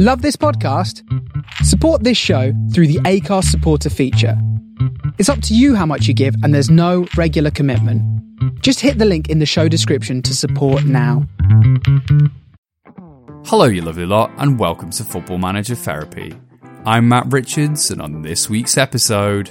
Love 0.00 0.22
this 0.22 0.36
podcast? 0.36 1.02
Support 1.64 2.04
this 2.04 2.16
show 2.16 2.52
through 2.72 2.86
the 2.86 3.00
Acast 3.00 3.46
supporter 3.46 3.90
feature. 3.90 4.40
It's 5.18 5.28
up 5.28 5.42
to 5.42 5.56
you 5.56 5.74
how 5.74 5.86
much 5.86 6.06
you 6.06 6.14
give, 6.14 6.36
and 6.44 6.54
there's 6.54 6.70
no 6.70 7.08
regular 7.16 7.50
commitment. 7.50 8.00
Just 8.62 8.78
hit 8.78 8.98
the 8.98 9.04
link 9.04 9.28
in 9.28 9.40
the 9.40 9.44
show 9.44 9.66
description 9.66 10.22
to 10.22 10.36
support 10.36 10.84
now. 10.84 11.26
Hello, 13.46 13.64
you 13.64 13.82
lovely 13.82 14.06
lot, 14.06 14.30
and 14.38 14.56
welcome 14.56 14.90
to 14.90 15.02
Football 15.02 15.38
Manager 15.38 15.74
Therapy. 15.74 16.32
I'm 16.86 17.08
Matt 17.08 17.32
Richards, 17.32 17.90
and 17.90 18.00
on 18.00 18.22
this 18.22 18.48
week's 18.48 18.78
episode, 18.78 19.50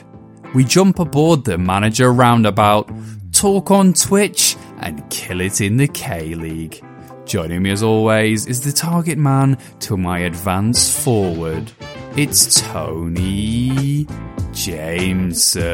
we 0.55 0.63
jump 0.63 0.99
aboard 0.99 1.43
the 1.43 1.57
manager 1.57 2.13
roundabout, 2.13 2.89
talk 3.33 3.69
on 3.69 3.91
Twitch, 3.91 4.55
and 4.77 5.09
kill 5.09 5.41
it 5.41 5.59
in 5.59 5.75
the 5.75 5.89
K 5.89 6.35
League. 6.35 6.81
Joining 7.27 7.61
me 7.61 7.71
as 7.71 7.83
always 7.83 8.45
is 8.45 8.61
the 8.61 8.71
target 8.71 9.17
man 9.17 9.57
to 9.81 9.97
my 9.97 10.19
advance 10.19 11.03
forward. 11.03 11.69
It's 12.15 12.61
Tony 12.61 14.07
Jameson. 14.53 15.67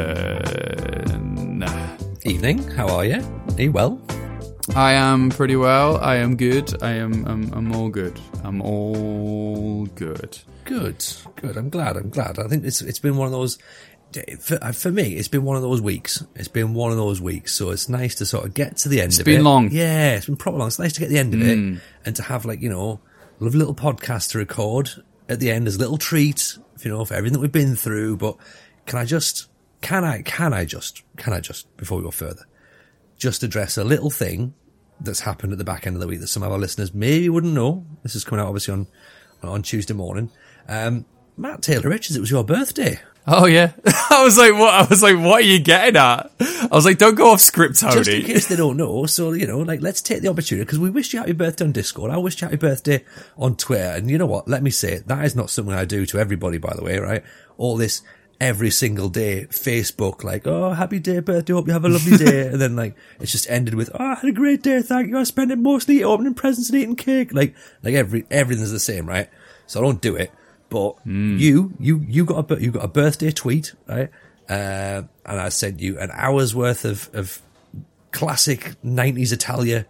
Evening, 2.26 2.68
how 2.70 2.88
are 2.88 3.06
you? 3.06 3.22
Are 3.56 3.62
you 3.62 3.72
well? 3.72 4.02
I 4.76 4.94
am 4.94 5.30
pretty 5.30 5.56
well. 5.56 5.98
I 5.98 6.16
am 6.16 6.38
good. 6.38 6.82
I 6.82 6.94
am. 6.94 7.24
I'm, 7.28 7.54
I'm 7.54 7.76
all 7.76 7.90
good. 7.90 8.20
I'm 8.44 8.60
all 8.60 9.86
good. 9.94 10.40
Good, 10.66 11.06
good. 11.36 11.56
I'm 11.56 11.70
glad. 11.70 11.98
I'm 11.98 12.10
glad. 12.10 12.40
I 12.40 12.48
think 12.48 12.66
it's 12.66 12.82
it's 12.82 12.98
been 12.98 13.16
one 13.16 13.28
of 13.28 13.32
those. 13.32 13.60
For, 14.40 14.58
for 14.74 14.92
me, 14.92 15.14
it's 15.16 15.28
been 15.28 15.44
one 15.44 15.56
of 15.58 15.62
those 15.64 15.82
weeks. 15.82 16.24
It's 16.36 16.48
been 16.48 16.74
one 16.74 16.92
of 16.92 16.98
those 16.98 17.20
weeks. 17.22 17.54
So 17.54 17.70
it's 17.72 17.90
nice 17.90 18.16
to 18.16 18.26
sort 18.26 18.46
of 18.46 18.54
get 18.54 18.78
to 18.78 18.90
the 18.90 19.00
end 19.02 19.10
It's 19.10 19.20
of 19.20 19.26
been 19.26 19.42
it. 19.42 19.44
long. 19.44 19.70
Yeah, 19.72 20.16
it's 20.16 20.26
been 20.26 20.36
proper 20.38 20.58
long. 20.58 20.68
It's 20.68 20.80
nice 20.80 20.94
to 20.94 21.00
get 21.00 21.08
to 21.08 21.14
the 21.14 21.20
end 21.20 21.34
of 21.34 21.42
it 21.42 21.82
and 22.06 22.16
to 22.16 22.24
have 22.24 22.46
like 22.46 22.62
you 22.62 22.70
know, 22.70 23.00
a 23.40 23.44
little 23.44 23.76
podcast 23.76 24.32
to 24.32 24.38
record 24.38 24.90
at 25.30 25.40
the 25.40 25.52
end 25.52 25.68
as 25.68 25.76
a 25.76 25.80
little 25.80 25.98
treat. 25.98 26.58
You 26.82 26.90
know, 26.92 27.06
for 27.06 27.14
everything 27.14 27.34
that 27.34 27.40
we've 27.42 27.52
been 27.52 27.76
through. 27.76 28.18
But 28.18 28.38
can 28.86 29.00
I 29.00 29.06
just? 29.06 29.48
Can 29.82 30.04
I? 30.04 30.22
Can 30.22 30.54
I 30.54 30.66
just? 30.66 31.04
Can 31.18 31.34
I 31.34 31.40
just? 31.40 31.76
Before 31.78 31.98
we 31.98 32.04
go 32.04 32.12
further, 32.12 32.46
just 33.18 33.44
address 33.44 33.78
a 33.78 33.84
little 33.84 34.10
thing 34.10 34.54
that's 35.00 35.22
happened 35.22 35.52
at 35.52 35.58
the 35.58 35.64
back 35.64 35.86
end 35.88 35.96
of 35.96 36.02
the 36.02 36.08
week 36.08 36.20
that 36.20 36.28
some 36.28 36.44
of 36.44 36.52
our 36.52 36.58
listeners 36.58 36.94
maybe 36.94 37.30
wouldn't 37.30 37.54
know. 37.54 37.86
This 38.04 38.16
is 38.16 38.24
coming 38.24 38.42
out 38.42 38.48
obviously 38.48 38.74
on 38.74 38.88
on 39.44 39.62
Tuesday 39.62 39.94
morning. 39.94 40.30
Um, 40.68 41.06
Matt 41.36 41.62
Taylor 41.62 41.90
Richards, 41.90 42.16
it 42.16 42.20
was 42.22 42.32
your 42.32 42.44
birthday. 42.44 43.00
Oh 43.26 43.46
yeah. 43.46 43.72
I 44.10 44.24
was 44.24 44.38
like, 44.38 44.54
what? 44.54 44.74
I 44.74 44.86
was 44.86 45.02
like, 45.02 45.18
what 45.18 45.44
are 45.44 45.46
you 45.46 45.60
getting 45.60 45.96
at? 45.96 46.32
I 46.40 46.68
was 46.72 46.86
like, 46.86 46.98
don't 46.98 47.16
go 47.16 47.32
off 47.32 47.40
script, 47.40 47.80
Tony. 47.80 47.96
Just 47.96 48.10
in 48.10 48.26
case 48.26 48.48
they 48.48 48.56
don't 48.56 48.76
know, 48.76 49.06
so 49.06 49.32
you 49.32 49.48
know, 49.48 49.60
like 49.60 49.82
let's 49.82 50.02
take 50.02 50.22
the 50.22 50.28
opportunity 50.28 50.66
because 50.66 50.80
we 50.80 50.90
wish 50.90 51.14
you 51.14 51.20
happy 51.20 51.32
birthday 51.32 51.66
on 51.66 51.72
Discord. 51.72 52.12
I 52.12 52.18
wish 52.18 52.42
you 52.42 52.48
happy 52.48 52.58
birthday 52.58 53.06
on 53.38 53.56
Twitter, 53.56 53.96
and 53.96 54.10
you 54.10 54.18
know 54.18 54.26
what? 54.26 54.48
Let 54.48 54.62
me 54.62 54.72
say 54.72 54.94
it. 54.94 55.08
That 55.08 55.24
is 55.24 55.36
not 55.36 55.50
something 55.50 55.74
I 55.74 55.86
do 55.86 56.06
to 56.08 56.20
everybody, 56.20 56.58
by 56.58 56.74
the 56.76 56.84
way, 56.84 57.00
right? 57.00 57.24
All 57.58 57.78
this 57.78 58.02
every 58.42 58.72
single 58.72 59.08
day 59.08 59.48
Facebook, 59.50 60.24
like, 60.26 60.46
oh, 60.46 60.72
happy 60.72 61.00
day, 61.00 61.22
birthday, 61.22 61.54
hope 61.54 61.68
you 61.68 61.74
have 61.74 61.86
a 61.86 61.90
lovely 61.90 62.18
day, 62.18 62.48
and 62.52 62.60
then 62.60 62.76
like 62.76 62.96
it's 63.22 63.32
just 63.32 63.50
ended 63.50 63.76
with, 63.76 63.90
oh, 63.94 64.04
I 64.04 64.16
had 64.16 64.26
a 64.26 64.34
great 64.34 64.62
day, 64.64 64.82
thank 64.82 65.08
you. 65.08 65.18
I 65.18 65.24
spent 65.24 65.52
it 65.52 65.58
mostly 65.60 66.04
opening 66.04 66.34
presents 66.34 66.70
and 66.70 66.80
eating 66.80 66.98
cake. 66.98 67.34
Like, 67.34 67.56
like 67.84 67.94
every 67.94 68.26
everything's 68.30 68.72
the 68.72 68.80
same, 68.80 69.08
right? 69.08 69.30
So 69.66 69.80
I 69.80 69.84
don't 69.84 70.02
do 70.02 70.16
it. 70.18 70.30
But 70.74 70.96
you, 71.06 71.74
you, 71.80 72.04
you 72.08 72.26
got 72.26 72.50
a 72.50 72.60
you 72.60 72.72
got 72.72 72.84
a 72.84 72.88
birthday 72.88 73.30
tweet, 73.30 73.76
right? 73.88 74.10
Uh, 74.50 75.04
and 75.24 75.40
I 75.40 75.50
sent 75.50 75.80
you 75.80 76.00
an 76.00 76.10
hour's 76.12 76.56
worth 76.56 76.84
of 76.84 77.12
of 77.14 77.40
classic 78.12 78.76
90s 78.84 79.32
Italia 79.32 79.86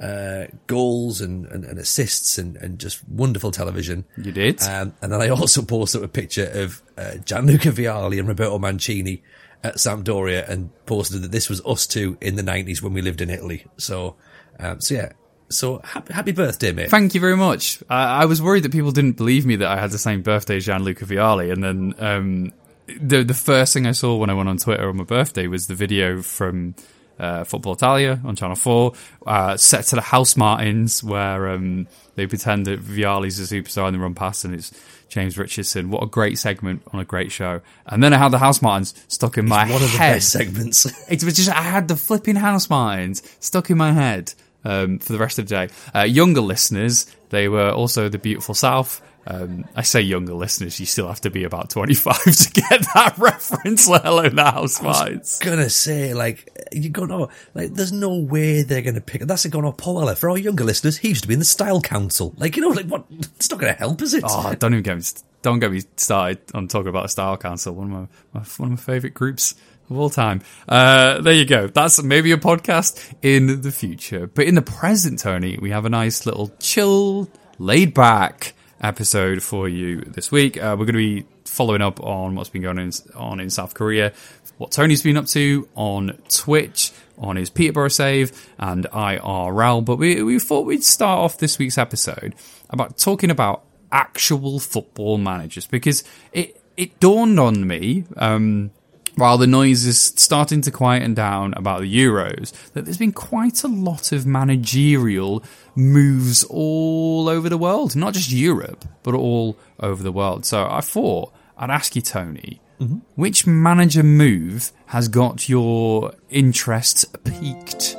uh, 0.00 0.46
goals 0.66 1.20
and, 1.20 1.46
and, 1.46 1.64
and 1.64 1.78
assists 1.78 2.38
and, 2.38 2.56
and 2.56 2.78
just 2.78 3.06
wonderful 3.08 3.50
television. 3.50 4.04
You 4.16 4.32
did? 4.32 4.62
Um, 4.62 4.94
and 5.02 5.12
then 5.12 5.20
I 5.20 5.28
also 5.28 5.62
posted 5.62 6.02
a 6.02 6.08
picture 6.08 6.50
of 6.52 6.82
uh, 6.96 7.16
Gianluca 7.16 7.70
Vialli 7.70 8.18
and 8.18 8.26
Roberto 8.26 8.58
Mancini 8.58 9.22
at 9.62 9.76
Sampdoria 9.76 10.48
and 10.48 10.70
posted 10.86 11.22
that 11.22 11.32
this 11.32 11.48
was 11.48 11.64
us 11.66 11.86
two 11.86 12.16
in 12.20 12.36
the 12.36 12.42
90s 12.42 12.82
when 12.82 12.92
we 12.92 13.02
lived 13.02 13.20
in 13.20 13.30
Italy. 13.30 13.66
So, 13.76 14.16
um, 14.58 14.80
so 14.80 14.94
yeah. 14.94 15.12
So 15.54 15.80
happy, 15.84 16.12
happy 16.12 16.32
birthday, 16.32 16.72
mate. 16.72 16.90
Thank 16.90 17.14
you 17.14 17.20
very 17.20 17.36
much. 17.36 17.82
I, 17.88 18.22
I 18.22 18.24
was 18.26 18.42
worried 18.42 18.64
that 18.64 18.72
people 18.72 18.90
didn't 18.92 19.16
believe 19.16 19.46
me 19.46 19.56
that 19.56 19.68
I 19.68 19.78
had 19.78 19.90
the 19.90 19.98
same 19.98 20.22
birthday 20.22 20.56
as 20.56 20.66
Gianluca 20.66 21.04
Vialli, 21.04 21.52
and 21.52 21.62
then 21.62 21.94
um, 21.98 22.52
the 23.00 23.22
the 23.22 23.34
first 23.34 23.72
thing 23.72 23.86
I 23.86 23.92
saw 23.92 24.16
when 24.16 24.30
I 24.30 24.34
went 24.34 24.48
on 24.48 24.58
Twitter 24.58 24.88
on 24.88 24.96
my 24.96 25.04
birthday 25.04 25.46
was 25.46 25.66
the 25.66 25.74
video 25.74 26.22
from 26.22 26.74
uh, 27.18 27.44
Football 27.44 27.74
Italia 27.74 28.20
on 28.24 28.34
Channel 28.34 28.56
Four, 28.56 28.92
uh, 29.26 29.56
set 29.56 29.84
to 29.86 29.96
the 29.96 30.02
Housemartins, 30.02 31.02
where 31.04 31.48
um, 31.50 31.86
they 32.16 32.26
pretend 32.26 32.66
that 32.66 32.82
Vialli's 32.82 33.38
a 33.38 33.54
superstar 33.54 33.86
and 33.86 33.94
they 33.94 34.00
run 34.00 34.14
past, 34.14 34.44
and 34.44 34.54
it's 34.54 34.72
James 35.08 35.38
Richardson. 35.38 35.90
What 35.90 36.02
a 36.02 36.06
great 36.06 36.38
segment 36.38 36.82
on 36.92 36.98
a 36.98 37.04
great 37.04 37.30
show! 37.30 37.60
And 37.86 38.02
then 38.02 38.12
I 38.12 38.18
had 38.18 38.32
the 38.32 38.38
Housemartins 38.38 38.94
stuck 39.06 39.38
in 39.38 39.46
my 39.46 39.64
One 39.70 39.82
of 39.82 39.92
the 39.92 39.98
head. 39.98 40.14
best 40.16 40.30
segments. 40.32 40.86
It 41.08 41.22
was 41.22 41.36
just 41.36 41.48
I 41.48 41.62
had 41.62 41.86
the 41.86 41.94
flipping 41.96 42.34
Housemartins 42.34 43.22
stuck 43.40 43.70
in 43.70 43.78
my 43.78 43.92
head 43.92 44.34
um, 44.64 44.98
for 44.98 45.12
the 45.12 45.18
rest 45.18 45.38
of 45.38 45.48
the 45.48 45.54
day. 45.54 45.74
Uh, 45.94 46.02
younger 46.02 46.40
listeners, 46.40 47.06
they 47.30 47.48
were 47.48 47.70
also 47.70 48.08
the 48.08 48.18
beautiful 48.18 48.54
South. 48.54 49.02
Um, 49.26 49.64
I 49.74 49.82
say 49.82 50.02
younger 50.02 50.34
listeners, 50.34 50.78
you 50.78 50.84
still 50.84 51.08
have 51.08 51.22
to 51.22 51.30
be 51.30 51.44
about 51.44 51.70
twenty 51.70 51.94
five 51.94 52.22
to 52.24 52.50
get 52.50 52.86
that 52.94 53.14
reference. 53.18 53.88
Let 53.88 54.04
alone 54.04 54.34
the 54.34 54.42
Housemartins. 54.42 55.42
gonna 55.42 55.70
say, 55.70 56.12
like, 56.12 56.50
you're 56.72 56.92
gonna, 56.92 57.28
like, 57.54 57.72
there's 57.72 57.92
no 57.92 58.18
way 58.18 58.62
they're 58.62 58.82
gonna 58.82 59.00
pick, 59.00 59.22
that's 59.22 59.46
going, 59.46 59.64
oh, 59.64 59.72
Paul 59.72 59.96
Weller, 59.96 60.14
for 60.14 60.28
our 60.28 60.36
younger 60.36 60.64
listeners, 60.64 60.98
he 60.98 61.08
used 61.08 61.22
to 61.22 61.28
be 61.28 61.34
in 61.34 61.40
the 61.40 61.46
Style 61.46 61.80
Council. 61.80 62.34
Like, 62.36 62.56
you 62.56 62.62
know, 62.62 62.68
like, 62.68 62.86
what, 62.86 63.06
it's 63.10 63.50
not 63.50 63.60
gonna 63.60 63.72
help, 63.72 64.02
is 64.02 64.12
it? 64.12 64.24
Oh, 64.26 64.54
don't 64.58 64.74
even 64.74 64.82
get 64.82 64.96
me 64.96 65.02
don't 65.44 65.58
get 65.58 65.70
me 65.70 65.82
started 65.96 66.40
on 66.54 66.68
talking 66.68 66.88
about 66.88 67.04
a 67.04 67.08
Style 67.08 67.36
Council. 67.36 67.74
One 67.74 67.92
of 67.92 68.08
my, 68.32 68.40
my 68.40 68.46
one 68.56 68.72
of 68.72 68.78
my 68.78 68.92
favorite 68.92 69.14
groups 69.14 69.54
of 69.90 69.98
all 69.98 70.10
time. 70.10 70.42
Uh, 70.68 71.20
there 71.20 71.32
you 71.32 71.44
go. 71.44 71.66
That's 71.66 72.02
maybe 72.02 72.32
a 72.32 72.36
podcast 72.36 73.14
in 73.22 73.60
the 73.62 73.72
future, 73.72 74.26
but 74.26 74.46
in 74.46 74.54
the 74.54 74.62
present, 74.62 75.18
Tony, 75.20 75.58
we 75.60 75.70
have 75.70 75.84
a 75.84 75.90
nice 75.90 76.26
little 76.26 76.52
chill, 76.58 77.30
laid 77.58 77.94
back 77.94 78.54
episode 78.80 79.42
for 79.42 79.68
you 79.68 80.00
this 80.02 80.30
week. 80.30 80.56
Uh, 80.56 80.76
we're 80.78 80.86
going 80.86 80.94
to 80.94 81.22
be 81.22 81.26
following 81.44 81.82
up 81.82 82.00
on 82.00 82.34
what's 82.34 82.50
been 82.50 82.62
going 82.62 82.78
on 82.78 82.84
in, 82.84 82.92
on 83.14 83.40
in 83.40 83.50
South 83.50 83.74
Korea, 83.74 84.12
what 84.58 84.72
Tony's 84.72 85.02
been 85.02 85.16
up 85.16 85.26
to 85.26 85.68
on 85.74 86.18
Twitch, 86.28 86.92
on 87.18 87.36
his 87.36 87.50
Peterborough 87.50 87.88
save, 87.88 88.50
and 88.58 88.86
IRL. 88.92 89.84
But 89.84 89.96
we, 89.96 90.22
we 90.22 90.38
thought 90.38 90.66
we'd 90.66 90.84
start 90.84 91.18
off 91.20 91.38
this 91.38 91.58
week's 91.58 91.78
episode 91.78 92.34
about 92.70 92.98
talking 92.98 93.30
about 93.30 93.64
actual 93.92 94.58
football 94.58 95.18
managers 95.18 95.66
because 95.66 96.04
it, 96.32 96.60
it 96.76 96.98
dawned 97.00 97.38
on 97.38 97.66
me, 97.66 98.04
um, 98.16 98.70
while 99.16 99.38
the 99.38 99.46
noise 99.46 99.84
is 99.86 100.00
starting 100.00 100.60
to 100.62 100.70
quieten 100.70 101.14
down 101.14 101.54
about 101.54 101.80
the 101.80 101.98
Euros, 101.98 102.52
that 102.72 102.84
there's 102.84 102.98
been 102.98 103.12
quite 103.12 103.62
a 103.62 103.68
lot 103.68 104.12
of 104.12 104.26
managerial 104.26 105.44
moves 105.74 106.44
all 106.44 107.28
over 107.28 107.48
the 107.48 107.58
world, 107.58 107.94
not 107.94 108.14
just 108.14 108.30
Europe, 108.30 108.84
but 109.02 109.14
all 109.14 109.56
over 109.80 110.02
the 110.02 110.12
world. 110.12 110.44
So 110.44 110.66
I 110.68 110.80
thought 110.80 111.32
I'd 111.56 111.70
ask 111.70 111.94
you, 111.94 112.02
Tony, 112.02 112.60
mm-hmm. 112.80 112.98
which 113.14 113.46
manager 113.46 114.02
move 114.02 114.72
has 114.86 115.08
got 115.08 115.48
your 115.48 116.14
interest 116.30 117.06
piqued? 117.24 117.96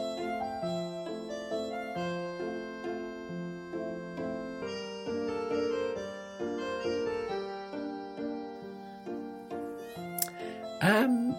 Um, 10.87 11.35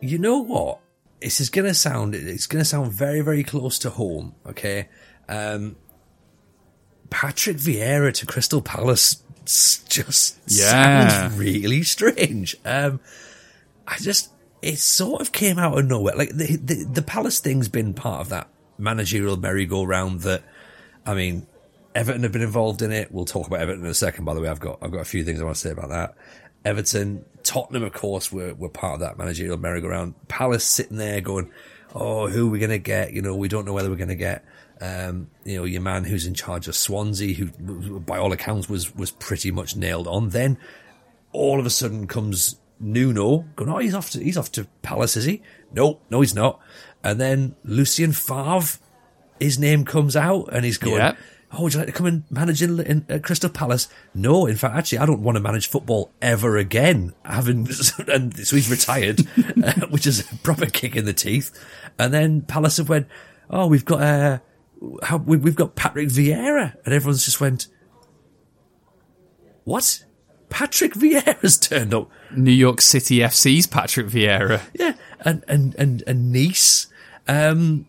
you 0.00 0.18
know 0.18 0.38
what? 0.38 0.80
This 1.20 1.40
is 1.40 1.50
gonna 1.50 1.74
sound, 1.74 2.14
it's 2.14 2.46
gonna 2.46 2.64
sound 2.64 2.92
very, 2.92 3.20
very 3.20 3.44
close 3.44 3.78
to 3.80 3.90
home, 3.90 4.34
okay? 4.46 4.88
Um, 5.28 5.76
Patrick 7.10 7.56
Vieira 7.58 8.12
to 8.14 8.26
Crystal 8.26 8.62
Palace 8.62 9.22
just 9.44 10.38
Yeah. 10.46 11.08
sounds 11.08 11.36
really 11.38 11.82
strange. 11.82 12.56
Um, 12.64 13.00
I 13.86 13.96
just, 13.98 14.30
it 14.62 14.78
sort 14.78 15.20
of 15.20 15.32
came 15.32 15.58
out 15.58 15.76
of 15.78 15.86
nowhere. 15.86 16.14
Like 16.16 16.30
the, 16.30 16.56
the, 16.56 16.84
the 16.84 17.02
Palace 17.02 17.40
thing's 17.40 17.68
been 17.68 17.92
part 17.94 18.20
of 18.20 18.28
that 18.30 18.48
managerial 18.78 19.36
merry-go-round 19.36 20.20
that, 20.20 20.42
I 21.04 21.14
mean, 21.14 21.46
Everton 21.94 22.22
have 22.22 22.32
been 22.32 22.42
involved 22.42 22.82
in 22.82 22.92
it. 22.92 23.10
We'll 23.10 23.24
talk 23.24 23.46
about 23.48 23.60
Everton 23.60 23.84
in 23.84 23.90
a 23.90 23.94
second. 23.94 24.24
By 24.24 24.34
the 24.34 24.40
way, 24.40 24.48
I've 24.48 24.60
got 24.60 24.78
I've 24.80 24.92
got 24.92 25.00
a 25.00 25.04
few 25.04 25.24
things 25.24 25.40
I 25.40 25.44
want 25.44 25.56
to 25.56 25.60
say 25.60 25.70
about 25.70 25.88
that. 25.88 26.14
Everton, 26.64 27.24
Tottenham, 27.50 27.82
of 27.82 27.92
course, 27.92 28.30
were 28.30 28.54
were 28.54 28.68
part 28.68 28.94
of 28.94 29.00
that 29.00 29.18
managerial 29.18 29.56
merry-go-round. 29.56 30.14
Palace 30.28 30.62
sitting 30.62 30.98
there 30.98 31.20
going, 31.20 31.50
"Oh, 31.92 32.28
who 32.28 32.46
are 32.46 32.50
we 32.50 32.60
going 32.60 32.70
to 32.70 32.78
get? 32.78 33.12
You 33.12 33.22
know, 33.22 33.34
we 33.34 33.48
don't 33.48 33.64
know 33.64 33.72
whether 33.72 33.90
we're 33.90 33.96
going 33.96 34.08
to 34.08 34.14
get." 34.14 34.44
Um, 34.80 35.30
you 35.44 35.56
know, 35.56 35.64
your 35.64 35.80
man 35.80 36.04
who's 36.04 36.26
in 36.26 36.34
charge 36.34 36.68
of 36.68 36.76
Swansea, 36.76 37.34
who 37.34 37.98
by 37.98 38.18
all 38.18 38.30
accounts 38.30 38.68
was 38.68 38.94
was 38.94 39.10
pretty 39.10 39.50
much 39.50 39.74
nailed 39.74 40.06
on. 40.06 40.28
Then 40.28 40.58
all 41.32 41.58
of 41.58 41.66
a 41.66 41.70
sudden 41.70 42.06
comes 42.06 42.54
Nuno 42.78 43.46
going, 43.56 43.68
"Oh, 43.68 43.78
he's 43.78 43.94
off 43.96 44.10
to 44.10 44.22
he's 44.22 44.36
off 44.36 44.52
to 44.52 44.68
Palace, 44.82 45.16
is 45.16 45.24
he?" 45.24 45.42
No, 45.72 45.98
no, 46.08 46.20
he's 46.20 46.36
not. 46.36 46.60
And 47.02 47.20
then 47.20 47.56
Lucien 47.64 48.12
Favre, 48.12 48.78
his 49.40 49.58
name 49.58 49.84
comes 49.84 50.14
out, 50.14 50.50
and 50.52 50.64
he's 50.64 50.78
going, 50.78 50.98
Yep. 50.98 51.16
Oh, 51.52 51.64
would 51.64 51.74
you 51.74 51.80
like 51.80 51.88
to 51.88 51.92
come 51.92 52.06
and 52.06 52.24
manage 52.30 52.62
in, 52.62 52.78
in 52.80 53.06
uh, 53.10 53.18
Crystal 53.18 53.50
Palace? 53.50 53.88
No, 54.14 54.46
in 54.46 54.54
fact, 54.54 54.76
actually, 54.76 54.98
I 54.98 55.06
don't 55.06 55.22
want 55.22 55.34
to 55.36 55.42
manage 55.42 55.68
football 55.68 56.12
ever 56.22 56.56
again. 56.56 57.12
Having 57.24 57.68
and 58.08 58.36
so 58.36 58.54
he's 58.56 58.70
retired, 58.70 59.26
uh, 59.64 59.86
which 59.88 60.06
is 60.06 60.20
a 60.20 60.36
proper 60.38 60.66
kick 60.66 60.94
in 60.94 61.06
the 61.06 61.12
teeth. 61.12 61.50
And 61.98 62.14
then 62.14 62.42
Palace 62.42 62.76
have 62.76 62.88
went, 62.88 63.08
oh, 63.50 63.66
we've 63.66 63.84
got 63.84 64.00
uh, 64.00 64.38
how 65.02 65.16
we, 65.16 65.36
we've 65.38 65.56
got 65.56 65.74
Patrick 65.74 66.08
Vieira, 66.08 66.76
and 66.84 66.94
everyone's 66.94 67.24
just 67.24 67.40
went, 67.40 67.66
what? 69.64 70.04
Patrick 70.50 70.94
Vieira's 70.94 71.58
turned 71.58 71.94
up. 71.94 72.10
New 72.36 72.50
York 72.50 72.80
City 72.80 73.18
FC's 73.18 73.66
Patrick 73.66 74.06
Vieira. 74.06 74.60
Yeah, 74.74 74.94
and 75.20 75.44
and 75.48 75.74
and, 75.76 76.02
and 76.06 76.32
Nice. 76.32 76.86
Um, 77.28 77.86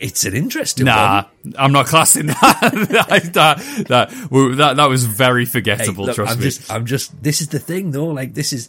it's 0.00 0.24
an 0.24 0.34
interesting 0.34 0.86
nah, 0.86 1.24
one. 1.42 1.54
I'm 1.58 1.72
not 1.72 1.86
classing 1.86 2.26
that. 2.28 2.60
that, 2.90 3.32
that, 3.34 3.86
that, 3.88 4.56
that, 4.56 4.76
that 4.76 4.88
was 4.88 5.04
very 5.04 5.44
forgettable, 5.44 6.04
Hey, 6.04 6.08
look, 6.08 6.14
trust 6.16 6.32
I'm 6.32 6.38
me. 6.38 6.44
just, 6.44 6.72
I'm 6.72 6.86
just. 6.86 7.22
This 7.22 7.40
is 7.40 7.48
the 7.48 7.58
thing, 7.58 7.90
though. 7.90 8.06
Like, 8.06 8.34
this 8.34 8.52
is 8.52 8.68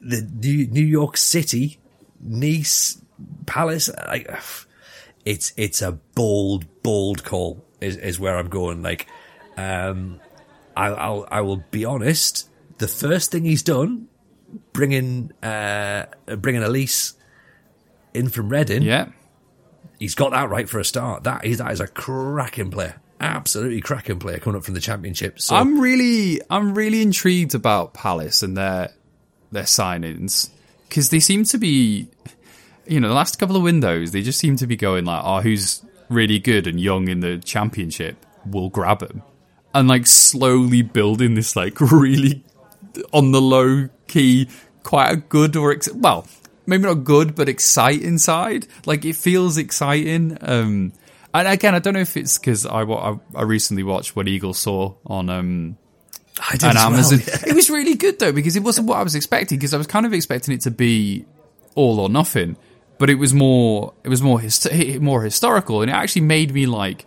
the 0.00 0.22
New, 0.42 0.66
New 0.66 0.84
York 0.84 1.16
City, 1.16 1.78
Nice, 2.20 3.00
Palace. 3.46 3.88
Like, 4.06 4.28
it's 5.24 5.52
it's 5.56 5.82
a 5.82 5.92
bold, 5.92 6.66
bold 6.82 7.24
call. 7.24 7.64
Is 7.80 7.96
is 7.96 8.18
where 8.20 8.36
I'm 8.36 8.48
going. 8.48 8.82
Like, 8.82 9.06
um, 9.56 10.20
I, 10.76 10.86
I'll 10.88 11.26
I 11.30 11.40
will 11.42 11.64
be 11.70 11.84
honest. 11.84 12.48
The 12.78 12.88
first 12.88 13.30
thing 13.30 13.44
he's 13.44 13.62
done, 13.62 14.08
bringing 14.72 15.32
uh 15.42 16.06
bringing 16.36 16.62
Olise 16.62 17.14
in 18.14 18.28
from 18.28 18.48
Reading. 18.48 18.82
yeah. 18.82 19.08
He's 20.04 20.14
got 20.14 20.32
that 20.32 20.50
right 20.50 20.68
for 20.68 20.78
a 20.78 20.84
start. 20.84 21.24
That 21.24 21.44
is 21.44 21.58
that 21.58 21.72
is 21.72 21.80
a 21.80 21.88
cracking 21.88 22.70
player, 22.70 23.00
absolutely 23.20 23.80
cracking 23.80 24.18
player 24.18 24.38
coming 24.38 24.58
up 24.58 24.64
from 24.64 24.74
the 24.74 24.80
championship. 24.80 25.40
So 25.40 25.56
I'm 25.56 25.80
really, 25.80 26.40
I'm 26.50 26.74
really 26.74 27.00
intrigued 27.00 27.54
about 27.54 27.94
Palace 27.94 28.42
and 28.42 28.56
their 28.56 28.90
their 29.50 29.64
signings 29.64 30.50
because 30.88 31.08
they 31.08 31.20
seem 31.20 31.44
to 31.44 31.58
be, 31.58 32.08
you 32.86 33.00
know, 33.00 33.08
the 33.08 33.14
last 33.14 33.38
couple 33.38 33.56
of 33.56 33.62
windows 33.62 34.12
they 34.12 34.20
just 34.20 34.38
seem 34.38 34.56
to 34.56 34.66
be 34.66 34.76
going 34.76 35.06
like, 35.06 35.22
oh, 35.24 35.40
who's 35.40 35.82
really 36.10 36.38
good 36.38 36.66
and 36.66 36.78
young 36.78 37.08
in 37.08 37.20
the 37.20 37.38
championship, 37.38 38.26
we'll 38.44 38.68
grab 38.68 39.00
him, 39.00 39.22
and 39.74 39.88
like 39.88 40.06
slowly 40.06 40.82
building 40.82 41.34
this 41.34 41.56
like 41.56 41.80
really 41.92 42.44
on 43.12 43.32
the 43.32 43.40
low 43.40 43.88
key, 44.06 44.50
quite 44.82 45.10
a 45.10 45.16
good 45.16 45.56
or 45.56 45.72
ex- 45.72 45.90
well, 45.94 46.26
maybe 46.66 46.84
not 46.84 47.04
good 47.04 47.34
but 47.34 47.48
exciting 47.48 48.18
side. 48.18 48.66
Like 48.86 49.04
it 49.04 49.16
feels 49.16 49.58
exciting. 49.58 50.38
Um, 50.40 50.92
and 51.32 51.48
again, 51.48 51.74
I 51.74 51.78
don't 51.80 51.94
know 51.94 52.00
if 52.00 52.16
it's 52.16 52.38
because 52.38 52.64
I, 52.66 52.82
I 52.82 53.18
I 53.34 53.42
recently 53.42 53.82
watched 53.82 54.14
what 54.14 54.28
Eagles 54.28 54.58
saw 54.58 54.94
on 55.06 55.28
um 55.28 55.76
I 56.48 56.52
did 56.52 56.64
on 56.64 56.70
as 56.70 56.76
well, 56.76 56.92
Amazon. 56.94 57.20
yeah. 57.26 57.50
It 57.50 57.54
was 57.54 57.70
really 57.70 57.94
good 57.94 58.18
though 58.18 58.32
because 58.32 58.56
it 58.56 58.62
wasn't 58.62 58.86
what 58.88 58.98
I 58.98 59.02
was 59.02 59.14
expecting 59.14 59.58
because 59.58 59.74
I 59.74 59.78
was 59.78 59.86
kind 59.86 60.06
of 60.06 60.12
expecting 60.12 60.54
it 60.54 60.60
to 60.62 60.70
be 60.70 61.24
all 61.74 62.00
or 62.00 62.08
nothing, 62.08 62.56
but 62.98 63.10
it 63.10 63.16
was 63.16 63.34
more 63.34 63.94
it 64.04 64.08
was 64.08 64.22
more 64.22 64.40
hist- 64.40 64.72
more 65.00 65.22
historical 65.22 65.82
and 65.82 65.90
it 65.90 65.94
actually 65.94 66.22
made 66.22 66.52
me 66.52 66.66
like 66.66 67.06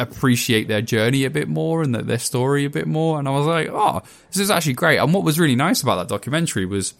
appreciate 0.00 0.66
their 0.66 0.80
journey 0.80 1.24
a 1.24 1.30
bit 1.30 1.46
more 1.46 1.82
and 1.82 1.94
their 1.94 2.18
story 2.18 2.64
a 2.64 2.70
bit 2.70 2.86
more 2.86 3.18
and 3.18 3.28
I 3.28 3.32
was 3.32 3.46
like, 3.46 3.68
"Oh, 3.70 4.02
this 4.28 4.38
is 4.38 4.50
actually 4.50 4.72
great." 4.72 4.98
And 4.98 5.12
what 5.12 5.24
was 5.24 5.38
really 5.38 5.56
nice 5.56 5.82
about 5.82 5.96
that 5.96 6.08
documentary 6.08 6.64
was 6.64 6.94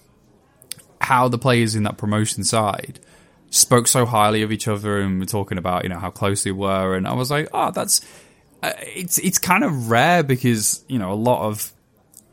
how 1.00 1.29
the 1.29 1.38
players 1.38 1.75
in 1.75 1.82
that 1.85 1.99
promotion 1.99 2.44
side 2.44 3.00
spoke 3.50 3.88
so 3.88 4.06
highly 4.06 4.43
of 4.43 4.52
each 4.52 4.69
other 4.69 5.00
and 5.00 5.19
were 5.19 5.26
talking 5.26 5.58
about, 5.58 5.82
you 5.82 5.88
know, 5.88 5.99
how 5.99 6.11
close 6.11 6.44
they 6.44 6.52
were. 6.52 6.94
And 6.94 7.06
I 7.06 7.14
was 7.14 7.31
like, 7.31 7.49
"Oh, 7.52 7.70
that's 7.70 8.00
uh, 8.62 8.73
it's 8.79 9.19
it's 9.19 9.38
kind 9.38 9.64
of 9.64 9.91
rare 9.91 10.23
because 10.23 10.85
you 10.88 10.99
know 10.99 11.12
a 11.12 11.14
lot 11.14 11.47
of 11.47 11.73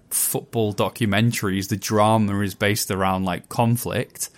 football 0.09 0.73
documentaries, 0.73 1.69
the 1.69 1.77
drama 1.77 2.39
is 2.41 2.55
based 2.55 2.91
around 2.91 3.25
like 3.25 3.49
conflict. 3.49 4.29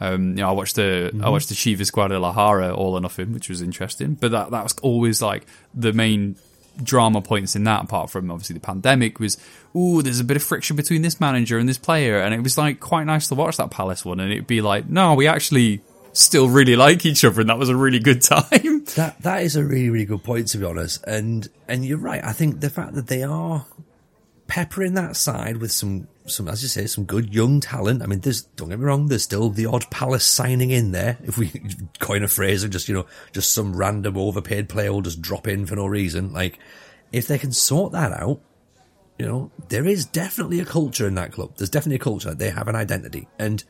Um, 0.00 0.30
you 0.30 0.36
know, 0.36 0.48
I 0.48 0.52
watched 0.52 0.76
the 0.76 1.10
I 1.22 1.28
watched 1.28 1.48
the 1.48 1.54
Chivas 1.54 1.92
Guadalajara 1.92 2.74
All 2.74 2.94
or 2.94 3.00
Nothing, 3.00 3.32
which 3.32 3.48
was 3.48 3.62
interesting, 3.62 4.14
but 4.14 4.30
that 4.30 4.50
that 4.50 4.62
was 4.62 4.74
always 4.82 5.20
like 5.22 5.46
the 5.74 5.92
main 5.92 6.36
drama 6.82 7.20
points 7.22 7.56
in 7.56 7.64
that. 7.64 7.84
Apart 7.84 8.10
from 8.10 8.30
obviously 8.30 8.54
the 8.54 8.60
pandemic, 8.60 9.20
was 9.20 9.36
oh, 9.74 10.02
there's 10.02 10.20
a 10.20 10.24
bit 10.24 10.36
of 10.36 10.42
friction 10.42 10.76
between 10.76 11.02
this 11.02 11.20
manager 11.20 11.58
and 11.58 11.68
this 11.68 11.78
player, 11.78 12.18
and 12.18 12.34
it 12.34 12.42
was 12.42 12.58
like 12.58 12.80
quite 12.80 13.04
nice 13.04 13.28
to 13.28 13.34
watch 13.34 13.56
that 13.56 13.70
Palace 13.70 14.04
one, 14.04 14.20
and 14.20 14.32
it'd 14.32 14.46
be 14.46 14.60
like, 14.60 14.88
no, 14.88 15.14
we 15.14 15.26
actually 15.26 15.82
still 16.12 16.48
really 16.48 16.76
like 16.76 17.06
each 17.06 17.24
other, 17.24 17.40
and 17.40 17.50
that 17.50 17.58
was 17.58 17.68
a 17.68 17.76
really 17.76 17.98
good 17.98 18.22
time. 18.22 18.84
That 18.96 19.16
that 19.22 19.42
is 19.42 19.56
a 19.56 19.64
really 19.64 19.90
really 19.90 20.06
good 20.06 20.24
point 20.24 20.48
to 20.48 20.58
be 20.58 20.64
honest, 20.64 21.04
and 21.04 21.48
and 21.66 21.84
you're 21.84 21.98
right. 21.98 22.24
I 22.24 22.32
think 22.32 22.60
the 22.60 22.70
fact 22.70 22.94
that 22.94 23.06
they 23.06 23.22
are 23.22 23.66
peppering 24.46 24.94
that 24.94 25.14
side 25.14 25.58
with 25.58 25.70
some 25.70 26.08
some 26.30 26.48
as 26.48 26.62
you 26.62 26.68
say 26.68 26.86
some 26.86 27.04
good 27.04 27.34
young 27.34 27.60
talent. 27.60 28.02
I 28.02 28.06
mean, 28.06 28.20
there's 28.20 28.42
don't 28.42 28.68
get 28.68 28.78
me 28.78 28.84
wrong, 28.84 29.08
there's 29.08 29.22
still 29.22 29.50
the 29.50 29.66
odd 29.66 29.90
Palace 29.90 30.24
signing 30.24 30.70
in 30.70 30.92
there. 30.92 31.18
If 31.22 31.38
we 31.38 31.50
coin 31.98 32.22
a 32.22 32.28
phrase 32.28 32.62
and 32.62 32.72
just 32.72 32.88
you 32.88 32.94
know 32.94 33.06
just 33.32 33.52
some 33.52 33.76
random 33.76 34.16
overpaid 34.16 34.68
player 34.68 34.92
will 34.92 35.02
just 35.02 35.22
drop 35.22 35.46
in 35.46 35.66
for 35.66 35.76
no 35.76 35.86
reason. 35.86 36.32
Like 36.32 36.58
if 37.12 37.26
they 37.26 37.38
can 37.38 37.52
sort 37.52 37.92
that 37.92 38.12
out, 38.12 38.40
you 39.18 39.26
know, 39.26 39.50
there 39.68 39.86
is 39.86 40.04
definitely 40.06 40.60
a 40.60 40.64
culture 40.64 41.06
in 41.06 41.14
that 41.14 41.32
club. 41.32 41.56
There's 41.56 41.70
definitely 41.70 41.96
a 41.96 42.00
culture. 42.00 42.34
They 42.34 42.50
have 42.50 42.68
an 42.68 42.76
identity, 42.76 43.28
and 43.38 43.64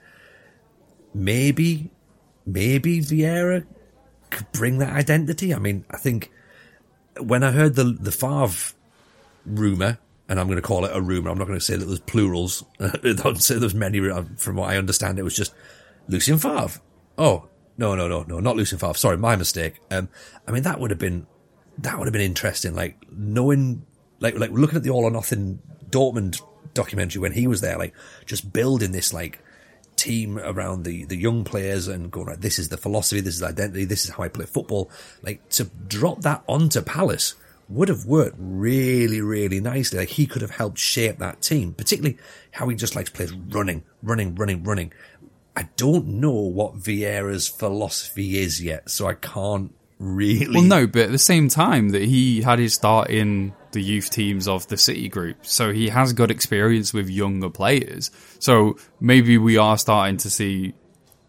maybe 1.14 1.90
maybe 2.46 3.00
Vieira 3.00 3.66
could 4.30 4.52
bring 4.52 4.78
that 4.78 4.92
identity. 4.92 5.54
I 5.54 5.58
mean, 5.58 5.84
I 5.90 5.96
think 5.96 6.30
when 7.20 7.42
I 7.42 7.52
heard 7.52 7.74
the 7.76 7.84
the 7.84 8.12
Favre 8.12 8.74
rumor, 9.46 9.98
and 10.28 10.38
I'm 10.38 10.46
going 10.46 10.56
to 10.56 10.62
call 10.62 10.84
it 10.84 10.94
a 10.94 11.00
rumor, 11.00 11.30
I'm 11.30 11.38
not 11.38 11.46
going 11.46 11.58
to 11.58 11.64
say 11.64 11.76
that 11.76 11.84
there's 11.84 12.00
plurals. 12.00 12.64
I 12.80 13.14
don't 13.16 13.42
say 13.42 13.58
there's 13.58 13.74
many. 13.74 14.00
From 14.36 14.56
what 14.56 14.70
I 14.70 14.76
understand, 14.76 15.18
it 15.18 15.22
was 15.22 15.36
just 15.36 15.54
Lucien 16.08 16.38
Favre. 16.38 16.80
Oh 17.16 17.48
no, 17.76 17.94
no, 17.94 18.08
no, 18.08 18.24
no, 18.24 18.40
not 18.40 18.56
Lucien 18.56 18.78
Favre. 18.78 18.94
Sorry, 18.94 19.16
my 19.16 19.36
mistake. 19.36 19.80
Um, 19.90 20.08
I 20.46 20.52
mean 20.52 20.62
that 20.64 20.80
would 20.80 20.90
have 20.90 20.98
been 20.98 21.26
that 21.78 21.98
would 21.98 22.06
have 22.06 22.12
been 22.12 22.22
interesting. 22.22 22.74
Like 22.74 22.98
knowing, 23.10 23.86
like 24.20 24.38
like 24.38 24.50
looking 24.50 24.76
at 24.76 24.82
the 24.82 24.90
All 24.90 25.04
or 25.04 25.10
Nothing 25.10 25.60
Dortmund 25.90 26.40
documentary 26.74 27.20
when 27.20 27.32
he 27.32 27.46
was 27.46 27.60
there, 27.60 27.78
like 27.78 27.94
just 28.26 28.52
building 28.52 28.92
this 28.92 29.12
like 29.12 29.40
team 29.96 30.38
around 30.38 30.84
the, 30.84 31.04
the 31.06 31.16
young 31.16 31.42
players 31.44 31.88
and 31.88 32.10
going, 32.10 32.26
right, 32.28 32.40
this 32.40 32.58
is 32.58 32.68
the 32.68 32.76
philosophy, 32.76 33.20
this 33.20 33.34
is 33.34 33.40
the 33.40 33.48
identity, 33.48 33.84
this 33.84 34.04
is 34.04 34.10
how 34.12 34.22
I 34.22 34.28
play 34.28 34.46
football. 34.46 34.90
Like 35.22 35.48
to 35.50 35.64
drop 35.64 36.20
that 36.22 36.42
onto 36.46 36.80
Palace 36.82 37.34
would 37.68 37.88
have 37.88 38.06
worked 38.06 38.36
really, 38.38 39.20
really 39.20 39.60
nicely. 39.60 39.98
Like 39.98 40.08
he 40.08 40.26
could 40.26 40.42
have 40.42 40.52
helped 40.52 40.78
shape 40.78 41.18
that 41.18 41.42
team, 41.42 41.74
particularly 41.74 42.18
how 42.50 42.68
he 42.68 42.76
just 42.76 42.96
likes 42.96 43.10
plays 43.10 43.32
running, 43.32 43.84
running, 44.02 44.34
running, 44.34 44.64
running. 44.64 44.92
I 45.54 45.68
don't 45.76 46.06
know 46.06 46.30
what 46.30 46.76
Vieira's 46.76 47.48
philosophy 47.48 48.38
is 48.38 48.62
yet, 48.62 48.90
so 48.90 49.06
I 49.06 49.14
can't 49.14 49.74
really. 49.98 50.54
Well, 50.54 50.62
no, 50.62 50.86
but 50.86 51.02
at 51.02 51.10
the 51.10 51.18
same 51.18 51.48
time 51.48 51.90
that 51.90 52.02
he 52.02 52.42
had 52.42 52.58
his 52.58 52.74
start 52.74 53.10
in 53.10 53.52
the 53.72 53.82
youth 53.82 54.08
teams 54.10 54.48
of 54.48 54.66
the 54.68 54.76
City 54.76 55.08
Group, 55.08 55.44
so 55.44 55.72
he 55.72 55.88
has 55.88 56.12
got 56.12 56.30
experience 56.30 56.94
with 56.94 57.10
younger 57.10 57.50
players. 57.50 58.10
So 58.38 58.78
maybe 59.00 59.36
we 59.36 59.58
are 59.58 59.76
starting 59.76 60.16
to 60.18 60.30
see 60.30 60.74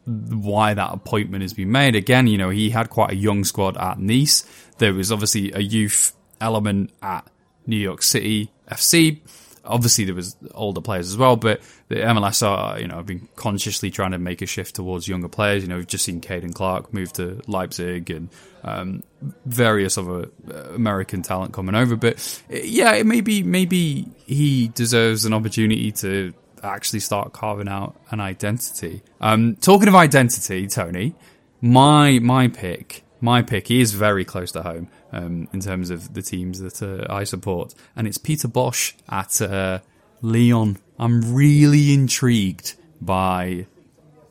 why 0.06 0.74
that 0.74 0.94
appointment 0.94 1.42
has 1.42 1.54
been 1.54 1.72
made. 1.72 1.96
Again, 1.96 2.28
you 2.28 2.38
know, 2.38 2.50
he 2.50 2.70
had 2.70 2.90
quite 2.90 3.12
a 3.12 3.16
young 3.16 3.44
squad 3.44 3.78
at 3.78 4.00
Nice. 4.00 4.44
There 4.78 4.94
was 4.94 5.12
obviously 5.12 5.52
a 5.52 5.60
youth 5.60 6.16
element 6.42 6.92
at 7.02 7.30
New 7.66 7.78
York 7.78 8.02
City 8.02 8.52
FC. 8.70 9.20
Obviously, 9.66 10.06
there 10.06 10.16
was 10.16 10.36
older 10.56 10.82
players 10.82 11.10
as 11.10 11.18
well, 11.18 11.36
but 11.36 11.62
the 11.90 11.96
MLS 11.96 12.46
are, 12.46 12.80
you 12.80 12.88
know, 12.88 12.96
have 12.96 13.06
been 13.06 13.28
consciously 13.36 13.92
trying 13.92 14.12
to 14.12 14.18
make 14.18 14.42
a 14.42 14.46
shift 14.46 14.76
towards 14.76 15.08
younger 15.08 15.28
players. 15.28 15.64
You 15.64 15.70
know, 15.70 15.76
we've 15.76 15.86
just 15.86 16.06
seen 16.06 16.22
Caden 16.22 16.56
Clark 16.56 16.94
move 16.94 17.14
to 17.14 17.42
Leipzig 17.46 18.10
and 18.10 18.30
um, 18.64 19.04
various 19.46 19.98
other 19.98 20.30
uh, 20.52 20.74
American 20.74 21.22
talent 21.22 21.54
coming 21.54 21.76
over. 21.76 21.96
But 21.96 22.44
yeah, 22.50 23.04
maybe 23.04 23.44
maybe 23.44 24.08
he 24.26 24.70
deserves 24.70 25.26
an 25.26 25.34
opportunity 25.34 25.92
to 25.94 26.34
actually 26.64 27.00
start 27.02 27.34
carving 27.34 27.68
out 27.68 28.00
an 28.12 28.20
identity. 28.20 29.04
Um, 29.22 29.56
talking 29.58 29.88
of 29.88 29.96
identity, 29.96 30.68
Tony, 30.68 31.16
my 31.62 32.20
my 32.20 32.48
pick, 32.48 33.04
my 33.22 33.42
pick 33.42 33.70
is 33.70 33.94
very 33.94 34.26
close 34.26 34.52
to 34.54 34.64
home 34.64 34.90
um, 35.12 35.48
in 35.54 35.60
terms 35.60 35.90
of 35.90 36.14
the 36.14 36.22
teams 36.22 36.60
that 36.60 36.82
uh, 36.82 37.12
I 37.12 37.24
support, 37.24 37.74
and 37.96 38.08
it's 38.08 38.18
Peter 38.18 38.48
Bosz 38.48 38.94
at 39.10 39.42
uh, 39.42 39.80
Lyon. 40.22 40.78
I'm 40.98 41.34
really 41.34 41.94
intrigued 41.94 42.76
by 43.02 43.66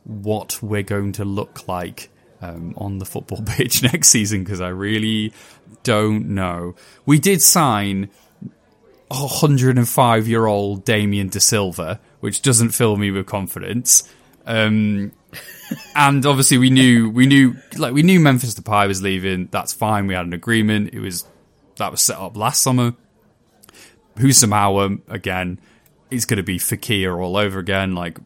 what 0.04 0.62
we're 0.62 0.82
going 0.82 1.12
to 1.12 1.24
look 1.24 1.66
like 1.68 2.10
um, 2.40 2.74
on 2.76 2.98
the 2.98 3.04
football 3.04 3.42
pitch 3.46 3.82
next 3.82 4.08
season 4.08 4.44
because 4.44 4.60
I 4.60 4.68
really 4.68 5.32
don't 5.82 6.30
know. 6.30 6.74
We 7.06 7.18
did 7.18 7.42
sign 7.42 8.10
105 9.08 10.28
year 10.28 10.46
old 10.46 10.84
Damien 10.84 11.28
Da 11.28 11.38
Silva, 11.38 12.00
which 12.20 12.42
doesn't 12.42 12.70
fill 12.70 12.96
me 12.96 13.10
with 13.10 13.26
confidence. 13.26 14.08
Um, 14.48 15.12
and 15.94 16.24
obviously 16.24 16.56
we 16.58 16.70
knew 16.70 17.10
we 17.10 17.26
knew 17.26 17.54
like 17.76 17.92
we 17.92 18.02
knew 18.02 18.18
Memphis 18.18 18.54
Depay 18.54 18.88
was 18.88 19.02
leaving. 19.02 19.48
That's 19.50 19.72
fine. 19.72 20.06
We 20.06 20.14
had 20.14 20.26
an 20.26 20.32
agreement. 20.32 20.94
It 20.94 21.00
was 21.00 21.24
that 21.76 21.90
was 21.90 22.00
set 22.00 22.16
up 22.18 22.36
last 22.36 22.62
summer. 22.62 22.94
Houssem 24.16 24.50
Aouar 24.50 25.00
again 25.08 25.60
is 26.10 26.24
going 26.24 26.38
to 26.38 26.42
be 26.42 26.58
Fekir 26.58 27.22
all 27.22 27.36
over 27.36 27.58
again. 27.58 27.94
Like 27.94 28.18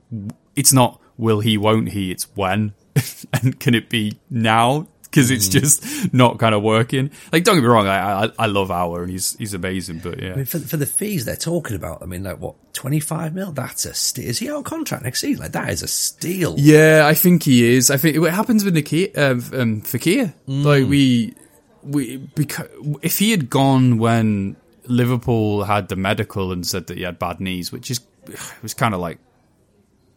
it's 0.54 0.72
not 0.72 1.00
will 1.18 1.40
he, 1.40 1.58
won't 1.58 1.90
he? 1.90 2.10
It's 2.10 2.24
when, 2.34 2.74
and 3.32 3.58
can 3.58 3.74
it 3.74 3.90
be 3.90 4.18
now? 4.30 4.86
Because 5.12 5.30
it's 5.30 5.48
Mm. 5.48 5.60
just 5.60 6.14
not 6.14 6.38
kind 6.38 6.54
of 6.54 6.62
working. 6.62 7.10
Like 7.32 7.44
don't 7.44 7.56
get 7.56 7.60
me 7.62 7.68
wrong, 7.68 7.86
I 7.86 8.24
I, 8.24 8.30
I 8.38 8.46
love 8.46 8.68
Aouar 8.70 9.02
and 9.02 9.10
he's 9.10 9.36
he's 9.36 9.52
amazing, 9.52 9.98
but 9.98 10.18
yeah. 10.22 10.32
I 10.32 10.36
mean, 10.36 10.44
for, 10.46 10.58
for 10.58 10.78
the 10.78 10.86
fees 10.86 11.26
they're 11.26 11.36
talking 11.36 11.76
about, 11.76 12.02
I 12.02 12.06
mean, 12.06 12.22
like 12.22 12.38
what, 12.38 12.54
25 12.72 13.34
mil? 13.34 13.52
That's 13.52 13.84
a 13.84 13.92
steal. 13.92 14.26
Is 14.26 14.38
he 14.38 14.48
out 14.48 14.56
of 14.60 14.64
contract 14.64 15.04
next 15.04 15.20
season? 15.20 15.42
Like, 15.42 15.52
that 15.52 15.68
is 15.68 15.82
a 15.82 15.86
steal. 15.88 16.54
Yeah, 16.58 17.04
I 17.06 17.12
think 17.12 17.42
he 17.42 17.74
is. 17.74 17.90
I 17.90 17.98
think 17.98 18.18
what 18.18 18.32
happens 18.32 18.64
with 18.64 18.72
Nikita, 18.74 19.20
uh, 19.20 19.32
um, 19.60 19.82
Fekir, 19.82 20.32
like 20.46 20.86
we, 20.86 21.34
we, 21.82 22.16
because 22.16 22.68
if 23.02 23.18
he 23.18 23.30
had 23.32 23.50
gone 23.50 23.98
when 23.98 24.56
Liverpool 24.86 25.64
had 25.64 25.88
the 25.88 25.96
medical 25.96 26.52
and 26.52 26.66
said 26.66 26.86
that 26.86 26.96
he 26.96 27.02
had 27.02 27.18
bad 27.18 27.38
knees, 27.38 27.70
which 27.70 27.90
is 27.90 28.00
it 28.26 28.38
was 28.62 28.72
kind 28.72 28.94
of 28.94 29.00
like 29.00 29.18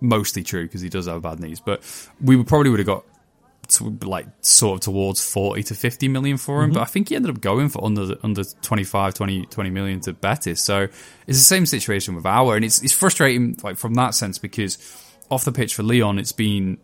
mostly 0.01 0.43
true 0.43 0.63
because 0.63 0.81
he 0.81 0.89
does 0.89 1.07
have 1.07 1.21
bad 1.21 1.39
knees, 1.39 1.59
but 1.59 1.83
we 2.21 2.41
probably 2.43 2.69
would 2.69 2.79
have 2.79 2.87
got 2.87 3.03
to, 3.69 3.97
like 4.03 4.27
sort 4.41 4.75
of 4.75 4.81
towards 4.81 5.23
40 5.27 5.63
to 5.63 5.75
50 5.75 6.07
million 6.07 6.37
for 6.37 6.63
him, 6.63 6.71
but 6.71 6.81
I 6.81 6.85
think 6.85 7.09
he 7.09 7.15
ended 7.15 7.31
up 7.31 7.41
going 7.41 7.69
for 7.69 7.83
under 7.83 8.15
under 8.23 8.43
25 8.43 9.13
20, 9.13 9.45
20 9.45 9.69
million 9.69 9.99
to 10.01 10.13
Betis. 10.13 10.61
So 10.63 10.83
it's 11.27 11.37
the 11.37 11.43
same 11.43 11.65
situation 11.65 12.15
with 12.15 12.23
Aouar, 12.25 12.55
and 12.55 12.65
it's 12.65 12.81
it's 12.83 12.93
frustrating 12.93 13.57
like 13.63 13.77
from 13.77 13.93
that 13.95 14.15
sense 14.15 14.37
because 14.37 14.77
off 15.29 15.45
the 15.45 15.51
pitch 15.51 15.73
for 15.73 15.83
Lyon 15.83 16.19
it's 16.19 16.31
been 16.31 16.77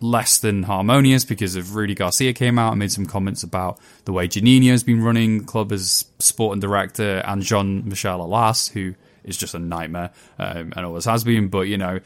less 0.00 0.38
than 0.38 0.62
harmonious 0.62 1.24
because 1.24 1.56
of 1.56 1.74
Rudy 1.74 1.94
Garcia 1.94 2.32
came 2.32 2.58
out 2.58 2.72
and 2.72 2.78
made 2.78 2.92
some 2.92 3.06
comments 3.06 3.42
about 3.42 3.78
the 4.04 4.12
way 4.12 4.28
Juninho 4.28 4.70
has 4.70 4.82
been 4.82 5.02
running 5.02 5.38
the 5.38 5.44
club 5.44 5.72
as 5.72 6.04
sporting 6.18 6.60
director 6.60 7.22
and 7.24 7.42
Jean 7.42 7.88
Michel 7.88 8.20
Aulas, 8.20 8.70
who 8.70 8.94
is 9.24 9.36
just 9.36 9.54
a 9.54 9.58
nightmare 9.58 10.10
um, 10.38 10.72
and 10.76 10.86
always 10.86 11.04
has 11.06 11.24
been. 11.24 11.48
But 11.48 11.62
you 11.62 11.78
know, 11.78 12.00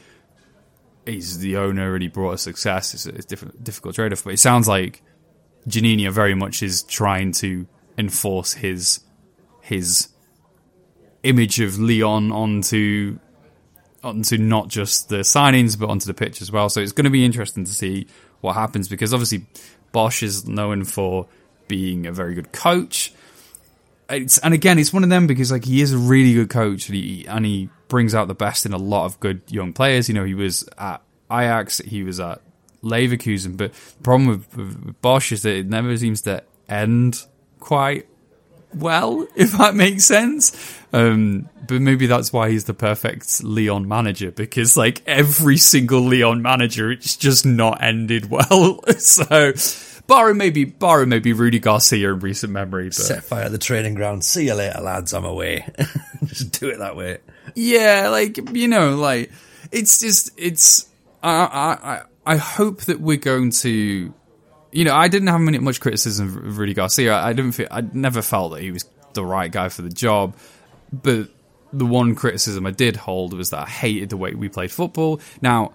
he's 1.11 1.39
the 1.39 1.57
owner 1.57 1.93
and 1.93 2.01
he 2.01 2.07
brought 2.07 2.33
us 2.33 2.41
success. 2.41 2.93
It's 2.93 3.05
a, 3.05 3.09
it's 3.09 3.25
a 3.25 3.27
diff- 3.27 3.63
difficult 3.63 3.95
trade 3.95 4.13
off, 4.13 4.23
but 4.23 4.33
it 4.33 4.39
sounds 4.39 4.67
like 4.67 5.01
Juninho 5.67 6.11
very 6.11 6.35
much 6.35 6.63
is 6.63 6.83
trying 6.83 7.31
to 7.33 7.67
enforce 7.97 8.53
his 8.53 9.01
his 9.61 10.09
image 11.23 11.59
of 11.59 11.77
Lyon 11.79 12.31
onto 12.31 13.19
onto 14.03 14.37
not 14.37 14.67
just 14.67 15.09
the 15.09 15.17
signings 15.17 15.77
but 15.77 15.89
onto 15.89 16.05
the 16.05 16.13
pitch 16.13 16.41
as 16.41 16.51
well. 16.51 16.69
So 16.69 16.81
it's 16.81 16.91
going 16.91 17.05
to 17.05 17.11
be 17.11 17.23
interesting 17.23 17.65
to 17.65 17.71
see 17.71 18.07
what 18.41 18.53
happens 18.53 18.87
because 18.87 19.13
obviously 19.13 19.45
Bosz 19.93 20.23
is 20.23 20.47
known 20.47 20.83
for 20.83 21.27
being 21.67 22.07
a 22.07 22.11
very 22.11 22.33
good 22.33 22.51
coach. 22.51 23.13
It's, 24.11 24.37
and 24.39 24.53
again, 24.53 24.77
it's 24.77 24.93
one 24.93 25.03
of 25.03 25.09
them 25.09 25.27
because 25.27 25.51
like 25.51 25.65
he 25.65 25.81
is 25.81 25.93
a 25.93 25.97
really 25.97 26.33
good 26.33 26.49
coach 26.49 26.87
and 26.87 26.95
he 26.95 27.25
and 27.27 27.45
he 27.45 27.69
brings 27.87 28.13
out 28.13 28.27
the 28.27 28.35
best 28.35 28.65
in 28.65 28.73
a 28.73 28.77
lot 28.77 29.05
of 29.05 29.19
good 29.19 29.41
young 29.47 29.73
players. 29.73 30.07
You 30.07 30.15
know, 30.15 30.23
he 30.23 30.33
was 30.33 30.67
at 30.77 31.01
Ajax, 31.31 31.79
he 31.79 32.03
was 32.03 32.19
at 32.19 32.41
Leverkusen, 32.83 33.57
but 33.57 33.73
the 33.73 34.03
problem 34.03 34.29
with, 34.29 34.57
with 34.57 35.01
Bosz 35.01 35.31
is 35.31 35.43
that 35.43 35.55
it 35.55 35.67
never 35.67 35.95
seems 35.97 36.21
to 36.21 36.43
end 36.67 37.25
quite 37.59 38.07
well, 38.73 39.27
if 39.35 39.53
that 39.53 39.75
makes 39.75 40.05
sense. 40.05 40.77
Um, 40.93 41.49
but 41.67 41.81
maybe 41.81 42.05
that's 42.05 42.33
why 42.33 42.49
he's 42.49 42.65
the 42.65 42.73
perfect 42.73 43.43
Lyon 43.43 43.87
manager 43.87 44.31
because 44.31 44.75
like 44.75 45.01
every 45.05 45.57
single 45.57 46.01
Lyon 46.01 46.41
manager, 46.41 46.91
it's 46.91 47.15
just 47.15 47.45
not 47.45 47.81
ended 47.81 48.29
well. 48.29 48.81
so, 48.97 49.53
barring 50.07 50.37
maybe, 50.37 50.65
barring 50.65 51.09
maybe 51.09 51.33
Rudy 51.33 51.59
Garcia 51.59 52.13
in 52.13 52.19
recent 52.19 52.51
memory, 52.53 52.85
but 52.85 52.93
Set 52.95 53.23
fire 53.23 53.43
at 53.43 53.51
the 53.51 53.57
training 53.57 53.95
ground. 53.95 54.23
See 54.23 54.45
you 54.45 54.53
later, 54.55 54.79
lads. 54.81 55.13
I'm 55.13 55.25
away. 55.25 55.67
Just 56.25 56.59
do 56.59 56.69
it 56.69 56.79
that 56.79 56.95
way. 56.95 57.19
yeah, 57.55 58.09
like 58.09 58.37
you 58.53 58.67
know, 58.67 58.95
like 58.95 59.31
it's 59.71 59.99
just 59.99 60.31
it's. 60.37 60.87
I 61.23 61.31
I 61.31 61.93
I- 61.95 62.01
I 62.23 62.35
hope 62.35 62.81
that 62.81 63.01
we're 63.01 63.17
going 63.17 63.49
to. 63.49 64.13
You 64.71 64.85
know, 64.85 64.93
I 64.93 65.07
didn't 65.07 65.27
have 65.29 65.41
much 65.41 65.81
criticism 65.81 66.27
of 66.27 66.57
Rudy 66.59 66.75
Garcia. 66.75 67.15
I 67.15 67.33
didn't. 67.33 67.53
Feel, 67.53 67.67
I 67.71 67.81
never 67.81 68.21
felt 68.21 68.53
that 68.53 68.61
he 68.61 68.69
was 68.71 68.85
the 69.13 69.25
right 69.25 69.51
guy 69.51 69.69
for 69.69 69.81
the 69.81 69.89
job. 69.89 70.35
But 70.93 71.29
the 71.73 71.85
one 71.85 72.13
criticism 72.13 72.67
I 72.67 72.71
did 72.71 72.95
hold 72.95 73.33
was 73.33 73.49
that 73.49 73.59
I 73.61 73.65
hated 73.65 74.11
the 74.11 74.17
way 74.17 74.35
we 74.35 74.49
played 74.49 74.71
football. 74.71 75.19
Now, 75.41 75.73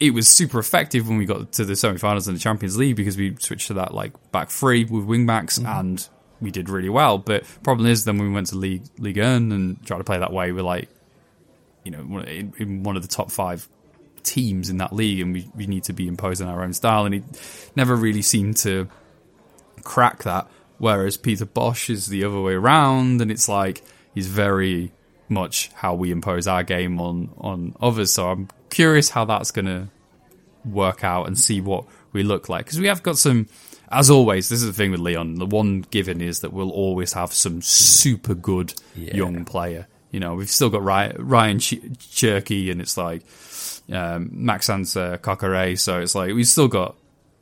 it 0.00 0.14
was 0.14 0.28
super 0.28 0.58
effective 0.58 1.06
when 1.06 1.18
we 1.18 1.26
got 1.26 1.52
to 1.52 1.64
the 1.64 1.76
semi-finals 1.76 2.26
in 2.26 2.34
the 2.34 2.40
Champions 2.40 2.76
League 2.76 2.96
because 2.96 3.18
we 3.18 3.36
switched 3.38 3.68
to 3.68 3.74
that 3.74 3.92
like 3.92 4.12
back 4.32 4.48
three 4.48 4.84
with 4.84 5.04
wing 5.04 5.26
backs 5.26 5.58
mm-hmm. 5.58 5.68
and 5.68 6.08
we 6.40 6.50
did 6.50 6.70
really 6.70 6.88
well. 6.88 7.18
But 7.18 7.44
problem 7.62 7.86
is, 7.86 8.04
then 8.04 8.16
when 8.16 8.28
we 8.28 8.34
went 8.34 8.48
to 8.48 8.56
League 8.56 8.84
League 8.98 9.18
One 9.18 9.52
and 9.52 9.84
tried 9.86 9.98
to 9.98 10.04
play 10.04 10.18
that 10.18 10.32
way, 10.32 10.52
we're 10.52 10.62
like, 10.62 10.88
you 11.84 11.90
know, 11.90 11.98
one- 11.98 12.24
in, 12.24 12.54
in 12.58 12.82
one 12.82 12.96
of 12.96 13.02
the 13.02 13.08
top 13.08 13.30
five 13.30 13.68
teams 14.22 14.70
in 14.70 14.78
that 14.78 14.92
league, 14.92 15.20
and 15.20 15.32
we, 15.32 15.50
we 15.54 15.66
need 15.66 15.84
to 15.84 15.92
be 15.92 16.08
imposing 16.08 16.48
our 16.48 16.62
own 16.62 16.72
style. 16.72 17.04
And 17.04 17.14
he 17.14 17.22
never 17.76 17.94
really 17.94 18.22
seemed 18.22 18.56
to 18.58 18.88
crack 19.82 20.22
that. 20.22 20.48
Whereas 20.78 21.18
Peter 21.18 21.44
Bosz 21.44 21.90
is 21.90 22.06
the 22.06 22.24
other 22.24 22.40
way 22.40 22.54
around, 22.54 23.20
and 23.20 23.30
it's 23.30 23.48
like 23.48 23.82
he's 24.14 24.28
very 24.28 24.92
much 25.30 25.70
how 25.74 25.94
we 25.94 26.10
impose 26.10 26.46
our 26.46 26.62
game 26.62 27.00
on 27.00 27.30
on 27.38 27.74
others. 27.80 28.12
So 28.12 28.28
I'm 28.30 28.48
curious 28.68 29.10
how 29.10 29.24
that's 29.24 29.50
going 29.50 29.66
to 29.66 29.88
work 30.64 31.04
out 31.04 31.26
and 31.26 31.38
see 31.38 31.60
what 31.60 31.84
we 32.12 32.22
look 32.22 32.48
like 32.48 32.66
because 32.66 32.78
we 32.80 32.86
have 32.88 33.02
got 33.02 33.18
some. 33.18 33.48
As 33.92 34.08
always, 34.08 34.48
this 34.48 34.60
is 34.62 34.66
the 34.68 34.72
thing 34.72 34.92
with 34.92 35.00
Lyon. 35.00 35.34
The 35.36 35.46
one 35.46 35.80
given 35.90 36.20
is 36.20 36.40
that 36.40 36.52
we'll 36.52 36.70
always 36.70 37.12
have 37.14 37.32
some 37.32 37.60
super 37.60 38.34
good 38.34 38.72
Yeah. 38.94 39.16
young 39.16 39.44
player. 39.44 39.88
You 40.12 40.20
know, 40.20 40.34
we've 40.34 40.48
still 40.50 40.70
got 40.70 40.82
Ryan, 40.84 41.16
Ryan 41.18 41.58
Ch- 41.58 41.80
Cherki, 41.98 42.70
and 42.70 42.80
it's 42.80 42.96
like 42.96 43.22
um, 43.92 44.30
Maxence 44.32 44.96
uh. 44.96 45.16
So 45.76 46.00
it's 46.00 46.14
like 46.14 46.34
we've 46.34 46.46
still 46.46 46.68
got 46.68 46.96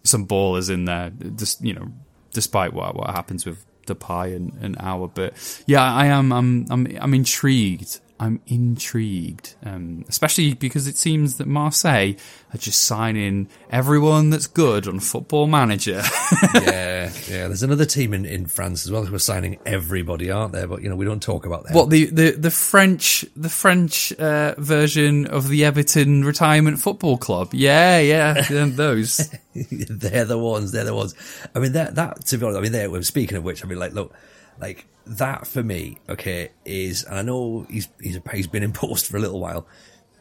some 0.04 0.26
ballers 0.26 0.71
in 0.71 0.87
there. 0.87 1.11
Just 1.37 1.62
you 1.62 1.75
know, 1.75 1.88
despite 2.33 2.73
what 2.73 2.95
what 2.97 3.11
happens 3.11 3.45
with 3.45 3.62
Depay 3.88 4.37
and, 4.37 4.52
and 4.61 4.76
Aouar, 4.78 5.11
but 5.14 5.35
yeah, 5.66 5.83
I 5.83 6.07
am. 6.07 6.33
I'm 6.33 6.66
I'm 6.71 6.87
I'm 7.00 7.14
intrigued. 7.14 8.00
I'm 8.20 8.40
intrigued, 8.46 9.54
um, 9.64 10.04
especially 10.08 10.54
because 10.54 10.88
it 10.88 10.96
seems 10.96 11.37
that 11.37 11.46
Marseille 11.46 12.14
are 12.52 12.58
just 12.58 12.84
signing 12.84 13.48
everyone 13.70 14.30
that's 14.30 14.48
good 14.48 14.88
on 14.88 14.98
Football 14.98 15.46
Manager. 15.46 16.02
yeah, 16.54 17.12
yeah. 17.28 17.46
There's 17.46 17.62
another 17.62 17.84
team 17.84 18.12
in, 18.12 18.25
in 18.25 18.46
France 18.46 18.84
as 18.84 18.90
well 18.90 19.04
who 19.04 19.14
are 19.14 19.20
signing 19.20 19.58
everybody, 19.64 20.30
aren't 20.30 20.52
there? 20.52 20.66
But 20.66 20.82
you 20.82 20.88
know, 20.88 20.96
we 20.96 21.04
don't 21.04 21.22
talk 21.22 21.46
about 21.46 21.64
that. 21.64 21.75
what 21.75 21.90
the 21.90 22.06
the 22.06 22.30
the 22.32 22.50
French 22.50 23.25
the 23.37 23.48
French 23.48 24.12
uh, 24.14 24.54
version 24.58 25.26
of 25.26 25.48
the 25.48 25.64
Everton 25.64 26.25
Retirement 26.25 26.80
Football 26.80 27.18
Club? 27.18 27.54
Yeah, 27.54 28.00
yeah, 28.00 28.42
those. 28.66 29.30
they're 29.54 30.25
the 30.25 30.38
ones. 30.38 30.72
They're 30.72 30.84
the 30.84 30.94
ones. 30.94 31.14
I 31.54 31.60
mean, 31.60 31.72
that 31.72 31.94
that 31.94 32.25
to 32.26 32.38
be 32.38 32.44
honest, 32.44 32.58
I 32.58 32.62
mean, 32.62 32.72
there. 32.72 33.02
Speaking 33.02 33.37
of 33.37 33.44
which, 33.44 33.64
I 33.64 33.68
mean, 33.68 33.78
like, 33.78 33.92
look, 33.92 34.12
like 34.60 34.86
that 35.06 35.46
for 35.46 35.62
me, 35.62 35.98
okay, 36.08 36.50
is 36.64 37.04
and 37.04 37.18
I 37.18 37.22
know 37.22 37.66
he's 37.70 37.88
he's 38.00 38.18
he's 38.32 38.46
been 38.46 38.62
in 38.62 38.72
post 38.84 39.06
for 39.06 39.16
a 39.16 39.20
little 39.20 39.40
while. 39.40 39.66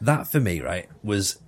That 0.00 0.26
for 0.28 0.40
me, 0.40 0.60
right, 0.60 0.88
was. 1.02 1.38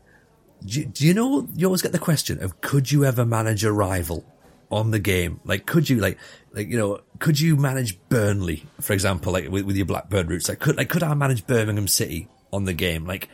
Do, 0.64 0.78
you- 0.80 0.86
do 0.86 1.06
you 1.06 1.14
know 1.14 1.48
you 1.56 1.66
always 1.66 1.80
get 1.80 1.92
the 1.92 1.98
question 1.98 2.42
of 2.42 2.60
could 2.60 2.92
you 2.92 3.04
ever 3.06 3.24
manage 3.24 3.64
a 3.64 3.72
rival 3.72 4.26
on 4.70 4.90
the 4.90 4.98
game? 4.98 5.40
Like, 5.44 5.64
could 5.64 5.88
you 5.88 6.00
like 6.00 6.18
like 6.52 6.68
you 6.68 6.76
know 6.76 7.00
could 7.18 7.40
you 7.40 7.56
manage 7.56 7.98
Burnley, 8.10 8.66
for 8.80 8.92
example, 8.92 9.32
like 9.32 9.48
with, 9.48 9.64
with 9.64 9.76
your 9.76 9.86
Blackburn 9.86 10.26
roots? 10.26 10.50
Like, 10.50 10.58
could 10.58 10.76
like 10.76 10.90
could 10.90 11.02
I 11.02 11.14
manage 11.14 11.46
Birmingham 11.46 11.88
City 11.88 12.28
on 12.52 12.64
the 12.64 12.74
game? 12.74 13.06
Like, 13.06 13.30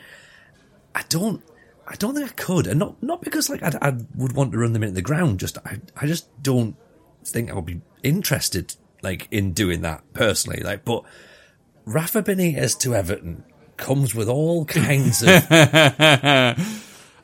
I 0.95 1.03
don't, 1.09 1.43
I 1.89 1.97
don't 1.97 2.15
think 2.15 2.31
I 2.31 2.35
could, 2.35 2.69
and 2.69 2.79
not 2.79 3.03
not 3.03 3.23
because 3.23 3.51
like 3.51 3.63
I, 3.65 3.73
I 3.83 3.93
would 4.15 4.35
want 4.35 4.53
to 4.53 4.59
run 4.59 4.73
them 4.73 4.85
into 4.85 4.95
the 4.95 5.03
ground. 5.03 5.41
Just 5.41 5.59
I, 5.67 5.81
I 5.97 6.07
just 6.07 6.29
don't 6.43 6.77
think 7.25 7.51
I 7.51 7.55
would 7.55 7.67
be 7.67 7.81
interested 8.05 8.77
like 9.07 9.29
in 9.31 9.53
doing 9.53 9.83
that 9.83 10.03
personally. 10.15 10.63
Like, 10.63 10.85
but 10.85 11.05
Rafa 11.85 12.23
Benitez 12.23 12.77
to 12.81 12.95
Everton 12.95 13.45
comes 13.77 14.15
with 14.15 14.29
all 14.29 14.65
kinds 14.65 15.23
of 15.23 15.29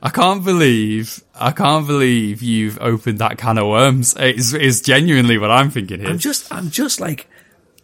I 0.04 0.10
can't 0.12 0.44
believe 0.44 1.22
I 1.34 1.50
can't 1.50 1.86
believe 1.86 2.40
you've 2.40 2.78
opened 2.80 3.18
that 3.18 3.36
can 3.36 3.58
of 3.58 3.66
worms. 3.66 4.14
It's, 4.16 4.52
it's 4.52 4.80
genuinely 4.80 5.38
what 5.38 5.50
I'm 5.50 5.70
thinking 5.70 6.00
here. 6.00 6.08
I'm 6.08 6.18
just, 6.18 6.52
I'm 6.52 6.70
just 6.70 7.00
like, 7.00 7.28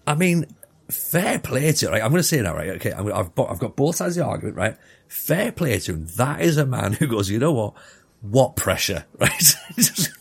I 0.07 0.15
mean, 0.15 0.47
fair 0.89 1.41
play 1.41 1.73
to 1.73 1.91
right. 1.91 2.03
I'm 2.03 2.11
going 2.11 2.21
to 2.21 2.29
say 2.29 2.41
that 2.41 2.55
right. 2.55 2.71
Okay, 2.71 2.93
I'm, 2.93 3.13
I've 3.13 3.35
got, 3.35 3.51
I've 3.51 3.59
got 3.59 3.75
both 3.75 3.97
sides 3.97 4.17
of 4.17 4.25
the 4.25 4.31
argument. 4.31 4.57
Right, 4.57 4.77
fair 5.09 5.51
play 5.51 5.79
to 5.81 5.93
him. 5.93 6.07
That 6.17 6.41
is 6.41 6.57
a 6.57 6.67
man 6.67 6.93
who 6.93 7.09
goes, 7.09 7.29
you 7.31 7.41
know 7.41 7.53
what? 7.53 7.75
What 8.21 8.57
pressure, 8.57 9.05
right? 9.19 9.55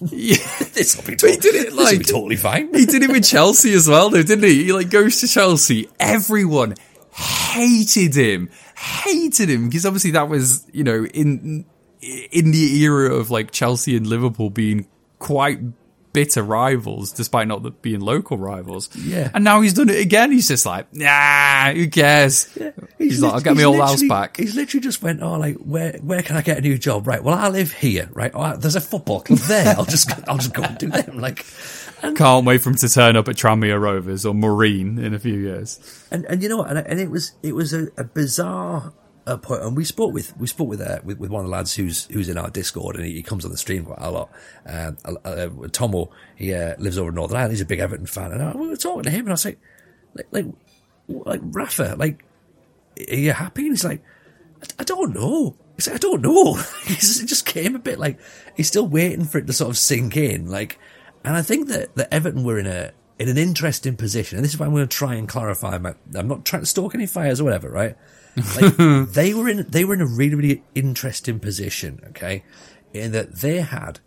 Yeah. 0.01 0.36
this 0.74 0.96
will 0.96 1.04
be, 1.04 1.12
he 1.13 1.38
did 1.38 1.56
it 1.56 1.74
like- 1.74 2.00
be 2.00 2.04
totally 2.06 2.36
fine. 2.36 2.74
He 2.74 2.86
did 2.86 3.01
it 3.04 3.10
with 3.10 3.24
Chelsea 3.25 3.74
as 3.74 3.88
well, 3.88 4.10
though, 4.10 4.22
didn't 4.24 4.44
he? 4.44 4.66
He 4.66 4.74
like 4.74 4.89
goes 4.89 5.20
to 5.22 5.27
Chelsea. 5.27 5.89
Everyone 6.00 6.75
hated 7.12 8.13
him, 8.16 8.50
hated 8.77 9.50
him 9.50 9.68
because 9.68 9.86
obviously 9.86 10.12
that 10.12 10.30
was 10.30 10.66
you 10.72 10.84
know 10.84 11.06
in 11.06 11.66
in 12.01 12.51
the 12.51 12.84
era 12.84 13.13
of 13.16 13.32
like 13.32 13.50
Chelsea 13.51 13.98
and 13.98 14.06
Liverpool 14.06 14.51
being 14.51 14.88
quite 15.18 15.60
bitter 16.18 16.42
rivals, 16.42 17.12
despite 17.12 17.48
not 17.48 17.84
being 17.84 18.00
local 18.00 18.40
rivals. 18.40 18.90
Yeah. 18.96 19.30
And 19.36 19.44
now 19.44 19.62
he's 19.62 19.74
done 19.74 19.88
it 19.88 20.00
again. 20.00 20.32
He's 20.32 20.48
just 20.48 20.66
like, 20.66 20.92
nah, 20.92 21.72
who 21.74 21.88
cares? 21.90 22.52
He's, 22.98 23.22
like, 23.22 23.34
I'll 23.34 23.40
get 23.40 23.56
my 23.56 23.66
old 23.66 23.78
house 23.78 24.02
back. 24.10 24.38
He's 24.38 24.56
literally 24.56 24.82
just 24.82 25.04
went, 25.04 25.22
oh, 25.22 25.38
like 25.38 25.58
where 25.58 25.94
where 26.02 26.24
can 26.24 26.36
I 26.36 26.42
get 26.42 26.58
a 26.58 26.62
new 26.62 26.80
job? 26.80 27.06
Right, 27.06 27.24
well, 27.24 27.38
I 27.38 27.50
live 27.50 27.72
here. 27.72 28.10
Right, 28.14 28.32
oh, 28.34 28.58
there's 28.58 28.76
a 28.76 28.82
football 28.82 29.22
club 29.22 29.38
there. 29.42 29.76
I'll 29.78 29.86
just 29.86 30.10
I'll 30.28 30.40
just 30.40 30.56
go 30.56 30.64
and 30.64 30.76
do 30.80 30.90
them. 30.90 31.20
Like, 31.20 31.46
Can't 32.16 32.48
wait 32.48 32.62
for 32.64 32.72
him 32.72 32.78
to 32.78 32.90
turn 32.90 33.16
up 33.16 33.28
at 33.28 33.36
Tranmere 33.36 33.80
Rovers 33.80 34.26
or 34.26 34.34
Marine 34.34 34.98
in 34.98 35.14
a 35.14 35.20
few 35.20 35.36
years. 35.36 35.80
and 36.10 36.26
and 36.26 36.42
you 36.42 36.50
know 36.50 36.58
what? 36.58 36.72
And, 36.72 36.80
and 36.80 37.00
it 37.00 37.12
was 37.12 37.34
it 37.44 37.54
was 37.54 37.74
a, 37.74 37.90
a 37.96 38.04
bizarre 38.04 38.92
uh, 39.27 39.38
point. 39.38 39.62
And 39.62 39.75
we 39.75 39.84
spoke 39.84 40.13
with 40.13 40.36
we 40.38 40.48
spoke 40.48 40.67
with, 40.67 40.81
uh, 40.81 41.00
with 41.03 41.19
with 41.19 41.29
one 41.29 41.43
of 41.43 41.50
the 41.50 41.55
lads 41.55 41.75
who's 41.75 42.05
who's 42.05 42.29
in 42.29 42.38
our 42.38 42.50
Discord, 42.50 42.96
and 42.96 43.05
he, 43.05 43.13
he 43.13 43.24
comes 43.24 43.46
on 43.46 43.51
the 43.51 43.57
stream 43.57 43.86
quite 43.86 44.00
a 44.01 44.12
lot. 44.12 44.31
Um, 44.65 44.98
uh, 45.05 45.15
uh, 45.24 45.50
Tomo, 45.72 46.10
he 46.36 46.53
lives 46.53 46.98
over 46.98 47.10
in 47.10 47.15
Northern 47.15 47.38
Ireland. 47.38 47.53
He's 47.53 47.62
a 47.62 47.65
big 47.65 47.79
Everton 47.79 48.05
fan, 48.05 48.31
and 48.31 48.41
I, 48.41 48.55
we 48.55 48.67
were 48.67 48.77
talking 48.77 49.03
to 49.03 49.10
him, 49.10 49.22
and 49.22 49.29
I 49.29 49.34
was 49.34 49.46
like, 49.46 49.60
like 50.15 50.27
like 50.31 50.46
like 51.07 51.41
Rafa, 51.43 51.96
like, 51.98 52.24
are 53.10 53.15
you 53.15 53.34
happy? 53.34 53.63
And 53.63 53.72
he's 53.72 53.86
like, 53.86 54.03
I, 54.62 54.65
I 54.79 54.84
don't 54.84 55.13
know. 55.13 55.55
He's 55.75 55.88
like, 55.88 55.96
I 55.96 56.00
don't 56.00 56.22
know. 56.22 56.60
It 56.88 57.27
just 57.27 57.46
came 57.46 57.75
a 57.75 57.79
bit 57.79 58.00
like 58.00 58.19
he's 58.55 58.67
still 58.67 58.88
waiting 58.88 59.25
for 59.25 59.38
it 59.38 59.48
to 59.48 59.53
sort 59.53 59.69
of 59.69 59.77
sink 59.77 60.17
in. 60.17 60.50
Like, 60.50 60.79
and 61.24 61.36
I 61.36 61.41
think 61.41 61.67
that, 61.69 61.96
that 61.96 62.13
Everton 62.13 62.43
were 62.43 62.57
in 62.57 62.67
a 62.67 62.91
in 63.19 63.29
an 63.29 63.38
interesting 63.38 63.96
position, 63.96 64.38
and 64.38 64.46
this 64.46 64.53
is 64.53 64.60
why 64.60 64.65
I'm 64.65 64.74
going 64.74 64.88
to 64.88 64.96
try 64.96 65.15
and 65.15 65.27
clarify. 65.27 65.77
My, 65.77 65.96
I'm 66.15 66.27
not 66.27 66.46
trying 66.46 66.62
to 66.62 66.67
stoke 66.67 66.93
any 66.96 67.07
fires 67.07 67.41
or 67.41 67.46
whatever, 67.46 67.69
right? 67.69 67.98
Like, 68.38 68.75
they 69.12 69.34
were 69.34 69.50
in 69.50 69.65
they 69.70 69.84
were 69.84 69.94
in 69.94 70.01
a 70.01 70.06
really 70.06 70.36
really 70.36 70.63
interesting 70.75 71.39
position, 71.39 72.01
okay, 72.10 72.44
in 72.94 73.12
that 73.12 73.38
they 73.38 73.62
had 73.62 74.00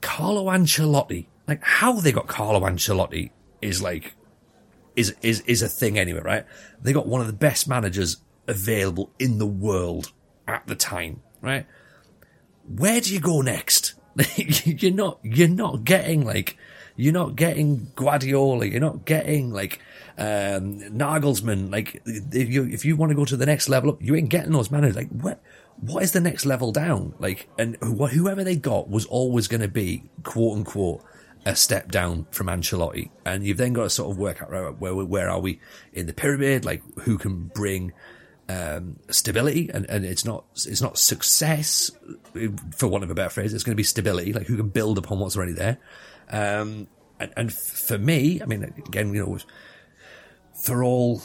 Carlo 0.00 0.46
Ancelotti. 0.46 1.26
Like 1.46 1.62
how 1.62 2.00
they 2.00 2.12
got 2.12 2.26
Carlo 2.26 2.60
Ancelotti 2.60 3.30
is 3.62 3.80
like 3.80 4.14
is 4.96 5.14
is 5.22 5.40
is 5.42 5.62
a 5.62 5.68
thing 5.68 5.98
anyway, 5.98 6.20
right? 6.20 6.46
They 6.82 6.92
got 6.92 7.06
one 7.06 7.20
of 7.20 7.26
the 7.26 7.32
best 7.32 7.68
managers 7.68 8.18
available 8.48 9.12
in 9.18 9.38
the 9.38 9.46
world 9.46 10.12
at 10.48 10.66
the 10.66 10.74
time, 10.74 11.22
right? 11.40 11.66
Where 12.66 13.00
do 13.00 13.12
you 13.12 13.20
go 13.20 13.42
next? 13.42 13.94
you're 14.36 14.92
not 14.92 15.18
you're 15.22 15.48
not 15.48 15.84
getting 15.84 16.24
like 16.24 16.56
you're 16.96 17.12
not 17.12 17.36
getting 17.36 17.92
Guardiola, 17.94 18.66
you're 18.66 18.80
not 18.80 19.04
getting 19.04 19.52
like 19.52 19.80
um 20.18 20.80
Nagelsmann. 20.80 21.70
Like 21.70 22.02
if 22.04 22.48
you 22.48 22.64
if 22.64 22.84
you 22.84 22.96
want 22.96 23.10
to 23.10 23.16
go 23.16 23.24
to 23.24 23.36
the 23.36 23.46
next 23.46 23.68
level 23.68 23.90
up, 23.90 24.02
you 24.02 24.14
ain't 24.14 24.30
getting 24.30 24.52
those 24.52 24.70
managers. 24.70 24.96
Like 24.96 25.10
what 25.10 25.40
what 25.80 26.02
is 26.02 26.12
the 26.12 26.20
next 26.20 26.46
level 26.46 26.72
down? 26.72 27.14
Like 27.18 27.48
and 27.58 27.76
wh- 27.82 28.10
whoever 28.10 28.42
they 28.42 28.56
got 28.56 28.88
was 28.88 29.06
always 29.06 29.48
going 29.48 29.60
to 29.60 29.68
be 29.68 30.04
quote 30.22 30.56
unquote 30.56 31.04
a 31.44 31.54
step 31.54 31.92
down 31.92 32.26
from 32.32 32.48
Ancelotti, 32.48 33.10
and 33.24 33.44
you've 33.44 33.58
then 33.58 33.72
got 33.72 33.84
to 33.84 33.90
sort 33.90 34.10
of 34.10 34.18
work 34.18 34.42
out 34.42 34.50
right, 34.50 34.76
where 34.78 34.94
where 34.94 35.30
are 35.30 35.38
we 35.38 35.60
in 35.92 36.06
the 36.06 36.12
pyramid? 36.12 36.64
Like 36.64 36.82
who 37.00 37.18
can 37.18 37.44
bring 37.54 37.92
um, 38.48 38.96
stability, 39.10 39.70
and, 39.72 39.88
and 39.88 40.04
it's 40.04 40.24
not 40.24 40.44
it's 40.54 40.80
not 40.80 40.98
success, 40.98 41.90
for 42.76 42.88
want 42.88 43.04
of 43.04 43.10
a 43.10 43.14
better 43.14 43.30
phrase. 43.30 43.52
It's 43.52 43.64
going 43.64 43.74
to 43.74 43.76
be 43.76 43.82
stability, 43.82 44.32
like 44.32 44.46
who 44.46 44.56
can 44.56 44.68
build 44.68 44.98
upon 44.98 45.18
what's 45.18 45.36
already 45.36 45.52
there. 45.52 45.78
Um, 46.30 46.86
and, 47.18 47.32
and 47.36 47.52
for 47.52 47.98
me, 47.98 48.40
I 48.42 48.46
mean, 48.46 48.62
again, 48.62 49.14
you 49.14 49.26
know, 49.26 49.38
for 50.62 50.84
all 50.84 51.22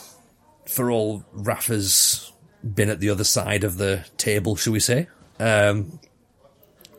for 0.66 0.90
all 0.90 1.26
Rafa's 1.32 2.32
been 2.64 2.90
at 2.90 3.00
the 3.00 3.10
other 3.10 3.24
side 3.24 3.64
of 3.64 3.78
the 3.78 4.06
table, 4.18 4.56
shall 4.56 4.74
we 4.74 4.80
say? 4.80 5.08
Um, 5.40 6.00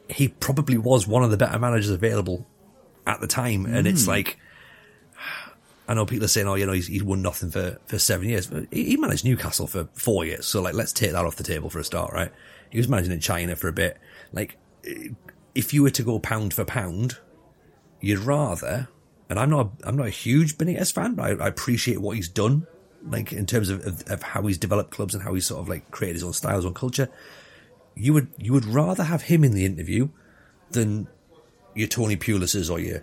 he 0.09 0.29
probably 0.29 0.79
was 0.79 1.07
one 1.07 1.23
of 1.23 1.31
the 1.31 1.37
better 1.37 1.59
managers 1.59 1.91
available 1.91 2.47
at 3.07 3.21
the 3.21 3.26
time, 3.26 3.67
and 3.67 3.87
it's 3.87 4.07
like. 4.07 4.38
I 5.89 5.95
know 5.95 6.07
people 6.07 6.25
are 6.25 6.29
saying, 6.29 6.47
"Oh, 6.47 6.55
you 6.55 6.67
know, 6.67 6.73
he's, 6.73 6.87
he's 6.87 7.03
won 7.03 7.23
nothing 7.23 7.51
for, 7.51 7.79
for 7.87 7.99
seven 7.99 8.29
years." 8.29 8.51
He, 8.71 8.85
he 8.85 8.97
managed 8.97 9.25
Newcastle 9.25 9.67
for 9.67 9.89
four 9.95 10.25
years, 10.25 10.47
so 10.47 10.62
like, 10.62 10.75
let's 10.75 10.93
take 10.93 11.12
that 11.12 11.25
off 11.25 11.37
the 11.37 11.43
table 11.43 11.71
for 11.71 11.79
a 11.79 11.85
start, 11.85 12.12
right? 12.12 12.33
He 12.71 12.79
was 12.79 12.89
managing 12.89 13.12
in 13.12 13.21
China 13.21 13.57
for 13.57 13.68
a 13.68 13.73
bit. 13.73 13.99
Like, 14.33 14.57
eh, 14.87 15.09
if 15.55 15.75
you 15.75 15.83
were 15.83 15.90
to 15.90 16.03
go 16.03 16.18
pound 16.18 16.55
for 16.55 16.64
pound, 16.64 17.18
you'd 18.01 18.21
rather. 18.21 18.88
And 19.29 19.38
I'm 19.38 19.51
not, 19.51 19.71
I'm 19.85 19.97
not 19.97 20.07
a 20.07 20.11
huge 20.11 20.59
Benitez 20.59 20.92
fan, 20.92 21.14
but 21.14 21.40
I, 21.40 21.45
I 21.45 21.49
appreciate 21.49 22.01
what 22.01 22.16
he's 22.16 22.29
done, 22.29 22.66
like 23.07 23.33
in 23.33 23.47
terms 23.47 23.71
of, 23.71 23.87
of, 23.87 24.03
of 24.07 24.23
how 24.23 24.42
he's 24.42 24.59
developed 24.59 24.90
clubs 24.90 25.14
and 25.14 25.23
how 25.23 25.33
he's 25.33 25.47
sort 25.47 25.61
of 25.61 25.68
like 25.68 25.90
created 25.90 26.16
his 26.16 26.25
own 26.25 26.35
style, 26.35 26.57
his 26.57 26.66
own 26.66 26.75
culture. 26.75 27.09
You 27.95 28.12
would, 28.12 28.29
you 28.38 28.53
would 28.53 28.66
rather 28.66 29.05
have 29.05 29.23
him 29.23 29.42
in 29.42 29.53
the 29.53 29.64
interview 29.64 30.11
than 30.71 31.09
your 31.75 31.88
Tony 31.88 32.16
Pulis's 32.16 32.68
or 32.71 32.79
your. 32.79 33.03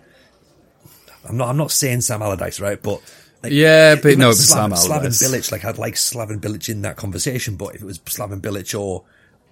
I'm 1.28 1.36
not, 1.36 1.48
I'm 1.48 1.56
not 1.56 1.70
saying 1.70 2.00
Sam 2.02 2.22
Allardyce, 2.22 2.60
right? 2.60 2.80
But 2.82 3.00
like, 3.42 3.52
Yeah, 3.52 3.94
but 3.96 4.18
no, 4.18 4.30
but 4.30 4.36
Slaven, 4.36 4.36
Sam 4.36 4.70
Slaven 4.72 4.90
Allardyce. 4.90 5.22
Bilic, 5.22 5.52
like 5.52 5.64
I'd 5.64 5.78
like 5.78 5.94
Slaven 5.94 6.40
Bilic 6.40 6.68
in 6.68 6.82
that 6.82 6.96
conversation, 6.96 7.56
but 7.56 7.74
if 7.74 7.82
it 7.82 7.84
was 7.84 7.98
Slaven 8.00 8.40
Bilic 8.40 8.78
or 8.78 9.04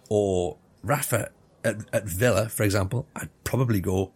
or 0.08 0.56
Rafa 0.82 1.30
at, 1.64 1.76
at 1.92 2.04
Villa, 2.04 2.48
for 2.48 2.62
example, 2.62 3.06
I'd 3.16 3.30
probably 3.44 3.80
go. 3.80 4.12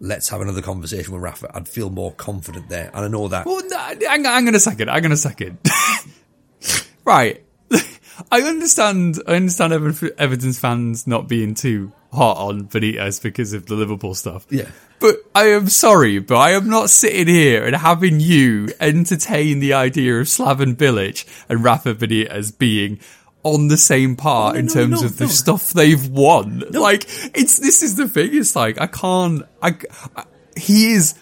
Let's 0.00 0.28
have 0.30 0.40
another 0.40 0.60
conversation 0.60 1.14
with 1.14 1.22
Rafa. 1.22 1.50
I'd 1.54 1.68
feel 1.68 1.88
more 1.88 2.12
confident 2.12 2.68
there, 2.68 2.90
and 2.92 3.04
I 3.04 3.08
know 3.08 3.28
that. 3.28 3.46
Well, 3.46 3.62
no, 3.68 3.78
hang, 3.78 4.24
hang 4.24 4.48
on 4.48 4.54
a 4.54 4.60
second. 4.60 4.88
Hang 4.88 5.04
on 5.04 5.12
a 5.12 5.16
second. 5.16 5.58
right. 7.04 7.43
I 8.30 8.42
understand. 8.42 9.20
I 9.26 9.34
understand 9.34 9.72
Ever- 9.72 10.10
Everton's 10.18 10.58
fans 10.58 11.06
not 11.06 11.28
being 11.28 11.54
too 11.54 11.92
hot 12.12 12.36
on 12.36 12.64
Benitez 12.68 13.20
because 13.22 13.52
of 13.52 13.66
the 13.66 13.74
Liverpool 13.74 14.14
stuff. 14.14 14.46
Yeah. 14.50 14.68
But 15.00 15.16
I 15.34 15.48
am 15.48 15.68
sorry, 15.68 16.20
but 16.20 16.36
I 16.36 16.52
am 16.52 16.68
not 16.68 16.88
sitting 16.90 17.26
here 17.26 17.64
and 17.64 17.74
having 17.76 18.20
you 18.20 18.68
entertain 18.80 19.58
the 19.58 19.74
idea 19.74 20.18
of 20.20 20.26
Slaven 20.28 20.76
Bilic 20.76 21.26
and 21.48 21.62
Rafa 21.64 21.94
Benitez 21.94 22.56
being 22.56 23.00
on 23.42 23.68
the 23.68 23.76
same 23.76 24.16
part 24.16 24.54
Oh, 24.54 24.58
in 24.58 24.66
no, 24.66 24.72
terms 24.72 25.00
no, 25.02 25.06
of 25.06 25.18
the 25.18 25.28
stuff 25.28 25.70
they've 25.70 26.08
won. 26.08 26.60
Like 26.70 27.04
it's 27.36 27.58
this 27.58 27.82
is 27.82 27.96
the 27.96 28.08
thing. 28.08 28.30
It's 28.32 28.56
like 28.56 28.80
I 28.80 28.86
can't. 28.86 29.42
I, 29.60 29.76
I 30.16 30.24
he 30.56 30.92
is 30.92 31.14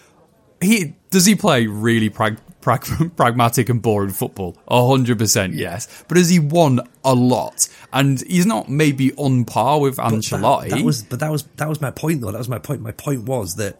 he 0.61 0.95
does 1.09 1.25
he 1.25 1.35
play 1.35 1.67
really 1.67 2.09
prag, 2.09 2.37
prag, 2.63 2.85
pragmatic 3.15 3.69
and 3.69 3.81
boring 3.81 4.11
football? 4.11 4.57
A 4.67 4.87
hundred 4.87 5.19
percent, 5.19 5.53
yes. 5.53 6.03
But 6.07 6.17
has 6.17 6.29
he 6.29 6.39
won 6.39 6.79
a 7.05 7.13
lot? 7.13 7.67
And 7.91 8.21
he's 8.21 8.45
not 8.45 8.69
maybe 8.69 9.13
on 9.13 9.45
par 9.45 9.79
with 9.79 9.97
But 9.97 10.09
that- 10.09 10.15
Ancelotti. 10.15 10.69
That, 10.69 10.83
was, 10.83 11.03
but 11.03 11.19
that 11.19 11.31
was 11.31 11.43
that 11.57 11.69
was 11.69 11.79
my 11.81 11.91
point, 11.91 12.21
though. 12.21 12.31
That 12.31 12.37
was 12.39 12.49
my 12.49 12.59
point. 12.59 12.81
My 12.81 12.91
point 12.91 13.23
was 13.23 13.55
that 13.55 13.79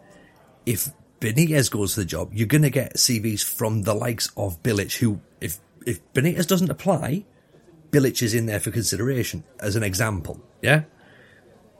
if 0.66 0.88
Benitez 1.20 1.70
goes 1.70 1.94
for 1.94 2.00
the 2.00 2.06
job, 2.06 2.30
you're 2.32 2.46
going 2.46 2.62
to 2.62 2.70
get 2.70 2.94
CVs 2.96 3.42
from 3.42 3.82
the 3.82 3.94
likes 3.94 4.30
of 4.36 4.62
Bilic, 4.62 4.98
who, 4.98 5.20
if 5.40 5.58
if 5.86 6.00
Benitez 6.12 6.46
doesn't 6.46 6.70
apply, 6.70 7.24
Bilic 7.90 8.22
is 8.22 8.34
in 8.34 8.46
there 8.46 8.60
for 8.60 8.70
consideration 8.70 9.42
as 9.60 9.74
an 9.76 9.82
example. 9.82 10.40
Yeah. 10.62 10.82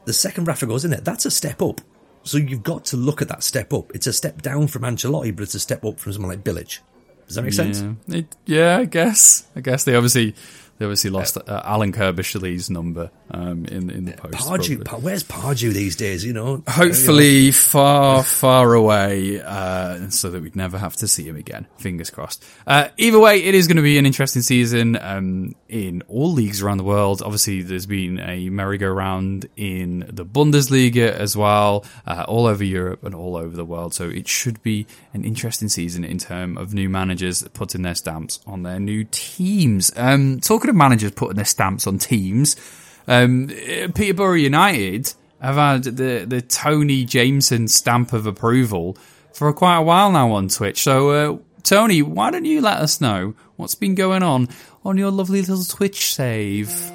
The 0.07 0.13
second 0.13 0.47
Rafa 0.47 0.67
goes 0.67 0.85
in 0.85 0.91
there, 0.91 1.01
that's 1.01 1.25
a 1.27 1.31
step 1.31 1.63
up. 1.63 1.81
So 2.25 2.39
you've 2.39 2.63
got 2.63 2.87
to 2.87 2.97
look 2.97 3.21
at 3.21 3.29
that 3.29 3.43
step 3.43 3.73
up. 3.73 3.91
It's 3.95 4.07
a 4.07 4.13
step 4.13 4.41
down 4.41 4.67
from 4.69 4.83
Ancelotti, 4.83 5.35
but 5.35 5.43
it's 5.43 5.55
a 5.55 5.61
step 5.61 5.85
up 5.85 5.99
from 5.99 6.13
someone 6.13 6.31
like 6.31 6.45
Bilic. 6.45 6.79
Does 7.27 7.37
that 7.37 7.43
make 7.43 7.53
sense? 7.53 7.83
Yeah, 8.07 8.17
it, 8.17 8.37
yeah, 8.47 8.79
I 8.79 8.85
guess. 8.85 9.47
I 9.57 9.61
guess 9.61 9.85
they 9.85 9.95
obviously 9.95 10.35
they 10.79 10.87
obviously 10.87 11.11
lost 11.11 11.39
uh, 11.39 11.63
Alan 11.65 11.93
Curbishley's 11.93 12.69
number 12.69 13.11
um, 13.31 13.65
in 13.67 13.91
in 13.91 14.07
the 14.07 14.13
post. 14.13 14.35
Pardew, 14.35 14.85
Pa- 14.85 14.97
where's 14.97 15.23
Pardew 15.23 15.73
these 15.73 15.95
days? 15.95 16.25
You 16.25 16.33
know, 16.33 16.65
Hopefully, 16.67 17.53
far, 17.53 18.25
far 18.25 18.75
away, 18.75 19.41
uh, 19.41 20.11
so 20.11 20.31
that 20.31 20.43
we'd 20.43 20.57
never 20.57 20.77
have 20.77 20.97
to 20.97 21.07
see 21.07 21.23
him 21.23 21.37
again. 21.37 21.69
Fingers 21.79 22.11
crossed. 22.11 22.45
Uh, 22.67 22.89
either 22.97 23.21
way, 23.21 23.45
it 23.45 23.55
is 23.55 23.69
going 23.69 23.77
to 23.77 23.85
be 23.85 23.99
an 23.99 24.07
interesting 24.07 24.43
season 24.43 24.99
um, 25.01 25.55
in 25.69 26.03
all 26.09 26.33
leagues 26.33 26.61
around 26.61 26.79
the 26.79 26.85
world. 26.85 27.23
Obviously, 27.23 27.63
there's 27.63 27.87
been 27.87 28.19
a 28.19 28.49
merry-go-round 28.51 29.49
in 29.57 30.11
the 30.13 30.27
Bundesliga 30.27 31.13
as 31.13 31.37
well, 31.37 31.85
uh, 32.05 32.25
all 32.27 32.47
over 32.47 32.65
Europe 32.65 33.05
and 33.05 33.15
all 33.15 33.37
over 33.37 33.55
the 33.55 33.65
world. 33.65 33.95
So 33.95 34.09
it 34.09 34.27
should 34.27 34.61
be 34.65 34.89
an 35.15 35.25
interesting 35.25 35.69
season 35.69 36.05
in 36.05 36.19
terms 36.19 36.59
of 36.59 36.75
new 36.75 36.89
managers 36.89 37.47
putting 37.55 37.83
their 37.83 37.95
stamps 37.95 38.41
on 38.47 38.65
their 38.65 38.81
new 38.81 39.05
teams. 39.11 39.93
Um, 39.97 40.41
talking 40.41 40.69
of 40.69 40.77
managers 40.77 41.13
putting 41.13 41.37
their 41.37 41.45
stamps 41.45 41.87
on 41.87 41.99
teams. 41.99 42.57
Um, 43.07 43.49
Peterborough 43.95 44.35
United 44.35 45.15
have 45.41 45.57
had 45.57 45.85
the, 45.85 46.25
the 46.27 46.43
Tony 46.43 47.05
Jameson 47.05 47.69
stamp 47.69 48.13
of 48.13 48.27
approval 48.27 48.99
for 49.33 49.53
quite 49.53 49.77
a 49.79 49.83
while 49.83 50.11
now 50.11 50.33
on 50.33 50.49
Twitch. 50.49 50.83
So, 50.83 51.11
uh, 51.11 51.39
Tony, 51.63 52.03
why 52.03 52.31
don't 52.31 52.45
you 52.45 52.61
let 52.61 52.79
us 52.79 53.01
know 53.01 53.35
what's 53.57 53.75
been 53.75 53.95
going 53.95 54.23
on 54.23 54.49
on 54.85 54.97
your 54.97 55.11
lovely 55.11 55.41
little 55.41 55.65
Twitch 55.65 56.15
save? 56.15 56.94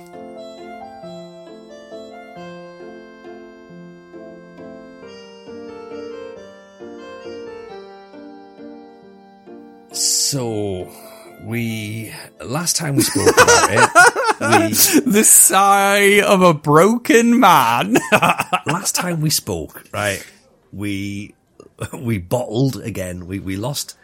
So 10.30 10.88
we 11.42 12.14
last 12.40 12.76
time 12.76 12.96
we 12.96 13.02
spoke 13.02 13.34
about 13.34 13.70
it, 13.72 15.02
we 15.02 15.12
The 15.12 15.24
sigh 15.24 16.22
of 16.22 16.44
a 16.44 16.54
broken 16.54 17.40
man. 17.40 17.98
last 18.68 18.94
time 18.94 19.22
we 19.22 19.32
spoke, 19.32 19.86
right? 19.92 20.24
We 20.72 21.34
we 21.94 22.20
bottled 22.20 22.76
again. 22.76 23.26
We 23.26 23.40
we 23.40 23.58
lost 23.58 23.98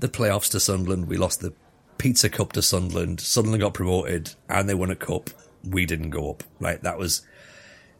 the 0.00 0.08
playoffs 0.08 0.50
to 0.50 0.58
Sunderland. 0.58 1.06
We 1.06 1.16
lost 1.16 1.42
the 1.42 1.52
Pizza 1.96 2.28
Cup 2.28 2.54
to 2.54 2.62
Sunderland. 2.62 3.20
Sunderland 3.20 3.62
got 3.62 3.74
promoted 3.74 4.34
and 4.48 4.68
they 4.68 4.74
won 4.74 4.90
a 4.90 4.96
cup. 4.96 5.30
We 5.62 5.86
didn't 5.86 6.10
go 6.10 6.28
up. 6.28 6.42
Right, 6.58 6.82
that 6.82 6.98
was 6.98 7.22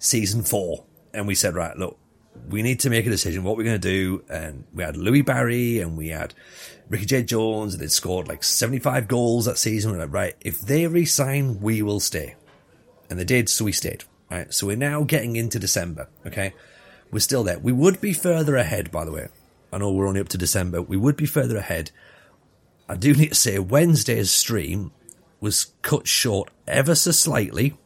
season 0.01 0.43
four, 0.43 0.85
and 1.15 1.29
we 1.29 1.37
said, 1.37 1.55
right, 1.55 1.77
look, 1.77 1.97
we 2.49 2.63
need 2.63 2.81
to 2.81 2.91
make 2.91 3.07
a 3.07 3.11
decision 3.11 3.45
what 3.45 3.57
we're 3.57 3.65
going 3.65 3.81
to 3.81 3.89
do. 3.89 4.25
And 4.29 4.65
we 4.73 4.83
had 4.83 4.97
Louis 4.97 5.23
Barry 5.23 5.81
and 5.81 5.97
we 5.97 6.09
had 6.09 6.35
Ricky 6.89 7.07
Jade 7.07 7.29
Jones, 7.29 7.75
and 7.75 7.83
they'd 7.83 7.93
scored 7.93 8.29
like 8.29 8.43
75 8.43 9.09
goals 9.09 9.45
that 9.45 9.59
season. 9.59 9.93
We're 9.93 9.99
like, 9.99 10.13
right, 10.13 10.35
if 10.41 10.61
they 10.61 10.87
resign, 10.87 11.61
we 11.61 11.83
will 11.83 12.01
stay. 12.01 12.35
And 13.11 13.19
they 13.19 13.25
did, 13.25 13.49
so 13.49 13.65
we 13.65 13.73
stayed. 13.73 14.05
Right, 14.31 14.53
so 14.53 14.67
we're 14.67 14.77
now 14.77 15.05
getting 15.05 15.37
into 15.37 15.59
December. 15.59 16.09
Okay, 16.27 16.53
we're 17.11 17.21
still 17.21 17.45
there. 17.45 17.59
We 17.59 17.73
would 17.73 18.01
be 18.01 18.13
further 18.13 18.57
ahead, 18.57 18.91
by 18.91 19.05
the 19.05 19.13
way. 19.13 19.29
I 19.73 19.79
know 19.79 19.91
we're 19.93 20.07
only 20.07 20.21
up 20.21 20.29
to 20.31 20.39
December. 20.39 20.83
We 20.83 20.97
would 20.97 21.17
be 21.17 21.27
further 21.27 21.57
ahead. 21.57 21.91
I 22.89 22.97
do 22.97 23.15
need 23.15 23.31
to 23.31 23.35
say 23.35 23.59
Wednesday's 23.59 24.31
stream 24.31 24.93
was 25.41 25.73
cut 25.83 26.07
short 26.07 26.51
ever 26.67 26.95
so 26.95 27.11
slightly. 27.11 27.77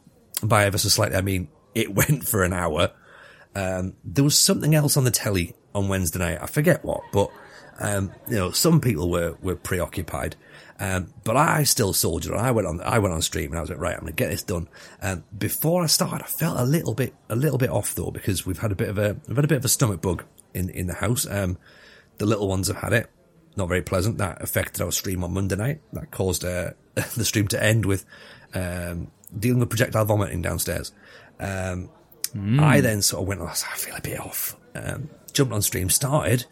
By 0.41 0.65
ever 0.65 0.77
so 0.77 0.89
slightly, 0.89 1.17
I 1.17 1.21
mean 1.21 1.47
it 1.73 1.93
went 1.95 2.27
for 2.27 2.43
an 2.43 2.53
hour. 2.53 2.91
Um, 3.55 3.93
there 4.03 4.23
was 4.23 4.37
something 4.37 4.73
else 4.73 4.97
on 4.97 5.03
the 5.03 5.11
telly 5.11 5.55
on 5.75 5.87
Wednesday 5.87 6.19
night. 6.19 6.39
I 6.41 6.47
forget 6.47 6.83
what, 6.83 7.01
but 7.11 7.29
um, 7.79 8.11
you 8.27 8.35
know, 8.35 8.51
some 8.51 8.81
people 8.81 9.09
were 9.09 9.35
were 9.41 9.55
preoccupied. 9.55 10.35
Um, 10.79 11.13
but 11.23 11.37
I 11.37 11.63
still 11.63 11.93
soldiered 11.93 12.33
on. 12.33 12.43
I 12.43 12.51
went 12.51 12.67
on, 12.67 12.81
I 12.81 12.99
went 12.99 13.13
on 13.13 13.21
stream 13.21 13.51
and 13.51 13.57
I 13.57 13.61
was 13.61 13.69
like, 13.69 13.79
right, 13.79 13.93
I'm 13.93 14.01
going 14.01 14.11
to 14.11 14.15
get 14.15 14.29
this 14.29 14.43
done. 14.43 14.67
Um, 15.01 15.23
before 15.37 15.83
I 15.83 15.85
started, 15.85 16.23
I 16.23 16.27
felt 16.27 16.59
a 16.59 16.65
little 16.65 16.93
bit, 16.93 17.13
a 17.29 17.35
little 17.35 17.57
bit 17.57 17.69
off 17.69 17.95
though, 17.95 18.11
because 18.11 18.45
we've 18.45 18.57
had 18.57 18.71
a 18.71 18.75
bit 18.75 18.89
of 18.89 18.97
a, 18.97 19.15
we've 19.27 19.35
had 19.35 19.45
a 19.45 19.47
bit 19.47 19.59
of 19.59 19.65
a 19.65 19.69
stomach 19.69 20.01
bug 20.01 20.25
in, 20.53 20.69
in 20.69 20.87
the 20.87 20.95
house. 20.95 21.27
Um, 21.29 21.57
the 22.17 22.25
little 22.25 22.47
ones 22.47 22.67
have 22.67 22.77
had 22.77 22.93
it. 22.93 23.09
Not 23.55 23.69
very 23.69 23.83
pleasant. 23.83 24.17
That 24.17 24.41
affected 24.41 24.81
our 24.81 24.91
stream 24.91 25.23
on 25.23 25.33
Monday 25.33 25.55
night. 25.55 25.81
That 25.93 26.11
caused, 26.11 26.43
uh, 26.43 26.71
the 26.95 27.23
stream 27.23 27.47
to 27.49 27.63
end 27.63 27.85
with, 27.85 28.05
um, 28.53 29.11
dealing 29.37 29.59
with 29.59 29.69
projectile 29.69 30.05
vomiting 30.05 30.41
downstairs. 30.41 30.91
Um, 31.39 31.89
mm. 32.35 32.59
I 32.59 32.81
then 32.81 33.01
sort 33.01 33.21
of 33.21 33.27
went, 33.27 33.41
oh, 33.41 33.47
I 33.47 33.77
feel 33.77 33.95
a 33.95 34.01
bit 34.01 34.19
off. 34.19 34.55
Um, 34.75 35.09
jumped 35.33 35.53
on 35.53 35.61
stream, 35.61 35.89
started. 35.89 36.45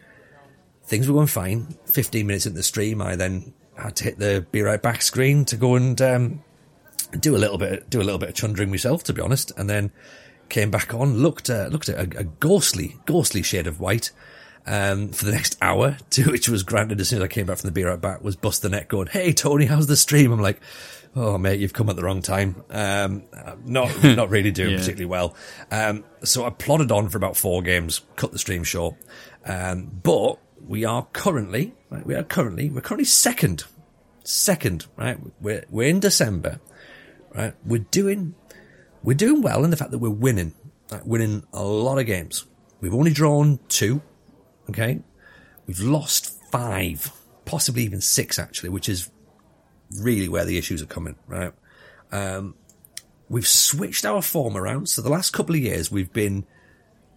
Things 0.83 1.07
were 1.07 1.13
going 1.13 1.27
fine. 1.27 1.75
15 1.85 2.25
minutes 2.25 2.45
into 2.45 2.57
the 2.57 2.63
stream, 2.63 3.01
I 3.01 3.15
then 3.15 3.53
had 3.75 3.95
to 3.97 4.03
hit 4.03 4.19
the 4.19 4.45
be 4.51 4.61
right 4.61 4.81
back 4.81 5.01
screen 5.01 5.45
to 5.45 5.55
go 5.55 5.75
and 5.75 5.99
um, 6.01 6.43
do 7.19 7.35
a 7.35 7.39
little 7.39 7.57
bit, 7.57 7.89
do 7.89 8.01
a 8.01 8.03
little 8.03 8.19
bit 8.19 8.29
of 8.29 8.35
chundering 8.35 8.69
myself, 8.69 9.03
to 9.05 9.13
be 9.13 9.21
honest, 9.21 9.51
and 9.57 9.69
then 9.69 9.91
came 10.49 10.69
back 10.69 10.93
on, 10.93 11.17
looked 11.17 11.49
uh, 11.49 11.67
looked 11.71 11.89
at 11.89 11.97
a, 11.97 12.19
a, 12.19 12.23
ghostly, 12.23 12.97
ghostly 13.05 13.41
shade 13.41 13.67
of 13.67 13.79
white 13.79 14.11
um, 14.67 15.09
for 15.09 15.25
the 15.25 15.31
next 15.31 15.57
hour, 15.61 15.97
to 16.11 16.29
which 16.29 16.49
was 16.49 16.63
granted 16.63 16.99
as 16.99 17.09
soon 17.09 17.19
as 17.19 17.25
I 17.25 17.27
came 17.27 17.45
back 17.45 17.57
from 17.57 17.67
the 17.67 17.71
be 17.71 17.83
right 17.83 17.99
back, 17.99 18.23
was 18.23 18.35
bust 18.35 18.61
the 18.61 18.69
neck 18.69 18.89
going, 18.89 19.07
"Hey 19.07 19.33
Tony, 19.33 19.65
how's 19.65 19.87
the 19.87 19.95
stream?" 19.95 20.31
I'm 20.31 20.41
like. 20.41 20.61
Oh 21.15 21.37
mate, 21.37 21.59
you've 21.59 21.73
come 21.73 21.89
at 21.89 21.95
the 21.97 22.03
wrong 22.03 22.21
time. 22.21 22.63
Um, 22.69 23.23
not 23.65 24.03
not 24.03 24.29
really 24.29 24.51
doing 24.51 24.71
yeah. 24.71 24.77
particularly 24.77 25.07
well. 25.07 25.35
Um, 25.69 26.05
so 26.23 26.45
I 26.45 26.49
plodded 26.49 26.91
on 26.91 27.09
for 27.09 27.17
about 27.17 27.35
four 27.35 27.61
games, 27.61 28.01
cut 28.15 28.31
the 28.31 28.39
stream 28.39 28.63
short. 28.63 28.95
Um, 29.45 29.99
but 30.03 30.37
we 30.65 30.85
are 30.85 31.07
currently, 31.13 31.73
right, 31.89 32.05
we 32.05 32.15
are 32.15 32.23
currently, 32.23 32.69
we're 32.69 32.81
currently 32.81 33.05
second, 33.05 33.65
second, 34.23 34.85
right? 34.95 35.17
We're, 35.41 35.65
we're 35.69 35.89
in 35.89 35.99
December, 35.99 36.59
right? 37.33 37.53
We're 37.65 37.85
doing, 37.91 38.35
we're 39.03 39.17
doing 39.17 39.41
well 39.41 39.63
in 39.63 39.71
the 39.71 39.77
fact 39.77 39.91
that 39.91 39.99
we're 39.99 40.09
winning, 40.09 40.53
right? 40.91 41.05
winning 41.05 41.43
a 41.53 41.63
lot 41.63 41.99
of 41.99 42.05
games. 42.05 42.45
We've 42.79 42.93
only 42.93 43.11
drawn 43.11 43.59
two, 43.67 44.01
okay? 44.69 45.01
We've 45.67 45.79
lost 45.79 46.39
five, 46.51 47.11
possibly 47.45 47.83
even 47.83 48.01
six 48.01 48.39
actually, 48.39 48.69
which 48.69 48.89
is 48.89 49.09
really 49.99 50.29
where 50.29 50.45
the 50.45 50.57
issues 50.57 50.81
are 50.81 50.87
coming, 50.87 51.15
right? 51.27 51.53
Um, 52.11 52.55
we've 53.29 53.47
switched 53.47 54.05
our 54.05 54.21
form 54.21 54.57
around. 54.57 54.89
So 54.89 55.01
the 55.01 55.09
last 55.09 55.31
couple 55.31 55.55
of 55.55 55.61
years 55.61 55.91
we've 55.91 56.11
been 56.11 56.45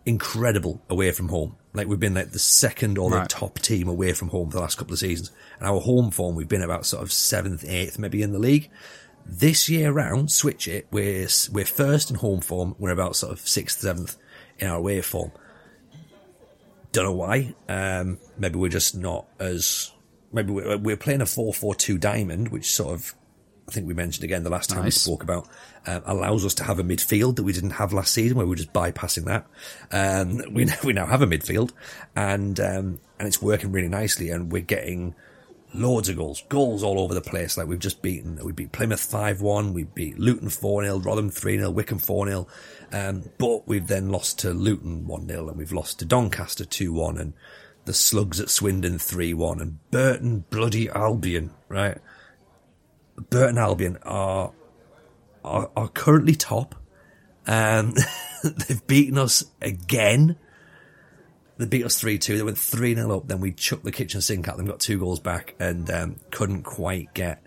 incredible 0.06 0.82
away 0.88 1.10
from 1.12 1.28
home. 1.28 1.56
Like 1.72 1.88
we've 1.88 1.98
been 1.98 2.14
like 2.14 2.30
the 2.30 2.38
second 2.38 2.98
or 2.98 3.10
the 3.10 3.26
top 3.26 3.58
team 3.58 3.88
away 3.88 4.12
from 4.12 4.28
home 4.28 4.50
for 4.50 4.56
the 4.56 4.60
last 4.60 4.78
couple 4.78 4.92
of 4.92 4.98
seasons. 4.98 5.32
And 5.58 5.68
our 5.68 5.80
home 5.80 6.10
form, 6.10 6.36
we've 6.36 6.48
been 6.48 6.62
about 6.62 6.86
sort 6.86 7.02
of 7.02 7.12
seventh, 7.12 7.64
eighth, 7.66 7.98
maybe 7.98 8.22
in 8.22 8.32
the 8.32 8.38
league. 8.38 8.70
This 9.26 9.68
year 9.68 9.90
round, 9.90 10.30
switch 10.30 10.68
it. 10.68 10.86
We're, 10.90 11.26
we're 11.50 11.64
first 11.64 12.10
in 12.10 12.16
home 12.16 12.42
form. 12.42 12.76
We're 12.78 12.90
about 12.90 13.16
sort 13.16 13.32
of 13.32 13.40
sixth, 13.40 13.80
seventh 13.80 14.16
in 14.58 14.68
our 14.68 14.76
away 14.76 15.00
form. 15.00 15.32
Don't 16.92 17.06
know 17.06 17.12
why. 17.12 17.54
Um, 17.68 18.18
maybe 18.38 18.56
we're 18.56 18.68
just 18.68 18.94
not 18.94 19.26
as, 19.40 19.90
maybe 20.34 20.52
we're, 20.52 20.76
we're 20.76 20.96
playing 20.96 21.20
a 21.20 21.24
4-4-2 21.24 21.98
diamond, 21.98 22.48
which 22.48 22.74
sort 22.74 22.94
of 22.94 23.14
I 23.66 23.70
think 23.70 23.86
we 23.86 23.94
mentioned 23.94 24.24
again 24.24 24.42
the 24.42 24.50
last 24.50 24.68
time 24.68 24.82
nice. 24.82 25.06
we 25.06 25.12
spoke 25.12 25.22
about, 25.22 25.48
um, 25.86 26.02
allows 26.04 26.44
us 26.44 26.52
to 26.54 26.64
have 26.64 26.78
a 26.78 26.82
midfield 26.84 27.36
that 27.36 27.44
we 27.44 27.52
didn't 27.52 27.70
have 27.70 27.94
last 27.94 28.12
season, 28.12 28.36
where 28.36 28.44
we 28.44 28.50
were 28.50 28.56
just 28.56 28.74
bypassing 28.74 29.24
that. 29.24 29.46
Um, 29.90 30.42
we 30.52 30.68
we 30.84 30.92
now 30.92 31.06
have 31.06 31.22
a 31.22 31.26
midfield, 31.26 31.72
and 32.14 32.60
um, 32.60 33.00
and 33.18 33.26
it's 33.26 33.40
working 33.40 33.72
really 33.72 33.88
nicely, 33.88 34.28
and 34.28 34.52
we're 34.52 34.60
getting 34.60 35.14
loads 35.72 36.08
of 36.08 36.16
goals, 36.16 36.44
goals 36.48 36.82
all 36.82 37.00
over 37.00 37.14
the 37.14 37.20
place. 37.20 37.56
Like 37.56 37.66
we've 37.66 37.78
just 37.78 38.02
beaten, 38.02 38.38
we 38.44 38.52
beat 38.52 38.72
Plymouth 38.72 39.00
five 39.00 39.40
one, 39.40 39.72
we 39.72 39.84
beat 39.84 40.18
Luton 40.18 40.50
four 40.50 40.84
0 40.84 40.98
Rotherham 40.98 41.30
three 41.30 41.56
0 41.56 41.70
Wycombe 41.70 41.98
four 41.98 42.26
0 42.26 42.46
um, 42.92 43.24
but 43.38 43.66
we've 43.66 43.86
then 43.86 44.10
lost 44.10 44.38
to 44.40 44.52
Luton 44.52 45.06
one 45.06 45.26
0 45.26 45.48
and 45.48 45.56
we've 45.56 45.72
lost 45.72 45.98
to 46.00 46.04
Doncaster 46.04 46.64
two 46.64 46.92
one, 46.92 47.18
and 47.18 47.32
the 47.84 47.94
Slugs 47.94 48.40
at 48.40 48.50
Swindon 48.50 48.98
three 48.98 49.34
one, 49.34 49.60
and 49.60 49.78
Burton 49.90 50.44
bloody 50.50 50.88
Albion, 50.88 51.50
right? 51.68 51.98
Burton 53.30 53.58
Albion 53.58 53.98
are 54.02 54.52
are, 55.44 55.70
are 55.76 55.88
currently 55.88 56.34
top. 56.34 56.74
Um, 57.46 57.94
they've 58.44 58.86
beaten 58.86 59.18
us 59.18 59.44
again. 59.60 60.36
They 61.56 61.66
beat 61.66 61.84
us 61.84 62.00
3 62.00 62.18
2. 62.18 62.36
They 62.36 62.42
went 62.42 62.58
3 62.58 62.94
0 62.94 63.16
up. 63.16 63.28
Then 63.28 63.40
we 63.40 63.52
chucked 63.52 63.84
the 63.84 63.92
kitchen 63.92 64.20
sink 64.20 64.48
at 64.48 64.56
them, 64.56 64.66
got 64.66 64.80
two 64.80 64.98
goals 64.98 65.20
back, 65.20 65.54
and 65.60 65.88
um, 65.90 66.16
couldn't 66.30 66.62
quite 66.62 67.14
get 67.14 67.44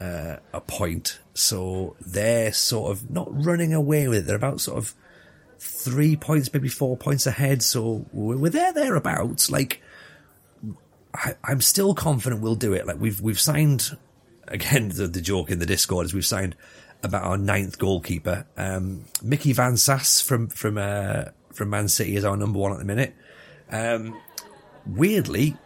uh, 0.00 0.36
a 0.52 0.60
point. 0.60 1.20
So 1.34 1.96
they're 2.00 2.52
sort 2.52 2.90
of 2.90 3.10
not 3.10 3.28
running 3.30 3.72
away 3.72 4.08
with 4.08 4.18
it. 4.18 4.26
They're 4.26 4.36
about 4.36 4.60
sort 4.60 4.78
of 4.78 4.94
three 5.62 6.16
points, 6.16 6.52
maybe 6.52 6.68
four 6.68 6.96
points 6.96 7.26
ahead. 7.26 7.62
So 7.62 8.06
we're 8.12 8.50
there, 8.50 8.72
thereabouts. 8.72 9.50
Like, 9.50 9.80
I, 11.14 11.34
I'm 11.44 11.60
still 11.60 11.94
confident 11.94 12.42
we'll 12.42 12.54
do 12.54 12.72
it. 12.72 12.86
Like, 12.86 13.00
we've, 13.00 13.20
we've 13.20 13.40
signed 13.40 13.96
again, 14.48 14.90
the, 14.90 15.08
the 15.08 15.20
joke 15.20 15.50
in 15.50 15.58
the 15.58 15.66
Discord 15.66 16.06
is 16.06 16.14
we've 16.14 16.26
signed 16.26 16.56
about 17.02 17.24
our 17.24 17.38
ninth 17.38 17.78
goalkeeper. 17.78 18.46
Um, 18.56 19.04
Mickey 19.22 19.52
Van 19.52 19.76
Sass 19.76 20.20
from 20.20 20.48
from 20.48 20.78
uh, 20.78 21.24
from 21.52 21.70
Man 21.70 21.88
City 21.88 22.16
is 22.16 22.24
our 22.24 22.36
number 22.36 22.58
one 22.58 22.72
at 22.72 22.78
the 22.78 22.84
minute. 22.84 23.14
Um, 23.70 24.20
weirdly, 24.86 25.56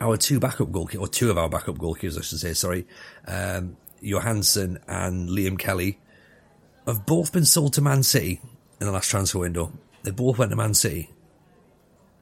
our 0.00 0.16
two 0.16 0.40
backup 0.40 0.68
goalkeepers, 0.68 1.00
or 1.00 1.08
two 1.08 1.30
of 1.30 1.38
our 1.38 1.48
backup 1.48 1.76
goalkeepers, 1.76 2.18
I 2.18 2.22
should 2.22 2.40
say, 2.40 2.52
sorry, 2.52 2.86
um, 3.26 3.76
Johansson 4.02 4.78
and 4.86 5.28
Liam 5.28 5.58
Kelly, 5.58 5.98
have 6.86 7.06
both 7.06 7.32
been 7.32 7.44
sold 7.44 7.72
to 7.74 7.80
Man 7.80 8.02
City 8.02 8.40
in 8.80 8.86
the 8.86 8.92
last 8.92 9.10
transfer 9.10 9.38
window. 9.38 9.72
They 10.02 10.10
both 10.10 10.38
went 10.38 10.50
to 10.50 10.56
Man 10.56 10.74
City. 10.74 11.10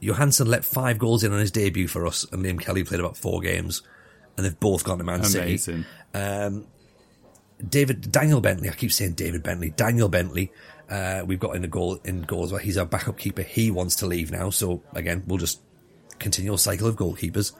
Johansson 0.01 0.49
let 0.49 0.65
five 0.65 0.99
goals 0.99 1.23
in 1.23 1.33
on 1.33 1.39
his 1.39 1.53
debut 1.53 1.87
for 1.87 2.07
us, 2.07 2.27
and 2.33 2.45
Liam 2.45 2.61
Kelly 2.61 2.85
played 2.85 3.01
about 3.01 3.17
four 3.17 3.41
games 3.41 3.83
and 4.37 4.47
they've 4.47 4.61
both 4.61 4.85
gone 4.85 4.99
to 4.99 5.05
Man 5.05 5.21
Amazing. 5.21 5.59
City. 5.59 5.85
Um, 6.15 6.67
David 7.67 8.11
Daniel 8.11 8.41
Bentley, 8.41 8.69
I 8.69 8.73
keep 8.73 8.93
saying 8.93 9.13
David 9.13 9.43
Bentley. 9.43 9.71
Daniel 9.71 10.09
Bentley, 10.09 10.53
uh, 10.91 11.23
we've 11.25 11.39
got 11.39 11.55
in 11.55 11.63
the 11.63 11.69
goal 11.69 12.01
in 12.05 12.23
goals 12.23 12.51
where 12.51 12.61
he's 12.61 12.77
our 12.77 12.87
backup 12.87 13.19
keeper. 13.19 13.43
He 13.43 13.71
wants 13.71 13.97
to 13.97 14.07
leave 14.07 14.31
now, 14.31 14.51
so 14.51 14.83
again, 14.95 15.23
we'll 15.27 15.39
just 15.39 15.61
continue 16.19 16.53
a 16.53 16.59
cycle 16.59 16.89
of 16.89 16.97
goalkeepers. 16.97 17.53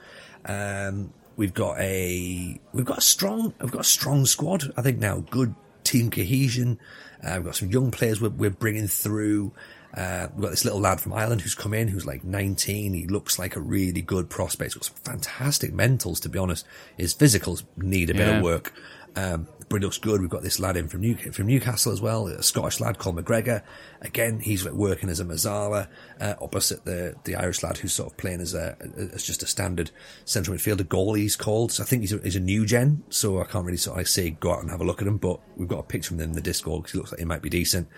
Um, 0.45 1.13
we've 1.37 1.55
got 1.55 1.79
a 1.79 2.61
we've 2.73 2.85
got 2.85 2.99
a 2.99 3.03
strong 3.03 3.55
we've 3.61 3.71
got 3.71 3.83
a 3.83 3.85
strong 3.85 4.27
squad. 4.27 4.73
I 4.77 4.83
think 4.83 4.99
now 4.99 5.21
good 5.31 5.55
team 5.93 6.11
cohesion. 6.11 6.79
Uh, 7.23 7.35
we've 7.37 7.45
got 7.45 7.57
some 7.57 7.71
young 7.71 7.91
players 7.91 8.21
we're, 8.21 8.31
we're 8.31 8.51
bringing 8.51 8.89
through. 8.89 9.53
Uh, 9.95 10.29
we've 10.35 10.43
got 10.43 10.51
this 10.51 10.65
little 10.65 10.81
lad 10.81 11.01
from 11.01 11.13
Ireland 11.13 11.43
who's 11.43 11.55
come 11.55 11.75
in, 11.75 11.89
who's 11.89 12.07
like 12.07 12.25
19. 12.25 12.95
He 12.95 13.07
looks 13.07 13.39
like 13.39 13.57
a 13.57 13.61
really 13.61 14.01
good 14.01 14.31
prospect. 14.31 14.73
He's 14.73 14.75
got 14.75 14.85
some 14.85 14.97
fantastic 15.05 15.73
mentals, 15.73 16.21
to 16.23 16.29
be 16.29 16.39
honest. 16.39 16.67
His 16.97 17.15
physicals 17.15 17.63
need 17.77 18.11
a 18.11 18.15
bit 18.15 18.29
of 18.29 18.43
work. 18.43 18.73
Um, 19.15 19.47
but 19.69 19.81
looks 19.81 19.99
good. 19.99 20.21
We've 20.21 20.31
got 20.31 20.43
this 20.43 20.61
lad 20.61 20.77
in 20.77 20.89
from, 20.89 21.01
New- 21.01 21.17
from 21.17 21.47
Newcastle 21.47 21.93
as 21.93 22.01
well, 22.01 22.27
a 22.29 22.43
Scottish 22.43 22.81
lad 22.81 22.99
called 22.99 23.17
McGregor. 23.17 23.63
Again, 24.01 24.41
he's 24.41 24.69
working 24.69 25.09
as 25.09 25.21
a 25.21 25.25
Mezzala, 25.25 25.89
uh, 26.21 26.35
opposite 26.41 26.85
the, 26.85 27.15
the 27.25 27.37
Irish 27.37 27.63
lad 27.63 27.79
who's 27.79 27.93
sort 27.93 28.11
of 28.11 28.17
playing 28.19 28.41
as 28.41 28.55
a, 28.55 28.77
as 29.13 29.23
just 29.23 29.43
a 29.43 29.47
standard 29.47 29.91
central 30.25 30.57
midfielder 30.57 30.85
goalie 30.85 31.19
he's 31.19 31.37
called. 31.37 31.73
So 31.73 31.83
I 31.83 31.87
think 31.87 32.03
he's 32.03 32.13
a, 32.13 32.19
he's 32.19 32.37
a 32.37 32.41
new 32.41 32.67
gen. 32.67 33.03
So 33.09 33.41
I 33.41 33.45
can't 33.45 33.65
really 33.65 33.79
sort 33.79 33.99
of 33.99 34.09
say 34.09 34.31
go 34.31 34.53
out 34.53 34.61
and 34.61 34.71
have 34.71 34.81
a 34.81 34.85
look 34.85 35.01
at 35.01 35.09
him, 35.09 35.19
but 35.19 35.41
we've 35.57 35.69
got 35.69 35.79
a 35.79 35.85
picture 35.85 36.15
of 36.15 36.21
him 36.21 36.31
in 36.31 36.33
the 36.33 36.43
Discord 36.43 36.83
because 36.83 36.93
he 36.93 36.99
looks 36.99 37.13
like 37.13 37.21
he 37.21 37.25
might 37.25 37.43
be 37.43 37.51
decent. 37.51 37.89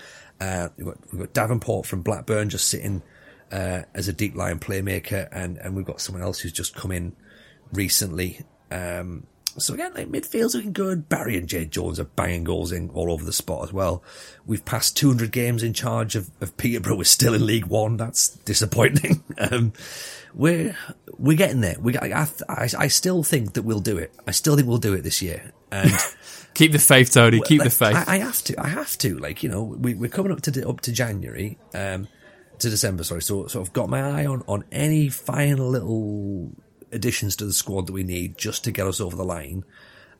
Uh, 0.41 0.69
we've 0.77 0.87
got, 0.87 0.99
we've 1.13 1.21
got 1.23 1.33
Davenport 1.33 1.87
from 1.87 2.03
Blackburn 2.03 2.51
just 2.51 2.69
sitting 2.69 3.03
uh, 3.53 3.83
as 3.95 4.09
a 4.09 4.13
deep 4.13 4.35
line 4.35 4.59
playmaker, 4.59 5.29
and 5.31 5.59
and 5.59 5.77
we've 5.77 5.85
got 5.85 6.01
someone 6.01 6.23
else 6.23 6.41
who's 6.41 6.53
just 6.53 6.75
come 6.75 6.91
in 6.91 7.15
recently. 7.73 8.41
Um, 8.71 9.27
so 9.59 9.75
again, 9.75 9.95
like 9.95 10.09
midfield's 10.09 10.55
looking 10.55 10.73
good. 10.73 11.09
Barry 11.09 11.37
and 11.37 11.49
Jade 11.49 11.71
Jones 11.71 12.01
are 12.01 12.05
banging 12.05 12.45
goals 12.45 12.73
in 12.73 12.91
all 12.91 13.13
over 13.13 13.25
the 13.25 13.33
spot 13.33 13.65
as 13.65 13.73
well. 13.73 14.03
We've 14.47 14.65
passed 14.65 14.97
200 14.97 15.31
games 15.31 15.63
in 15.63 15.73
charge 15.73 16.17
of, 16.17 16.31
of 16.41 16.57
Peterborough. 16.57 16.97
We're 16.97 17.05
still 17.05 17.35
in 17.35 17.47
League 17.47 17.67
One. 17.67 17.97
That's 17.97 18.29
disappointing. 18.29 19.23
um, 19.39 19.73
we're 20.35 20.77
we're 21.17 21.37
getting 21.37 21.61
there. 21.61 21.77
We 21.81 21.97
I, 21.97 22.27
I, 22.49 22.69
I 22.79 22.89
still 22.89 23.23
think 23.23 23.55
that 23.55 23.63
we'll 23.63 23.81
do 23.81 23.99
it. 23.99 24.13
I 24.27 24.33
still 24.33 24.57
think 24.57 24.67
we'll 24.67 24.79
do 24.79 24.95
it 24.95 25.03
this 25.03 25.23
year. 25.23 25.53
And 25.71 25.93
keep 26.55 26.73
the 26.73 26.79
faith, 26.79 27.13
Tony. 27.13 27.41
Keep 27.41 27.61
like, 27.61 27.71
the 27.71 27.75
faith. 27.75 27.97
I, 27.97 28.15
I, 28.15 28.19
have 28.19 28.43
to. 28.45 28.61
I 28.61 28.69
have 28.69 28.97
to. 28.99 29.19
Like 29.19 29.43
you 29.43 29.49
know, 29.49 29.63
we, 29.63 29.95
we're 29.95 30.11
coming 30.11 30.33
up 30.33 30.41
to 30.43 30.69
up 30.69 30.81
to 30.83 30.93
January, 30.93 31.59
um, 31.75 32.09
to 32.59 32.71
December. 32.71 33.05
Sorry. 33.05 33.23
So 33.23 33.47
so 33.47 33.61
I've 33.61 33.73
got 33.73 33.89
my 33.89 34.01
eye 34.01 34.27
on 34.27 34.43
on 34.49 34.65
any 34.73 35.09
final 35.09 35.71
little 35.71 36.51
additions 36.93 37.37
to 37.37 37.47
the 37.47 37.53
squad 37.53 37.87
that 37.87 37.93
we 37.93 38.05
need 38.05 38.39
just 38.39 38.65
to 38.65 38.73
get 38.73 38.87
us 38.87 39.01
over 39.01 39.17
the 39.17 39.25
line. 39.25 39.65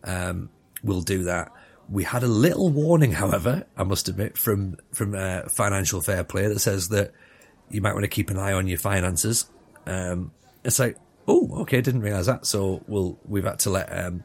Um, 0.03 0.51
we'll 0.83 1.03
do 1.03 1.25
that. 1.25 1.53
We 1.89 2.05
had 2.05 2.23
a 2.23 2.29
little 2.29 2.71
warning, 2.71 3.13
however, 3.13 3.67
I 3.77 3.85
must 3.85 4.09
admit, 4.09 4.39
from 4.39 4.77
from 4.93 5.15
uh, 5.15 5.43
Financial 5.51 6.01
Fair 6.01 6.25
Play 6.25 6.47
that 6.47 6.61
says 6.61 6.89
that 6.89 7.13
you 7.71 7.81
might 7.83 7.93
want 7.93 8.05
to 8.05 8.09
keep 8.09 8.31
an 8.31 8.39
eye 8.39 8.53
on 8.53 8.67
your 8.67 8.79
finances. 8.79 9.47
Um, 9.87 10.33
it's 10.65 10.79
like, 10.79 10.97
oh, 11.29 11.61
okay, 11.63 11.81
didn't 11.81 12.01
realize 12.01 12.27
that. 12.27 12.47
So 12.47 12.83
we'll 12.87 13.19
we've 13.27 13.45
had 13.45 13.59
to 13.61 13.71
let 13.71 13.89
um, 13.93 14.25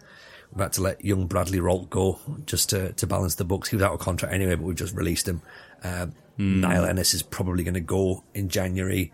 we've 0.54 0.62
had 0.62 0.74
to 0.74 0.82
let 0.82 1.04
young 1.04 1.28
Bradley 1.28 1.60
Rolt 1.60 1.90
go 1.90 2.20
just 2.46 2.70
to 2.70 2.94
to 2.94 3.08
balance 3.08 3.36
the 3.36 3.46
books. 3.46 3.70
He 3.70 3.76
was 3.76 3.84
out 3.84 3.94
of 3.94 4.00
contract 4.00 4.34
anyway, 4.34 4.56
but 4.56 4.64
we've 4.64 4.76
just 4.76 4.96
released 4.96 5.28
him. 5.28 5.42
Um, 5.84 6.14
mm. 6.38 6.60
Niall 6.60 6.86
Ennis 6.86 7.14
is 7.14 7.24
probably 7.24 7.64
going 7.64 7.74
to 7.74 7.82
go 7.82 8.24
in 8.34 8.50
January. 8.50 9.12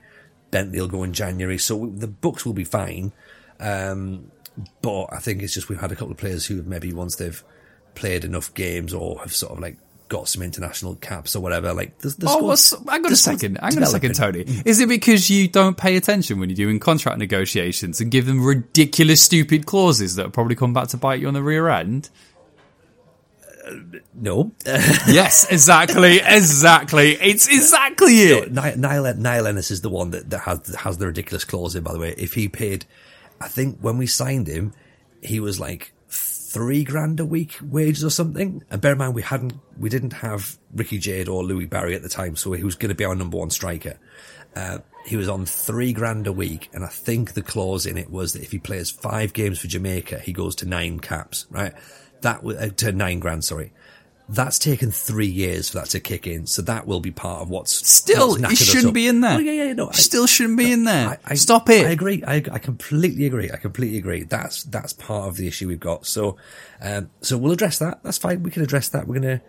Bentley 0.55 0.79
will 0.79 0.87
go 0.87 1.03
in 1.03 1.11
January, 1.11 1.57
so 1.57 1.91
the 1.93 2.07
books 2.07 2.45
will 2.45 2.53
be 2.53 2.63
fine. 2.63 3.11
Um, 3.59 4.31
but 4.81 5.07
I 5.11 5.19
think 5.19 5.41
it's 5.41 5.53
just 5.53 5.67
we've 5.67 5.81
had 5.81 5.91
a 5.91 5.95
couple 5.95 6.13
of 6.13 6.17
players 6.17 6.45
who 6.45 6.55
have 6.55 6.65
maybe 6.65 6.93
once 6.93 7.17
they've 7.17 7.43
played 7.93 8.23
enough 8.23 8.53
games 8.53 8.93
or 8.93 9.19
have 9.19 9.35
sort 9.35 9.51
of 9.51 9.59
like 9.59 9.75
got 10.07 10.29
some 10.29 10.41
international 10.41 10.95
caps 10.95 11.35
or 11.35 11.41
whatever. 11.41 11.73
Like 11.73 11.97
the, 11.97 12.07
the 12.07 12.27
oh, 12.29 12.55
squad, 12.55 12.89
hang 12.89 13.05
on 13.05 13.11
a 13.11 13.17
second, 13.17 13.59
hang 13.61 13.75
on 13.75 13.83
a 13.83 13.85
second, 13.87 14.15
Tony. 14.15 14.45
Is 14.63 14.79
it 14.79 14.87
because 14.87 15.29
you 15.29 15.49
don't 15.49 15.75
pay 15.75 15.97
attention 15.97 16.39
when 16.39 16.47
you're 16.47 16.55
doing 16.55 16.79
contract 16.79 17.17
negotiations 17.17 17.99
and 17.99 18.09
give 18.09 18.25
them 18.25 18.41
ridiculous, 18.41 19.21
stupid 19.21 19.65
clauses 19.65 20.15
that 20.15 20.31
probably 20.31 20.55
come 20.55 20.71
back 20.71 20.87
to 20.87 20.97
bite 20.97 21.19
you 21.19 21.27
on 21.27 21.33
the 21.33 21.43
rear 21.43 21.67
end? 21.67 22.09
No. 24.13 24.51
yes, 24.65 25.47
exactly, 25.49 26.19
exactly. 26.23 27.11
It's 27.13 27.47
exactly 27.47 28.13
it. 28.13 28.51
No, 28.51 28.73
Niall, 28.75 29.13
Niall 29.15 29.47
Ennis 29.47 29.71
is 29.71 29.81
the 29.81 29.89
one 29.89 30.11
that, 30.11 30.29
that 30.29 30.39
has 30.39 30.75
has 30.75 30.97
the 30.97 31.07
ridiculous 31.07 31.45
clause 31.45 31.75
in. 31.75 31.83
By 31.83 31.93
the 31.93 31.99
way, 31.99 32.13
if 32.17 32.33
he 32.33 32.47
paid, 32.47 32.85
I 33.41 33.47
think 33.47 33.79
when 33.79 33.97
we 33.97 34.07
signed 34.07 34.47
him, 34.47 34.73
he 35.21 35.39
was 35.39 35.59
like 35.59 35.93
three 36.09 36.85
grand 36.85 37.19
a 37.19 37.25
week 37.25 37.57
wages 37.61 38.03
or 38.03 38.09
something. 38.09 38.63
And 38.69 38.81
bear 38.81 38.93
in 38.93 38.97
mind, 38.97 39.13
we 39.15 39.21
hadn't, 39.21 39.53
we 39.77 39.89
didn't 39.89 40.13
have 40.13 40.57
Ricky 40.73 40.97
Jade 40.97 41.27
or 41.27 41.43
Louis 41.43 41.65
Barry 41.65 41.95
at 41.95 42.01
the 42.01 42.09
time, 42.09 42.35
so 42.35 42.53
he 42.53 42.63
was 42.63 42.75
going 42.75 42.89
to 42.89 42.95
be 42.95 43.03
our 43.03 43.15
number 43.15 43.37
one 43.37 43.49
striker. 43.49 43.99
Uh, 44.55 44.79
he 45.05 45.17
was 45.17 45.27
on 45.27 45.45
three 45.45 45.91
grand 45.91 46.27
a 46.27 46.31
week, 46.31 46.69
and 46.73 46.83
I 46.85 46.87
think 46.87 47.33
the 47.33 47.41
clause 47.41 47.85
in 47.85 47.97
it 47.97 48.09
was 48.09 48.33
that 48.33 48.41
if 48.41 48.51
he 48.51 48.57
plays 48.57 48.89
five 48.89 49.33
games 49.33 49.59
for 49.59 49.67
Jamaica, 49.67 50.19
he 50.19 50.31
goes 50.31 50.55
to 50.55 50.65
nine 50.65 50.99
caps, 51.01 51.45
right? 51.49 51.73
That 52.25 52.41
was 52.41 52.57
uh, 52.57 52.69
to 52.77 52.91
nine 52.91 53.19
grand, 53.19 53.45
sorry. 53.45 53.71
That's 54.27 54.57
taken 54.57 54.89
three 54.89 55.27
years 55.27 55.69
for 55.69 55.77
that 55.77 55.89
to 55.89 55.99
kick 55.99 56.25
in, 56.25 56.47
so 56.47 56.63
that 56.63 56.87
will 56.87 56.99
be 56.99 57.11
part 57.11 57.43
of 57.43 57.51
what's 57.51 57.71
still. 57.87 58.43
It 58.43 58.57
shouldn't 58.57 58.95
be 58.95 59.07
in 59.07 59.21
there. 59.21 59.35
Oh, 59.35 59.39
yeah, 59.39 59.65
yeah, 59.65 59.73
no, 59.73 59.89
I, 59.89 59.91
still 59.91 60.25
shouldn't 60.25 60.57
be 60.57 60.71
in 60.71 60.85
there. 60.85 61.09
I, 61.09 61.17
I, 61.23 61.33
Stop 61.35 61.69
it. 61.69 61.85
I 61.85 61.91
agree. 61.91 62.23
I, 62.25 62.37
I 62.37 62.57
completely 62.57 63.27
agree. 63.27 63.51
I 63.51 63.57
completely 63.57 63.99
agree. 63.99 64.23
That's 64.23 64.63
that's 64.63 64.91
part 64.91 65.27
of 65.27 65.37
the 65.37 65.47
issue 65.47 65.67
we've 65.67 65.79
got. 65.79 66.07
So, 66.07 66.37
um, 66.81 67.11
so 67.21 67.37
we'll 67.37 67.51
address 67.51 67.77
that. 67.77 68.01
That's 68.01 68.17
fine. 68.17 68.41
We 68.41 68.49
can 68.49 68.63
address 68.63 68.89
that. 68.89 69.05
We're 69.07 69.19
gonna 69.19 69.41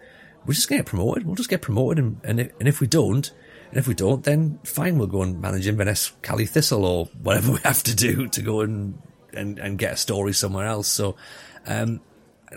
we're 0.44 0.52
just 0.52 0.68
gonna 0.68 0.80
get 0.80 0.86
promoted. 0.86 1.24
We'll 1.24 1.34
just 1.34 1.48
get 1.48 1.62
promoted, 1.62 2.04
and 2.04 2.20
and 2.24 2.40
if, 2.40 2.52
and 2.58 2.68
if 2.68 2.82
we 2.82 2.86
don't, 2.86 3.32
and 3.70 3.78
if 3.78 3.88
we 3.88 3.94
don't, 3.94 4.22
then 4.22 4.58
fine. 4.64 4.98
We'll 4.98 5.08
go 5.08 5.22
and 5.22 5.40
manage 5.40 5.66
Inverness 5.66 6.12
Caley 6.20 6.44
Thistle 6.44 6.84
or 6.84 7.06
whatever 7.22 7.52
we 7.54 7.58
have 7.60 7.82
to 7.84 7.96
do 7.96 8.28
to 8.28 8.42
go 8.42 8.60
and 8.60 9.00
and 9.32 9.58
and 9.58 9.78
get 9.78 9.94
a 9.94 9.96
story 9.96 10.34
somewhere 10.34 10.66
else. 10.66 10.88
So, 10.88 11.16
um, 11.66 12.02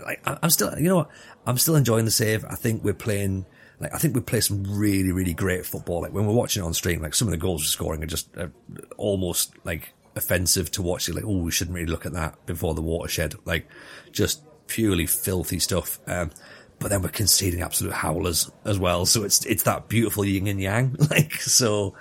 like 0.04 0.20
I'm 0.24 0.50
still, 0.50 0.76
you 0.78 0.88
know 0.88 0.96
what? 0.96 1.10
I'm 1.46 1.58
still 1.58 1.76
enjoying 1.76 2.04
the 2.04 2.10
save. 2.10 2.44
I 2.44 2.54
think 2.54 2.84
we're 2.84 2.94
playing, 2.94 3.46
like, 3.78 3.94
I 3.94 3.98
think 3.98 4.14
we 4.14 4.20
play 4.20 4.40
some 4.40 4.64
really, 4.64 5.12
really 5.12 5.34
great 5.34 5.66
football. 5.66 6.02
Like 6.02 6.12
when 6.12 6.26
we're 6.26 6.34
watching 6.34 6.62
it 6.62 6.66
on 6.66 6.74
stream, 6.74 7.00
like 7.02 7.14
some 7.14 7.28
of 7.28 7.32
the 7.32 7.38
goals 7.38 7.62
we're 7.62 7.66
scoring 7.66 8.02
are 8.02 8.06
just 8.06 8.36
uh, 8.36 8.48
almost 8.96 9.54
like 9.64 9.94
offensive 10.16 10.70
to 10.72 10.82
watch. 10.82 11.08
You're 11.08 11.16
like, 11.16 11.24
oh, 11.24 11.38
we 11.38 11.50
shouldn't 11.50 11.74
really 11.74 11.90
look 11.90 12.06
at 12.06 12.12
that 12.12 12.44
before 12.46 12.74
the 12.74 12.82
watershed. 12.82 13.34
Like 13.44 13.68
just 14.12 14.42
purely 14.66 15.06
filthy 15.06 15.58
stuff. 15.58 15.98
Um, 16.06 16.30
but 16.78 16.88
then 16.88 17.02
we're 17.02 17.10
conceding 17.10 17.60
absolute 17.60 17.92
howlers 17.92 18.50
as 18.64 18.78
well. 18.78 19.04
So 19.04 19.24
it's, 19.24 19.44
it's 19.44 19.64
that 19.64 19.88
beautiful 19.88 20.24
yin 20.24 20.46
and 20.46 20.60
yang. 20.60 20.96
Like, 21.10 21.34
so, 21.34 21.94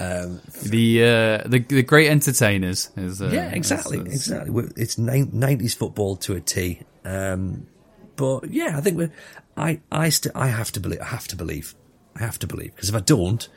um, 0.00 0.40
the, 0.62 1.04
uh, 1.04 1.48
the, 1.48 1.64
the 1.68 1.82
great 1.82 2.08
entertainers 2.08 2.90
is, 2.96 3.20
uh, 3.20 3.28
yeah, 3.32 3.50
exactly, 3.50 3.98
is, 3.98 4.28
exactly. 4.28 4.64
It's 4.76 4.98
nineties 4.98 5.74
football 5.74 6.16
to 6.16 6.34
a 6.34 6.40
T. 6.40 6.80
Um, 7.04 7.66
but 8.16 8.50
yeah, 8.50 8.76
I 8.76 8.80
think 8.80 8.98
we 8.98 9.08
I, 9.56 9.80
I 9.90 10.08
still, 10.08 10.32
I 10.34 10.48
have 10.48 10.72
to 10.72 10.80
believe, 10.80 11.00
I 11.00 11.06
have 11.06 11.28
to 11.28 11.36
believe, 11.36 11.74
I 12.16 12.20
have 12.20 12.38
to 12.40 12.46
believe, 12.46 12.74
because 12.74 12.88
if 12.88 12.94
I 12.94 13.00
don't, 13.00 13.48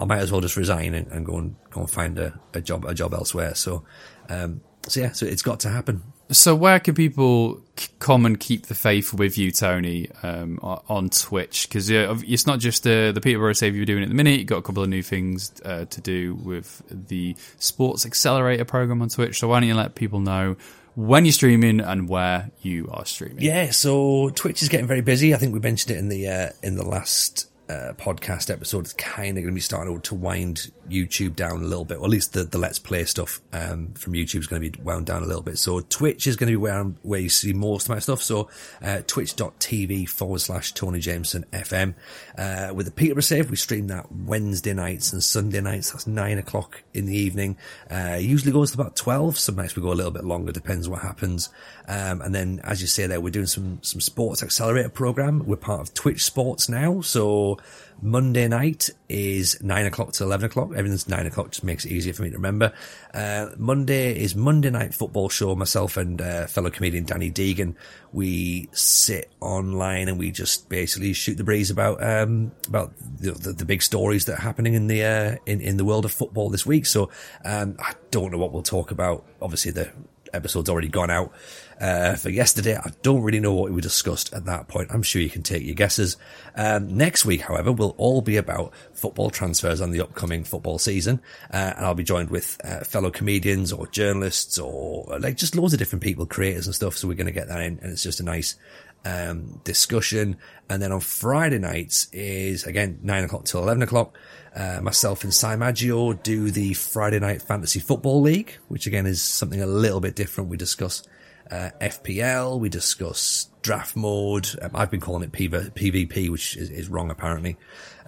I 0.00 0.04
might 0.04 0.18
as 0.18 0.30
well 0.30 0.40
just 0.40 0.56
resign 0.56 0.94
and, 0.94 1.06
and 1.08 1.24
go 1.24 1.38
and 1.38 1.56
go 1.70 1.82
and 1.82 1.90
find 1.90 2.18
a, 2.18 2.38
a 2.52 2.60
job, 2.60 2.84
a 2.84 2.94
job 2.94 3.14
elsewhere. 3.14 3.54
So, 3.54 3.84
um, 4.28 4.60
so 4.86 5.00
yeah, 5.00 5.12
so 5.12 5.26
it's 5.26 5.42
got 5.42 5.60
to 5.60 5.68
happen. 5.68 6.02
So 6.28 6.56
where 6.56 6.80
can 6.80 6.96
people 6.96 7.62
come 8.00 8.26
and 8.26 8.38
keep 8.38 8.66
the 8.66 8.74
faith 8.74 9.14
with 9.14 9.38
you, 9.38 9.52
Tony, 9.52 10.10
um, 10.24 10.58
on 10.60 11.08
Twitch? 11.08 11.68
Because 11.68 11.88
uh, 11.88 12.18
it's 12.26 12.48
not 12.48 12.58
just 12.58 12.82
the 12.82 13.12
the 13.14 13.20
Peterborough 13.20 13.52
Save 13.52 13.76
you're 13.76 13.86
doing 13.86 14.02
at 14.02 14.08
the 14.08 14.14
minute. 14.14 14.40
You've 14.40 14.48
got 14.48 14.58
a 14.58 14.62
couple 14.62 14.82
of 14.82 14.88
new 14.88 15.02
things 15.02 15.52
uh, 15.64 15.84
to 15.84 16.00
do 16.00 16.34
with 16.34 16.82
the 16.90 17.36
Sports 17.58 18.04
Accelerator 18.04 18.64
program 18.64 19.02
on 19.02 19.08
Twitch. 19.08 19.38
So 19.38 19.48
why 19.48 19.60
don't 19.60 19.68
you 19.68 19.76
let 19.76 19.94
people 19.94 20.18
know 20.18 20.56
when 20.96 21.26
you're 21.26 21.32
streaming 21.32 21.80
and 21.80 22.08
where 22.08 22.50
you 22.62 22.88
are 22.90 23.04
streaming. 23.04 23.44
Yeah, 23.44 23.70
so 23.70 24.30
Twitch 24.30 24.62
is 24.62 24.68
getting 24.68 24.86
very 24.86 25.02
busy. 25.02 25.34
I 25.34 25.36
think 25.36 25.52
we 25.52 25.60
mentioned 25.60 25.94
it 25.94 25.98
in 25.98 26.08
the 26.08 26.26
uh, 26.26 26.48
in 26.62 26.74
the 26.76 26.84
last 26.84 27.48
uh, 27.68 27.92
podcast 27.96 28.50
episode. 28.50 28.86
is 28.86 28.92
kind 28.92 29.36
of 29.36 29.44
going 29.44 29.52
to 29.52 29.54
be 29.54 29.60
starting 29.60 30.00
to 30.00 30.14
wind 30.14 30.70
YouTube 30.88 31.34
down 31.34 31.62
a 31.62 31.66
little 31.66 31.84
bit, 31.84 31.98
or 31.98 32.04
at 32.04 32.10
least 32.10 32.32
the, 32.32 32.44
the 32.44 32.58
Let's 32.58 32.78
Play 32.78 33.04
stuff 33.04 33.40
um, 33.52 33.92
from 33.94 34.12
YouTube 34.12 34.40
is 34.40 34.46
going 34.46 34.62
to 34.62 34.70
be 34.70 34.82
wound 34.82 35.06
down 35.06 35.22
a 35.22 35.26
little 35.26 35.42
bit. 35.42 35.58
So 35.58 35.80
Twitch 35.80 36.26
is 36.26 36.36
going 36.36 36.48
to 36.48 36.52
be 36.52 36.56
where 36.56 36.74
I'm, 36.74 36.96
where 37.02 37.20
you 37.20 37.28
see 37.28 37.52
most 37.52 37.84
of 37.84 37.90
my 37.90 37.98
stuff. 37.98 38.22
So 38.22 38.48
uh, 38.82 39.02
twitch.tv 39.06 40.08
forward 40.08 40.40
slash 40.40 40.72
Tony 40.72 41.00
Jameson 41.00 41.44
FM. 41.52 41.94
Uh, 42.38 42.72
with 42.74 42.86
the 42.86 42.92
Peterborough 42.92 43.22
Save, 43.22 43.50
we 43.50 43.56
stream 43.56 43.88
that 43.88 44.12
Wednesday 44.12 44.72
nights 44.72 45.12
and 45.12 45.22
Sunday 45.22 45.60
nights. 45.60 45.90
That's 45.90 46.06
nine 46.06 46.38
o'clock 46.38 46.82
in 46.94 47.06
the 47.06 47.16
evening. 47.16 47.56
Uh, 47.90 48.18
usually 48.20 48.52
goes 48.52 48.72
to 48.72 48.80
about 48.80 48.96
12. 48.96 49.38
Some 49.38 49.56
nights 49.56 49.76
we 49.76 49.82
go 49.82 49.92
a 49.92 49.94
little 49.94 50.12
bit 50.12 50.24
longer, 50.24 50.52
depends 50.52 50.88
what 50.88 51.02
happens. 51.02 51.48
Um, 51.88 52.20
and 52.22 52.34
then, 52.34 52.60
as 52.64 52.80
you 52.80 52.86
say 52.86 53.06
there, 53.06 53.20
we're 53.20 53.30
doing 53.30 53.46
some, 53.46 53.80
some 53.82 54.00
sports 54.00 54.42
accelerator 54.42 54.88
program. 54.88 55.44
We're 55.46 55.56
part 55.56 55.80
of 55.80 55.94
Twitch 55.94 56.24
Sports 56.24 56.68
now. 56.68 57.00
So 57.00 57.55
Monday 58.02 58.46
night 58.46 58.90
is 59.08 59.62
nine 59.62 59.86
o'clock 59.86 60.12
to 60.12 60.24
11 60.24 60.46
o'clock. 60.46 60.70
Everything's 60.76 61.08
nine 61.08 61.26
o'clock, 61.26 61.50
just 61.50 61.64
makes 61.64 61.84
it 61.84 61.92
easier 61.92 62.12
for 62.12 62.22
me 62.22 62.30
to 62.30 62.36
remember. 62.36 62.72
Uh, 63.14 63.48
Monday 63.56 64.18
is 64.18 64.34
Monday 64.34 64.70
night 64.70 64.92
football 64.92 65.28
show. 65.28 65.54
Myself 65.54 65.96
and 65.96 66.20
uh, 66.20 66.46
fellow 66.46 66.70
comedian 66.70 67.04
Danny 67.04 67.30
Deegan, 67.30 67.74
we 68.12 68.68
sit 68.72 69.30
online 69.40 70.08
and 70.08 70.18
we 70.18 70.30
just 70.30 70.68
basically 70.68 71.12
shoot 71.14 71.36
the 71.36 71.44
breeze 71.44 71.70
about, 71.70 72.02
um, 72.02 72.52
about 72.68 72.92
the, 73.18 73.32
the, 73.32 73.52
the, 73.52 73.64
big 73.64 73.82
stories 73.82 74.26
that 74.26 74.38
are 74.38 74.42
happening 74.42 74.74
in 74.74 74.86
the, 74.86 75.04
uh, 75.04 75.36
in, 75.46 75.60
in 75.60 75.76
the 75.76 75.84
world 75.84 76.04
of 76.04 76.12
football 76.12 76.50
this 76.50 76.66
week. 76.66 76.84
So, 76.86 77.10
um, 77.44 77.76
I 77.78 77.94
don't 78.10 78.30
know 78.30 78.38
what 78.38 78.52
we'll 78.52 78.62
talk 78.62 78.90
about. 78.90 79.24
Obviously 79.40 79.72
the 79.72 79.90
episode's 80.32 80.68
already 80.68 80.88
gone 80.88 81.10
out 81.10 81.32
uh, 81.80 82.14
for 82.14 82.30
yesterday. 82.30 82.76
I 82.76 82.92
don't 83.02 83.22
really 83.22 83.40
know 83.40 83.52
what 83.52 83.70
we 83.70 83.80
discussed 83.80 84.32
at 84.32 84.44
that 84.46 84.68
point. 84.68 84.90
I'm 84.92 85.02
sure 85.02 85.20
you 85.20 85.30
can 85.30 85.42
take 85.42 85.64
your 85.64 85.74
guesses. 85.74 86.16
Um, 86.54 86.96
next 86.96 87.24
week, 87.24 87.42
however, 87.42 87.72
will 87.72 87.94
all 87.98 88.22
be 88.22 88.36
about 88.36 88.72
football 88.94 89.30
transfers 89.30 89.80
and 89.80 89.92
the 89.92 90.00
upcoming 90.00 90.44
football 90.44 90.78
season. 90.78 91.20
Uh, 91.52 91.74
and 91.76 91.84
I'll 91.84 91.94
be 91.94 92.04
joined 92.04 92.30
with 92.30 92.58
uh, 92.64 92.80
fellow 92.80 93.10
comedians 93.10 93.72
or 93.72 93.86
journalists 93.86 94.58
or 94.58 95.18
like 95.18 95.36
just 95.36 95.54
loads 95.54 95.72
of 95.72 95.78
different 95.78 96.02
people, 96.02 96.26
creators 96.26 96.66
and 96.66 96.74
stuff. 96.74 96.96
So 96.96 97.08
we're 97.08 97.14
going 97.14 97.26
to 97.26 97.32
get 97.32 97.48
that 97.48 97.60
in 97.60 97.78
and 97.82 97.92
it's 97.92 98.02
just 98.02 98.20
a 98.20 98.24
nice 98.24 98.56
um, 99.04 99.60
discussion. 99.64 100.36
And 100.68 100.82
then 100.82 100.92
on 100.92 101.00
Friday 101.00 101.58
nights 101.58 102.08
is 102.12 102.64
again 102.64 102.98
nine 103.02 103.24
o'clock 103.24 103.44
till 103.44 103.62
eleven 103.62 103.82
o'clock. 103.82 104.18
Uh, 104.56 104.80
myself 104.80 105.22
and 105.22 105.34
Si 105.34 105.54
Maggio 105.54 106.14
do 106.14 106.50
the 106.50 106.72
Friday 106.72 107.18
night 107.18 107.42
fantasy 107.42 107.78
football 107.78 108.22
league, 108.22 108.52
which 108.68 108.86
again 108.86 109.04
is 109.06 109.20
something 109.20 109.60
a 109.60 109.66
little 109.66 110.00
bit 110.00 110.16
different. 110.16 110.48
We 110.48 110.56
discuss 110.56 111.02
uh, 111.50 111.70
FPL. 111.80 112.58
We 112.58 112.70
discuss 112.70 113.50
draft 113.60 113.94
mode. 113.96 114.48
Um, 114.62 114.70
I've 114.74 114.90
been 114.90 115.00
calling 115.00 115.24
it 115.24 115.32
PV- 115.32 115.72
PvP, 115.74 116.30
which 116.30 116.56
is, 116.56 116.70
is 116.70 116.88
wrong 116.88 117.10
apparently. 117.10 117.58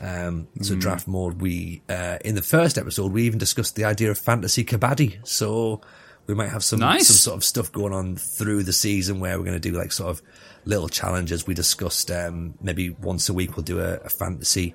Um, 0.00 0.48
so 0.62 0.72
Hmm. 0.74 0.80
draft 0.80 1.06
mode. 1.06 1.40
We 1.42 1.82
uh, 1.88 2.16
in 2.24 2.34
the 2.34 2.42
first 2.42 2.78
episode 2.78 3.12
we 3.12 3.24
even 3.24 3.38
discussed 3.38 3.76
the 3.76 3.84
idea 3.84 4.10
of 4.10 4.18
fantasy 4.18 4.64
kabaddi. 4.64 5.18
So 5.26 5.82
we 6.26 6.34
might 6.34 6.48
have 6.50 6.64
some 6.64 6.80
Nice. 6.80 7.08
some 7.08 7.16
sort 7.16 7.36
of 7.36 7.44
stuff 7.44 7.70
going 7.72 7.92
on 7.92 8.16
through 8.16 8.62
the 8.62 8.72
season 8.72 9.20
where 9.20 9.36
we're 9.38 9.44
going 9.44 9.60
to 9.60 9.70
do 9.70 9.76
like 9.76 9.92
sort 9.92 10.10
of 10.10 10.22
little 10.64 10.88
challenges. 10.88 11.46
We 11.46 11.52
discussed 11.54 12.10
um, 12.10 12.54
maybe 12.62 12.90
once 12.90 13.28
a 13.28 13.34
week 13.34 13.54
we'll 13.56 13.64
do 13.64 13.80
a, 13.80 13.96
a 13.96 14.08
fantasy 14.08 14.74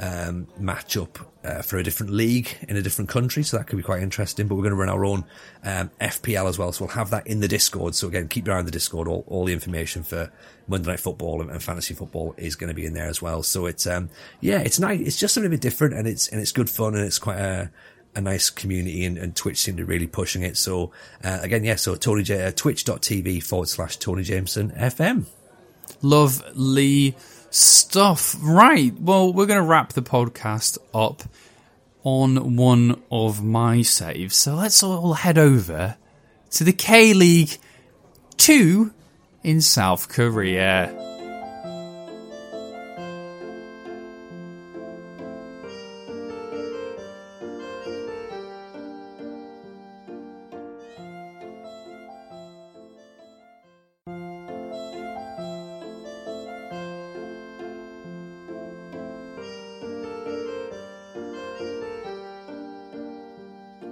um, 0.00 0.48
matchup 0.58 1.24
uh, 1.44 1.62
for 1.62 1.76
a 1.76 1.82
different 1.82 2.12
league 2.12 2.56
in 2.68 2.76
a 2.76 2.82
different 2.82 3.10
country, 3.10 3.42
so 3.42 3.56
that 3.56 3.66
could 3.66 3.76
be 3.76 3.82
quite 3.82 4.02
interesting. 4.02 4.48
But 4.48 4.54
we're 4.54 4.62
going 4.62 4.72
to 4.72 4.76
run 4.76 4.88
our 4.88 5.04
own 5.04 5.24
um, 5.62 5.90
FPL 6.00 6.48
as 6.48 6.58
well, 6.58 6.72
so 6.72 6.84
we'll 6.84 6.94
have 6.94 7.10
that 7.10 7.26
in 7.26 7.40
the 7.40 7.48
Discord. 7.48 7.94
So 7.94 8.08
again, 8.08 8.28
keep 8.28 8.46
your 8.46 8.56
eye 8.56 8.58
on 8.58 8.64
the 8.64 8.70
Discord. 8.70 9.08
All, 9.08 9.24
all 9.26 9.44
the 9.44 9.52
information 9.52 10.02
for 10.02 10.32
Monday 10.66 10.90
Night 10.90 11.00
Football 11.00 11.42
and, 11.42 11.50
and 11.50 11.62
fantasy 11.62 11.94
football 11.94 12.34
is 12.38 12.56
going 12.56 12.68
to 12.68 12.74
be 12.74 12.86
in 12.86 12.94
there 12.94 13.08
as 13.08 13.20
well. 13.20 13.42
So 13.42 13.66
it's 13.66 13.86
um, 13.86 14.08
yeah, 14.40 14.60
it's 14.60 14.80
nice. 14.80 15.00
It's 15.00 15.18
just 15.18 15.36
a 15.36 15.48
bit 15.48 15.60
different, 15.60 15.94
and 15.94 16.08
it's 16.08 16.28
and 16.28 16.40
it's 16.40 16.52
good 16.52 16.70
fun, 16.70 16.94
and 16.94 17.04
it's 17.04 17.18
quite 17.18 17.38
a 17.38 17.70
a 18.16 18.20
nice 18.20 18.50
community 18.50 19.04
and, 19.04 19.16
and 19.16 19.36
Twitch 19.36 19.58
seem 19.58 19.76
to 19.76 19.84
really 19.84 20.08
pushing 20.08 20.42
it. 20.42 20.56
So, 20.56 20.90
uh, 21.22 21.38
again, 21.42 21.62
yeah, 21.62 21.76
so 21.76 21.94
Tony 21.94 22.24
J, 22.24 22.46
uh, 22.46 22.50
twitch.tv 22.50 23.40
forward 23.40 23.68
slash 23.68 23.98
Tony 23.98 24.24
Jameson 24.24 24.70
FM. 24.72 25.26
Lovely 26.02 27.14
stuff. 27.50 28.36
Right. 28.40 28.94
Well, 28.98 29.32
we're 29.32 29.46
going 29.46 29.60
to 29.60 29.66
wrap 29.66 29.92
the 29.92 30.02
podcast 30.02 30.78
up 30.94 31.22
on 32.02 32.56
one 32.56 33.02
of 33.10 33.44
my 33.44 33.82
saves. 33.82 34.36
So 34.36 34.54
let's 34.54 34.82
all 34.82 35.14
head 35.14 35.38
over 35.38 35.96
to 36.52 36.64
the 36.64 36.72
K 36.72 37.12
League 37.12 37.58
2 38.38 38.92
in 39.42 39.60
South 39.60 40.08
Korea. 40.08 41.19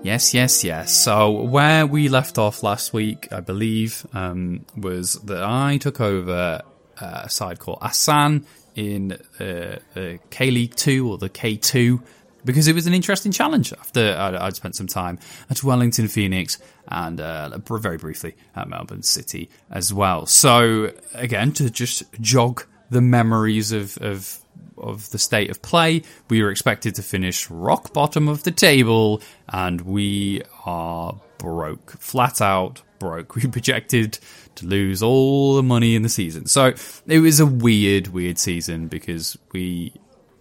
Yes, 0.09 0.33
yes, 0.33 0.65
yes. 0.65 0.91
So 0.91 1.31
where 1.31 1.87
we 1.87 2.09
left 2.09 2.39
off 2.39 2.63
last 2.63 2.95
week, 2.95 3.29
I 3.31 3.41
believe, 3.41 4.07
um, 4.15 4.65
was 4.75 5.13
that 5.25 5.43
I 5.43 5.77
took 5.77 6.01
over 6.01 6.63
uh, 6.99 7.21
a 7.25 7.29
side 7.29 7.59
called 7.59 7.81
Asan 7.83 8.47
in 8.75 9.13
uh, 9.13 9.77
the 9.93 10.19
K 10.31 10.51
League 10.51 10.75
Two 10.75 11.11
or 11.11 11.19
the 11.19 11.29
K 11.29 11.57
Two 11.57 12.01
because 12.43 12.69
it 12.69 12.75
was 12.75 12.87
an 12.87 12.95
interesting 12.95 13.33
challenge. 13.33 13.75
After 13.75 14.17
I'd, 14.19 14.35
I'd 14.35 14.57
spent 14.57 14.77
some 14.77 14.87
time 14.87 15.19
at 15.51 15.63
Wellington 15.63 16.09
Phoenix 16.09 16.57
and 16.87 17.21
uh, 17.21 17.59
very 17.59 17.99
briefly 17.99 18.35
at 18.57 18.67
Melbourne 18.67 19.03
City 19.03 19.51
as 19.71 19.93
well. 19.93 20.25
So 20.25 20.91
again, 21.13 21.53
to 21.53 21.69
just 21.69 22.05
jog 22.19 22.65
the 22.89 23.03
memories 23.03 23.73
of 23.73 23.99
of 23.99 24.39
of 24.83 25.11
the 25.11 25.19
state 25.19 25.51
of 25.51 25.63
play. 25.63 26.03
We 26.29 26.43
were 26.43 26.51
expected 26.51 26.95
to 26.97 27.03
finish 27.03 27.51
rock 27.51 27.93
bottom 27.93 28.29
of 28.29 28.45
the 28.45 28.51
table, 28.51 29.23
and 29.49 29.81
we 29.83 30.43
are 30.65 31.21
broke, 31.39 31.93
flat 31.93 32.41
out 32.41 32.83
broke. 32.99 33.35
We 33.37 33.47
projected 33.47 34.19
to 34.57 34.67
lose 34.67 35.03
all 35.03 35.55
the 35.55 35.63
money 35.63 35.95
in 35.95 36.03
the 36.03 36.09
season, 36.09 36.47
so 36.47 36.75
it 37.07 37.19
was 37.21 37.41
a 37.41 37.47
weird, 37.47 38.09
weird 38.09 38.39
season 38.39 38.89
because 38.89 39.37
we 39.53 39.93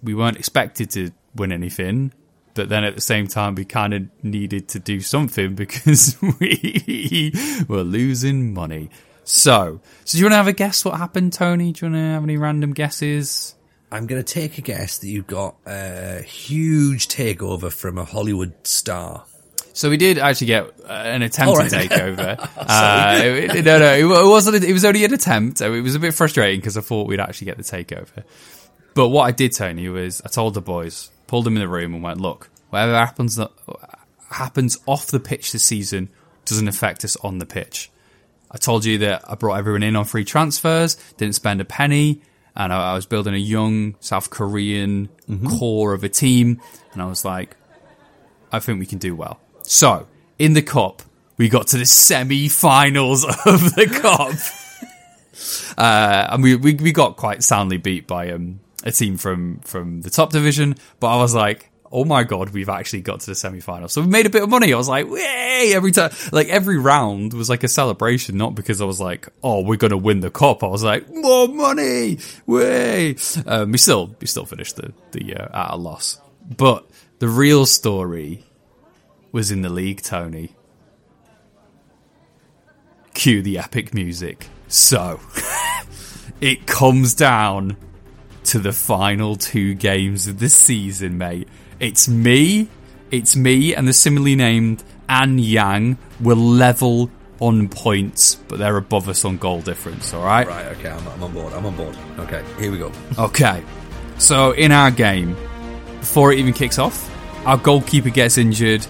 we 0.04 0.13
weren't 0.13 0.38
expected 0.38 0.89
to 0.91 1.12
win 1.36 1.52
anything. 1.52 2.13
But 2.54 2.69
then 2.69 2.84
at 2.84 2.95
the 2.95 3.02
same 3.02 3.28
time, 3.28 3.54
we 3.54 3.65
kind 3.65 3.93
of 3.93 4.08
needed 4.23 4.69
to 4.69 4.80
do 4.80 5.00
something 5.00 5.54
because 5.63 6.17
we 6.39 7.32
were 7.67 7.84
losing 7.84 8.54
money. 8.54 8.89
So, 9.23 9.82
so 10.06 10.15
do 10.15 10.19
you 10.19 10.26
want 10.26 10.34
to 10.34 10.38
have 10.38 10.47
a 10.47 10.54
guess 10.54 10.86
what 10.86 10.97
happened, 10.97 11.34
Tony? 11.34 11.73
Do 11.73 11.86
you 11.86 11.91
want 11.91 12.02
to 12.02 12.08
have 12.13 12.23
any 12.23 12.38
random 12.38 12.73
guesses? 12.73 13.56
I'm 13.91 14.06
going 14.06 14.23
to 14.23 14.34
take 14.34 14.58
a 14.58 14.62
guess 14.62 14.97
that 15.00 15.08
you've 15.08 15.28
got 15.28 15.56
a 15.65 16.21
huge 16.21 17.08
takeover 17.08 17.71
from 17.71 17.97
a 17.97 18.04
Hollywood 18.04 18.54
star. 18.67 19.26
So 19.73 19.89
we 19.89 19.97
did 19.97 20.17
actually 20.17 20.47
get 20.47 20.63
uh, 20.86 20.91
an 20.91 21.21
attempted 21.21 21.71
right. 21.71 21.71
takeover. 21.89 22.50
uh, 22.58 23.21
it- 23.23 23.63
no, 23.63 23.78
no, 23.80 23.93
it 23.93 24.28
wasn't. 24.28 24.63
It 24.63 24.73
was 24.73 24.84
only 24.84 25.06
an 25.06 25.13
attempt. 25.13 25.62
It 25.62 25.69
was 25.82 25.95
a 25.95 26.00
bit 26.00 26.13
frustrating 26.13 26.60
because 26.60 26.78
I 26.78 26.82
thought 26.82 27.08
we'd 27.08 27.19
actually 27.19 27.45
get 27.45 27.58
the 27.58 27.63
takeover. 27.63 28.23
But 28.95 29.10
what 29.10 29.23
I 29.23 29.32
did, 29.32 29.54
Tony, 29.54 29.88
was 29.89 30.21
I 30.26 30.30
told 30.30 30.56
the 30.56 30.62
boys, 30.62 31.12
pulled 31.28 31.45
them 31.45 31.56
in 31.56 31.62
the 31.62 31.67
room, 31.67 31.93
and 31.93 32.02
went, 32.02 32.19
"Look, 32.19 32.50
whatever 32.71 32.93
happens 32.97 33.39
happens 34.32 34.78
off 34.88 35.08
the 35.08 35.19
pitch 35.19 35.52
this 35.52 35.63
season 35.63 36.10
doesn't 36.45 36.67
affect 36.67 37.06
us 37.06 37.15
on 37.17 37.38
the 37.38 37.45
pitch." 37.45 37.91
I 38.50 38.58
told 38.58 38.84
you 38.86 38.97
that 39.00 39.30
I 39.30 39.36
brought 39.36 39.60
everyone 39.60 39.84
in 39.84 39.95
on 39.95 40.06
free 40.06 40.26
transfers, 40.26 40.95
didn't 41.17 41.36
spend 41.36 41.62
a 41.62 41.65
penny, 41.65 42.21
and 42.58 42.74
I, 42.74 42.91
I 42.91 42.93
was 42.96 43.06
building 43.06 43.36
a 43.36 43.38
young 43.38 43.96
South 44.00 44.30
Korean 44.30 45.10
core 45.48 45.93
of 45.93 46.04
a 46.04 46.10
team, 46.10 46.60
and 46.91 47.02
I 47.02 47.06
was 47.06 47.24
like, 47.24 47.56
I 48.52 48.60
think 48.60 48.80
we 48.80 48.86
can 48.86 48.98
do 48.98 49.15
well. 49.15 49.39
So, 49.62 50.08
in 50.39 50.54
the 50.54 50.62
cup, 50.62 51.04
we 51.38 51.50
got 51.50 51.67
to 51.67 51.78
the 51.78 51.86
semi-finals 51.86 53.24
of 53.46 53.76
the 53.76 53.86
cup. 54.02 55.78
uh, 55.78 56.28
and 56.34 56.43
we, 56.43 56.56
we, 56.56 56.74
we 56.74 56.91
got 56.91 57.15
quite 57.15 57.43
soundly 57.43 57.78
beat 57.78 58.08
by, 58.08 58.32
um, 58.32 58.60
a 58.84 58.91
team 58.91 59.17
from, 59.17 59.60
from 59.60 60.02
the 60.02 60.10
top 60.10 60.32
division, 60.32 60.76
but 61.00 61.08
I 61.08 61.17
was 61.17 61.36
like, 61.36 61.70
oh 61.91 62.06
my 62.06 62.23
god, 62.23 62.50
we've 62.50 62.69
actually 62.69 63.02
got 63.02 63.21
to 63.21 63.26
the 63.28 63.36
semi-finals. 63.36 63.93
So 63.93 64.02
we 64.02 64.08
made 64.08 64.26
a 64.26 64.30
bit 64.30 64.43
of 64.43 64.50
money. 64.50 64.73
I 64.73 64.78
was 64.78 64.89
like, 64.89 65.10
way 65.10 65.71
every 65.73 65.91
time, 65.91 66.12
like 66.32 66.50
every 66.50 66.78
round 66.78 67.34
was 67.34 67.50
like 67.50 67.63
a 67.63 67.67
celebration, 67.67 68.38
not 68.38 68.56
because 68.56 68.82
I 68.82 68.86
was 68.86 69.00
like, 69.00 69.30
oh, 69.43 69.62
we're 69.62 69.78
going 69.78 69.91
to 69.91 69.97
win 69.97 70.19
the 70.19 70.32
cup. 70.32 70.63
I 70.63 70.67
was 70.67 70.84
like, 70.84 71.10
more 71.13 71.47
money, 71.47 72.19
way. 72.45 73.15
Um, 73.45 73.71
we 73.71 73.78
still, 73.78 74.15
we 74.19 74.28
still 74.28 74.45
finished 74.45 74.76
the, 74.76 74.93
the, 75.12 75.36
uh, 75.36 75.65
at 75.65 75.73
a 75.73 75.78
loss. 75.78 76.19
But 76.56 76.88
the 77.19 77.28
real 77.28 77.65
story 77.65 78.43
was 79.32 79.52
in 79.52 79.62
the 79.62 79.69
league, 79.69 80.02
Tony. 80.02 80.56
Cue 83.13 83.41
the 83.41 83.58
epic 83.58 83.93
music. 83.93 84.47
So, 84.67 85.19
it 86.41 86.67
comes 86.67 87.15
down 87.15 87.78
to 88.45 88.60
the 88.60 88.71
final 88.71 89.36
two 89.36 89.73
games 89.73 90.28
of 90.28 90.39
the 90.39 90.50
season, 90.50 91.17
mate. 91.17 91.50
It's 91.80 92.08
me, 92.08 92.70
it's 93.12 93.36
me, 93.36 93.76
and 93.76 93.88
the 93.88 93.94
similarly 93.94 94.36
named 94.36 94.84
Anyang 95.10 95.98
were 96.20 96.36
level 96.36 97.10
on 97.40 97.70
points, 97.70 98.36
but 98.48 98.58
they're 98.58 98.78
above 98.78 99.10
us 99.10 99.24
on 99.24 99.38
goal 99.38 99.62
difference, 99.62 100.13
alright? 100.13 100.48
Right, 100.48 100.66
okay, 100.78 100.90
I'm, 100.90 101.08
I'm 101.08 101.24
on 101.24 101.34
board. 101.34 101.54
I'm 101.54 101.66
on 101.66 101.76
board. 101.76 101.96
Okay, 102.20 102.44
here 102.60 102.72
we 102.72 102.80
go. 102.80 102.92
Okay. 103.18 103.63
So 104.18 104.52
in 104.52 104.72
our 104.72 104.90
game, 104.90 105.36
before 106.00 106.34
it 106.34 106.40
even 106.40 106.54
kicks 106.54 106.80
off, 106.80 107.10
our 107.46 107.58
goalkeeper 107.58 108.10
gets 108.10 108.38
injured. 108.38 108.86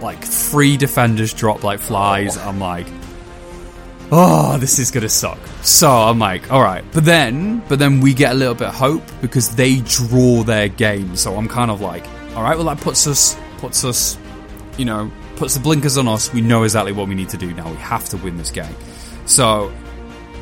Like 0.00 0.24
three 0.24 0.76
defenders 0.76 1.32
drop 1.32 1.62
like 1.62 1.78
flies. 1.78 2.36
Oh. 2.36 2.48
I'm 2.48 2.58
like, 2.58 2.86
oh, 4.10 4.58
this 4.58 4.78
is 4.78 4.90
gonna 4.90 5.08
suck. 5.08 5.38
So 5.62 5.90
I'm 5.90 6.18
like, 6.18 6.50
all 6.50 6.62
right. 6.62 6.84
But 6.92 7.04
then, 7.04 7.62
but 7.68 7.78
then 7.78 8.00
we 8.00 8.14
get 8.14 8.32
a 8.32 8.34
little 8.34 8.54
bit 8.54 8.68
of 8.68 8.74
hope 8.74 9.02
because 9.20 9.54
they 9.54 9.76
draw 9.80 10.42
their 10.42 10.68
game. 10.68 11.16
So 11.16 11.36
I'm 11.36 11.48
kind 11.48 11.70
of 11.70 11.80
like, 11.80 12.04
all 12.34 12.42
right. 12.42 12.56
Well, 12.56 12.66
that 12.66 12.80
puts 12.80 13.06
us, 13.06 13.36
puts 13.58 13.84
us, 13.84 14.18
you 14.76 14.84
know, 14.84 15.10
puts 15.36 15.54
the 15.54 15.60
blinkers 15.60 15.96
on 15.96 16.08
us. 16.08 16.32
We 16.32 16.40
know 16.40 16.64
exactly 16.64 16.92
what 16.92 17.08
we 17.08 17.14
need 17.14 17.30
to 17.30 17.36
do 17.36 17.52
now. 17.54 17.70
We 17.70 17.76
have 17.76 18.08
to 18.10 18.16
win 18.18 18.36
this 18.36 18.50
game. 18.50 18.74
So 19.26 19.72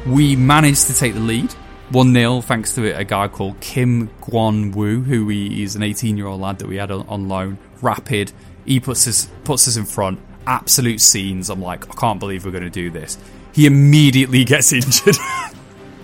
we 0.06 0.36
managed 0.36 0.86
to 0.86 0.94
take 0.94 1.14
the 1.14 1.20
lead. 1.20 1.52
1 1.90 2.12
0, 2.12 2.42
thanks 2.42 2.74
to 2.74 2.98
a 2.98 3.04
guy 3.04 3.28
called 3.28 3.58
Kim 3.60 4.08
Guan 4.20 4.74
Wu, 4.74 5.00
who 5.00 5.30
is 5.30 5.74
an 5.74 5.82
18 5.82 6.18
year 6.18 6.26
old 6.26 6.40
lad 6.40 6.58
that 6.58 6.68
we 6.68 6.76
had 6.76 6.90
on, 6.90 7.06
on 7.08 7.28
loan. 7.28 7.58
Rapid. 7.80 8.32
He 8.66 8.80
puts 8.80 9.08
us, 9.08 9.28
puts 9.44 9.66
us 9.68 9.76
in 9.76 9.86
front. 9.86 10.20
Absolute 10.46 11.00
scenes. 11.00 11.48
I'm 11.48 11.62
like, 11.62 11.88
I 11.88 11.98
can't 11.98 12.20
believe 12.20 12.44
we're 12.44 12.50
going 12.50 12.64
to 12.64 12.70
do 12.70 12.90
this. 12.90 13.16
He 13.52 13.66
immediately 13.66 14.44
gets 14.44 14.72
injured. 14.72 15.16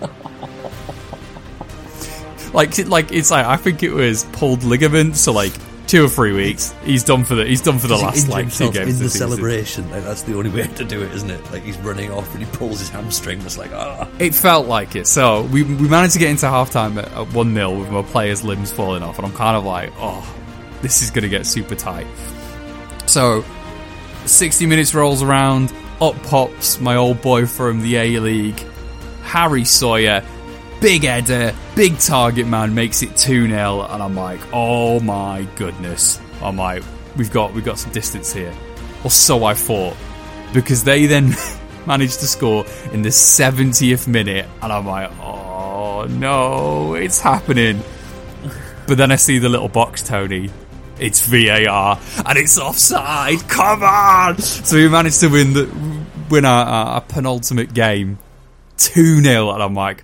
like, 2.53 2.77
like 2.87 3.11
it's 3.11 3.31
like 3.31 3.45
I 3.45 3.57
think 3.57 3.83
it 3.83 3.91
was 3.91 4.25
pulled 4.33 4.63
ligaments, 4.63 5.21
so 5.21 5.31
like 5.31 5.53
two 5.87 6.05
or 6.05 6.09
three 6.09 6.33
weeks. 6.33 6.73
He's 6.83 7.03
done 7.03 7.23
for 7.23 7.35
the 7.35 7.45
he's 7.45 7.61
done 7.61 7.79
for 7.79 7.87
the 7.87 7.97
last 7.97 8.27
like 8.27 8.51
two 8.51 8.71
games. 8.71 8.99
in 8.99 9.03
the 9.03 9.09
season. 9.09 9.29
celebration. 9.29 9.89
Like, 9.91 10.03
that's 10.03 10.23
the 10.23 10.35
only 10.35 10.49
way 10.49 10.67
to 10.67 10.83
do 10.83 11.03
it, 11.03 11.11
isn't 11.13 11.29
it? 11.29 11.51
Like 11.51 11.63
he's 11.63 11.77
running 11.79 12.11
off 12.11 12.33
and 12.33 12.43
he 12.43 12.57
pulls 12.57 12.79
his 12.79 12.89
hamstring. 12.89 13.41
It's 13.41 13.57
like 13.57 13.71
ah. 13.73 14.09
It 14.19 14.33
felt 14.33 14.67
like 14.67 14.95
it. 14.95 15.07
So 15.07 15.43
we, 15.43 15.63
we 15.63 15.87
managed 15.87 16.13
to 16.13 16.19
get 16.19 16.29
into 16.29 16.47
halftime 16.47 16.97
at, 16.97 17.11
at 17.13 17.33
1 17.33 17.53
0 17.53 17.79
with 17.79 17.91
my 17.91 18.01
players' 18.01 18.43
limbs 18.43 18.71
falling 18.71 19.03
off, 19.03 19.17
and 19.17 19.27
I'm 19.27 19.33
kind 19.33 19.55
of 19.55 19.63
like, 19.63 19.91
oh, 19.97 20.35
this 20.81 21.01
is 21.01 21.11
going 21.11 21.23
to 21.23 21.29
get 21.29 21.45
super 21.45 21.75
tight. 21.75 22.07
So 23.05 23.45
60 24.25 24.65
minutes 24.65 24.95
rolls 24.95 25.21
around, 25.21 25.71
up 26.01 26.21
pops 26.23 26.79
my 26.79 26.95
old 26.95 27.21
boy 27.21 27.45
from 27.45 27.81
the 27.81 27.95
A 27.97 28.19
League, 28.19 28.59
Harry 29.23 29.65
Sawyer, 29.65 30.23
big 30.81 31.03
header, 31.03 31.53
big 31.75 31.97
target 31.99 32.47
man, 32.47 32.75
makes 32.75 33.01
it 33.01 33.15
2 33.17 33.47
0, 33.47 33.81
and 33.81 34.03
I'm 34.03 34.15
like, 34.15 34.39
oh 34.53 34.99
my 34.99 35.47
goodness. 35.55 36.19
I'm 36.41 36.57
like, 36.57 36.83
we've 37.15 37.31
got 37.31 37.53
we've 37.53 37.65
got 37.65 37.79
some 37.79 37.91
distance 37.91 38.33
here. 38.33 38.53
Or 39.03 39.11
so 39.11 39.45
I 39.45 39.53
thought. 39.53 39.95
Because 40.53 40.83
they 40.83 41.05
then 41.05 41.33
managed 41.85 42.19
to 42.19 42.27
score 42.27 42.65
in 42.91 43.01
the 43.01 43.09
70th 43.09 44.07
minute, 44.07 44.45
and 44.61 44.71
I'm 44.71 44.85
like, 44.85 45.11
oh 45.19 46.05
no, 46.09 46.95
it's 46.95 47.19
happening. 47.19 47.81
But 48.87 48.97
then 48.97 49.11
I 49.11 49.15
see 49.15 49.39
the 49.39 49.49
little 49.49 49.69
box, 49.69 50.03
Tony. 50.03 50.51
It's 50.99 51.25
VAR 51.27 51.99
and 52.25 52.37
it's 52.37 52.57
offside. 52.57 53.39
Come 53.49 53.83
on! 53.83 54.37
So 54.39 54.77
we 54.77 54.87
managed 54.87 55.19
to 55.21 55.27
win 55.27 55.53
the 55.53 56.05
win 56.29 56.45
our, 56.45 56.65
our 56.65 57.01
penultimate 57.01 57.73
game, 57.73 58.17
two 58.77 59.21
0 59.21 59.51
and 59.51 59.61
I'm 59.61 59.73
like, 59.75 60.03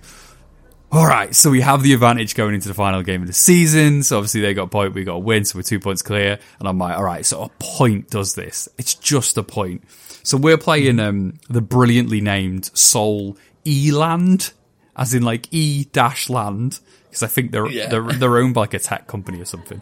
all 0.90 1.06
right. 1.06 1.34
So 1.34 1.50
we 1.50 1.62
have 1.62 1.82
the 1.82 1.94
advantage 1.94 2.34
going 2.34 2.54
into 2.54 2.68
the 2.68 2.74
final 2.74 3.02
game 3.02 3.22
of 3.22 3.26
the 3.26 3.32
season. 3.32 4.02
So 4.02 4.18
obviously 4.18 4.42
they 4.42 4.52
got 4.54 4.64
a 4.64 4.68
point, 4.68 4.92
we 4.94 5.04
got 5.04 5.14
a 5.14 5.18
win, 5.18 5.44
so 5.46 5.58
we're 5.58 5.62
two 5.62 5.80
points 5.80 6.02
clear. 6.02 6.38
And 6.58 6.68
I'm 6.68 6.76
like, 6.78 6.96
all 6.96 7.04
right. 7.04 7.24
So 7.24 7.42
a 7.44 7.48
point 7.58 8.10
does 8.10 8.34
this. 8.34 8.68
It's 8.76 8.94
just 8.94 9.38
a 9.38 9.42
point. 9.42 9.84
So 10.22 10.36
we're 10.36 10.58
playing 10.58 11.00
um, 11.00 11.38
the 11.48 11.62
brilliantly 11.62 12.20
named 12.20 12.70
Seoul 12.74 13.36
Eland, 13.66 14.52
as 14.94 15.14
in 15.14 15.22
like 15.22 15.48
E 15.52 15.84
dash 15.92 16.28
land, 16.28 16.78
because 17.08 17.22
I 17.22 17.26
think 17.28 17.50
they're 17.50 17.66
Yeah. 17.66 17.88
they're 17.88 18.02
they're 18.12 18.36
owned 18.38 18.54
by 18.54 18.60
like 18.62 18.74
a 18.74 18.78
tech 18.78 19.06
company 19.06 19.40
or 19.40 19.44
something. 19.46 19.80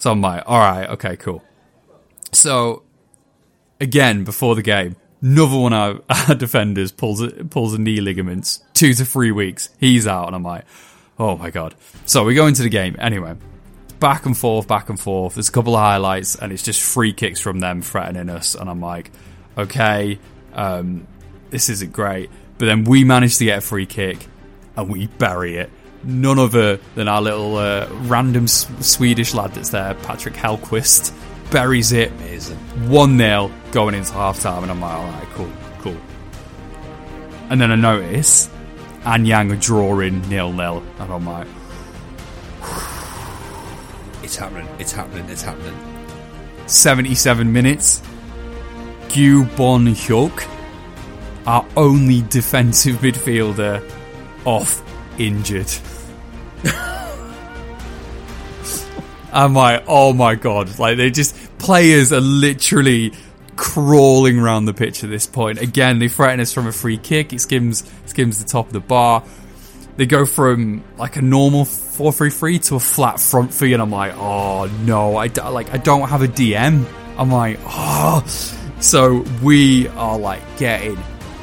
So 0.00 0.10
I'm 0.10 0.22
like, 0.22 0.42
all 0.46 0.58
right, 0.58 0.88
okay, 0.90 1.16
cool. 1.16 1.44
So 2.32 2.82
again, 3.80 4.24
before 4.24 4.54
the 4.54 4.62
game, 4.62 4.96
another 5.20 5.58
one 5.58 5.72
of 5.74 6.02
our, 6.28 6.34
defenders 6.34 6.90
pulls 6.90 7.20
a, 7.20 7.28
pulls 7.28 7.74
a 7.74 7.78
knee 7.78 8.00
ligaments, 8.00 8.62
two 8.72 8.94
to 8.94 9.04
three 9.04 9.30
weeks. 9.30 9.68
He's 9.78 10.06
out, 10.06 10.26
and 10.26 10.34
I'm 10.34 10.42
like, 10.42 10.64
oh 11.18 11.36
my 11.36 11.50
god. 11.50 11.74
So 12.06 12.24
we 12.24 12.34
go 12.34 12.46
into 12.46 12.62
the 12.62 12.70
game 12.70 12.96
anyway. 12.98 13.36
Back 13.98 14.24
and 14.24 14.36
forth, 14.36 14.66
back 14.66 14.88
and 14.88 14.98
forth. 14.98 15.34
There's 15.34 15.50
a 15.50 15.52
couple 15.52 15.74
of 15.74 15.80
highlights, 15.80 16.34
and 16.34 16.50
it's 16.50 16.62
just 16.62 16.80
free 16.80 17.12
kicks 17.12 17.38
from 17.38 17.60
them 17.60 17.82
threatening 17.82 18.30
us, 18.30 18.54
and 18.54 18.70
I'm 18.70 18.80
like, 18.80 19.10
okay, 19.58 20.18
um, 20.54 21.06
this 21.50 21.68
isn't 21.68 21.92
great. 21.92 22.30
But 22.56 22.66
then 22.66 22.84
we 22.84 23.04
manage 23.04 23.36
to 23.36 23.44
get 23.44 23.58
a 23.58 23.60
free 23.60 23.84
kick, 23.84 24.26
and 24.76 24.88
we 24.88 25.08
bury 25.08 25.56
it. 25.56 25.70
None 26.02 26.38
other 26.38 26.78
than 26.94 27.08
our 27.08 27.20
little 27.20 27.56
uh, 27.56 27.86
random 28.04 28.44
S- 28.44 28.66
Swedish 28.80 29.34
lad 29.34 29.52
that's 29.52 29.68
there, 29.68 29.94
Patrick 29.94 30.34
Hellquist, 30.34 31.12
buries 31.50 31.92
it. 31.92 32.10
Amazing. 32.12 32.56
1 32.88 33.18
0 33.18 33.50
going 33.72 33.94
into 33.94 34.12
half 34.12 34.40
time, 34.40 34.62
and 34.62 34.72
I'm 34.72 34.80
like, 34.80 34.96
alright, 34.96 35.28
cool, 35.34 35.50
cool. 35.80 35.96
And 37.50 37.60
then 37.60 37.70
I 37.70 37.74
notice 37.74 38.48
Anyang 39.02 39.52
are 39.52 39.56
drawing 39.56 40.26
nil 40.28 40.52
nil, 40.52 40.82
and 40.98 41.12
I'm 41.12 41.26
like, 41.26 41.46
It's 44.22 44.36
happening. 44.36 44.68
It's 44.78 44.92
happening. 44.92 45.28
It's 45.28 45.42
happening. 45.42 45.74
77 46.66 47.52
minutes. 47.52 48.00
Gyu 49.08 49.44
Bon 49.56 49.84
Hyuk, 49.86 50.46
our 51.46 51.66
only 51.76 52.22
defensive 52.22 52.96
midfielder, 53.00 53.82
off 54.44 54.82
injured. 55.20 55.70
I'm 59.32 59.54
like, 59.54 59.84
oh 59.86 60.12
my 60.12 60.34
god! 60.34 60.78
Like 60.78 60.96
they 60.96 61.10
just 61.10 61.36
players 61.58 62.12
are 62.12 62.20
literally 62.20 63.12
crawling 63.56 64.38
around 64.38 64.64
the 64.64 64.74
pitch 64.74 65.04
at 65.04 65.10
this 65.10 65.26
point. 65.26 65.60
Again, 65.60 65.98
they 65.98 66.08
threaten 66.08 66.40
us 66.40 66.52
from 66.52 66.66
a 66.66 66.72
free 66.72 66.96
kick. 66.96 67.32
It 67.32 67.40
skims 67.40 67.88
skims 68.06 68.42
the 68.42 68.48
top 68.48 68.66
of 68.68 68.72
the 68.72 68.80
bar. 68.80 69.22
They 69.96 70.06
go 70.06 70.24
from 70.24 70.82
like 70.96 71.16
a 71.16 71.22
normal 71.22 71.64
four 71.64 72.12
three 72.12 72.30
three 72.30 72.58
to 72.60 72.76
a 72.76 72.80
flat 72.80 73.20
front 73.20 73.54
three, 73.54 73.72
and 73.72 73.82
I'm 73.82 73.90
like, 73.90 74.14
oh 74.16 74.66
no! 74.84 75.16
I 75.16 75.26
like 75.26 75.72
I 75.72 75.76
don't 75.76 76.08
have 76.08 76.22
a 76.22 76.28
DM. 76.28 76.84
I'm 77.16 77.30
like, 77.30 77.58
oh. 77.66 78.24
So 78.80 79.24
we 79.42 79.88
are 79.88 80.18
like 80.18 80.40
getting 80.56 80.96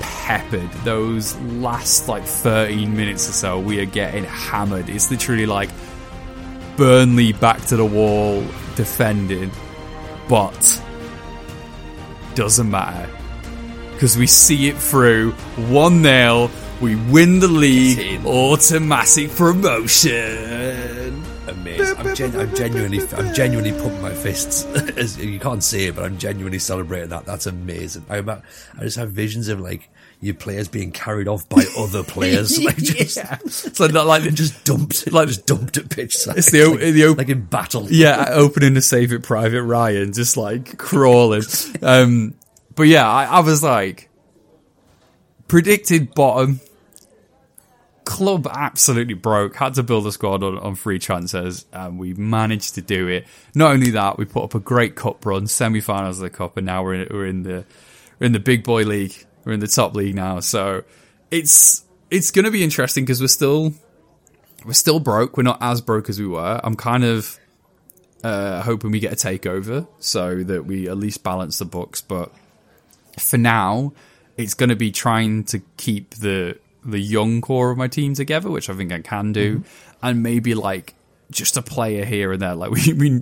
peppered. 0.07 0.71
Those 0.83 1.35
last 1.37 2.07
like 2.07 2.23
13 2.23 2.95
minutes 2.95 3.29
or 3.29 3.33
so, 3.33 3.59
we 3.59 3.79
are 3.79 3.85
getting 3.85 4.23
hammered. 4.23 4.89
It's 4.89 5.11
literally 5.11 5.45
like 5.45 5.69
Burnley 6.75 7.33
back 7.33 7.61
to 7.67 7.75
the 7.75 7.85
wall 7.85 8.41
defending, 8.75 9.51
but 10.29 10.83
doesn't 12.35 12.69
matter 12.69 13.09
because 13.93 14.15
we 14.15 14.27
see 14.27 14.69
it 14.69 14.77
through 14.77 15.31
1 15.31 16.03
0. 16.03 16.51
We 16.79 16.95
win 16.95 17.39
the 17.39 17.47
league, 17.47 18.23
automatic 18.25 19.31
promotion. 19.31 21.26
Amazing. 21.75 21.97
I'm, 21.97 22.15
gen- 22.15 22.35
I'm 22.39 22.55
genuinely, 22.55 23.01
I'm 23.15 23.33
genuinely 23.33 23.71
pumping 23.71 24.01
my 24.01 24.13
fists. 24.13 24.65
You 25.17 25.39
can't 25.39 25.63
see 25.63 25.87
it, 25.87 25.95
but 25.95 26.05
I'm 26.05 26.17
genuinely 26.17 26.59
celebrating 26.59 27.09
that. 27.09 27.25
That's 27.25 27.45
amazing. 27.45 28.05
I, 28.09 28.17
ima- 28.19 28.41
I 28.77 28.81
just 28.83 28.97
have 28.97 29.11
visions 29.11 29.47
of 29.47 29.59
like 29.59 29.89
your 30.21 30.33
players 30.33 30.67
being 30.67 30.91
carried 30.91 31.27
off 31.27 31.47
by 31.49 31.63
other 31.77 32.03
players, 32.03 32.59
like 32.63 32.77
just, 32.77 33.17
Yeah. 33.17 33.37
So 33.47 33.87
not 33.87 34.05
like 34.07 34.23
just 34.33 34.63
dumped, 34.65 35.11
like 35.11 35.27
just 35.27 35.45
dumped 35.45 35.77
at 35.77 35.89
pitch 35.89 36.17
side. 36.17 36.37
It's 36.39 36.51
the 36.51 36.63
o- 36.63 36.71
like, 36.71 36.79
the 36.93 37.05
op- 37.07 37.17
like 37.17 37.29
in 37.29 37.45
battle. 37.45 37.87
yeah, 37.89 38.29
opening 38.31 38.73
to 38.75 38.81
Saving, 38.81 39.21
Private 39.21 39.63
Ryan, 39.63 40.13
just 40.13 40.35
like 40.37 40.77
crawling. 40.77 41.43
Um, 41.83 42.33
but 42.75 42.83
yeah, 42.83 43.07
I, 43.09 43.25
I 43.25 43.39
was 43.41 43.61
like, 43.63 44.09
predicted 45.47 46.13
bottom. 46.13 46.59
Club 48.07 48.47
absolutely 48.49 49.15
broke. 49.15 49.57
Had 49.57 49.73
to 49.73 49.83
build 49.83 50.07
a 50.07 50.13
squad 50.13 50.41
on, 50.41 50.57
on 50.59 50.75
free 50.75 50.97
transfers, 50.97 51.65
and 51.73 51.99
we 51.99 52.13
managed 52.13 52.75
to 52.75 52.81
do 52.81 53.09
it. 53.09 53.27
Not 53.53 53.73
only 53.73 53.89
that, 53.91 54.17
we 54.17 54.23
put 54.23 54.45
up 54.45 54.55
a 54.55 54.61
great 54.61 54.95
cup 54.95 55.25
run, 55.25 55.45
semi-finals 55.45 56.17
of 56.17 56.21
the 56.21 56.29
cup, 56.29 56.55
and 56.55 56.65
now 56.65 56.83
we're 56.83 56.93
in, 56.93 57.07
we're 57.11 57.25
in 57.25 57.43
the 57.43 57.65
we're 58.17 58.27
in 58.27 58.31
the 58.31 58.39
big 58.39 58.63
boy 58.63 58.83
league. 58.83 59.13
We're 59.43 59.51
in 59.51 59.59
the 59.59 59.67
top 59.67 59.93
league 59.93 60.15
now, 60.15 60.39
so 60.39 60.85
it's 61.31 61.83
it's 62.09 62.31
going 62.31 62.45
to 62.45 62.51
be 62.51 62.63
interesting 62.63 63.03
because 63.03 63.19
we're 63.19 63.27
still 63.27 63.73
we're 64.65 64.71
still 64.71 65.01
broke. 65.01 65.35
We're 65.35 65.43
not 65.43 65.57
as 65.59 65.81
broke 65.81 66.07
as 66.07 66.17
we 66.17 66.27
were. 66.27 66.61
I'm 66.63 66.75
kind 66.75 67.03
of 67.03 67.37
uh, 68.23 68.61
hoping 68.61 68.91
we 68.91 69.01
get 69.01 69.11
a 69.11 69.17
takeover 69.17 69.85
so 69.99 70.43
that 70.45 70.65
we 70.65 70.87
at 70.87 70.95
least 70.95 71.23
balance 71.23 71.57
the 71.57 71.65
books. 71.65 71.99
But 71.99 72.31
for 73.19 73.37
now, 73.37 73.91
it's 74.37 74.53
going 74.53 74.69
to 74.69 74.77
be 74.77 74.91
trying 74.91 75.43
to 75.45 75.59
keep 75.75 76.11
the 76.15 76.57
the 76.87 76.99
young 76.99 77.41
core 77.41 77.69
of 77.71 77.77
my 77.77 77.87
team 77.87 78.13
together, 78.15 78.49
which 78.49 78.69
I 78.69 78.73
think 78.73 78.91
I 78.91 79.01
can 79.01 79.33
do, 79.33 79.63
and 80.01 80.23
maybe 80.23 80.55
like 80.55 80.95
just 81.29 81.57
a 81.57 81.61
player 81.61 82.05
here 82.05 82.31
and 82.31 82.41
there. 82.41 82.55
Like 82.55 82.71
we 82.71 82.93
we 82.93 83.21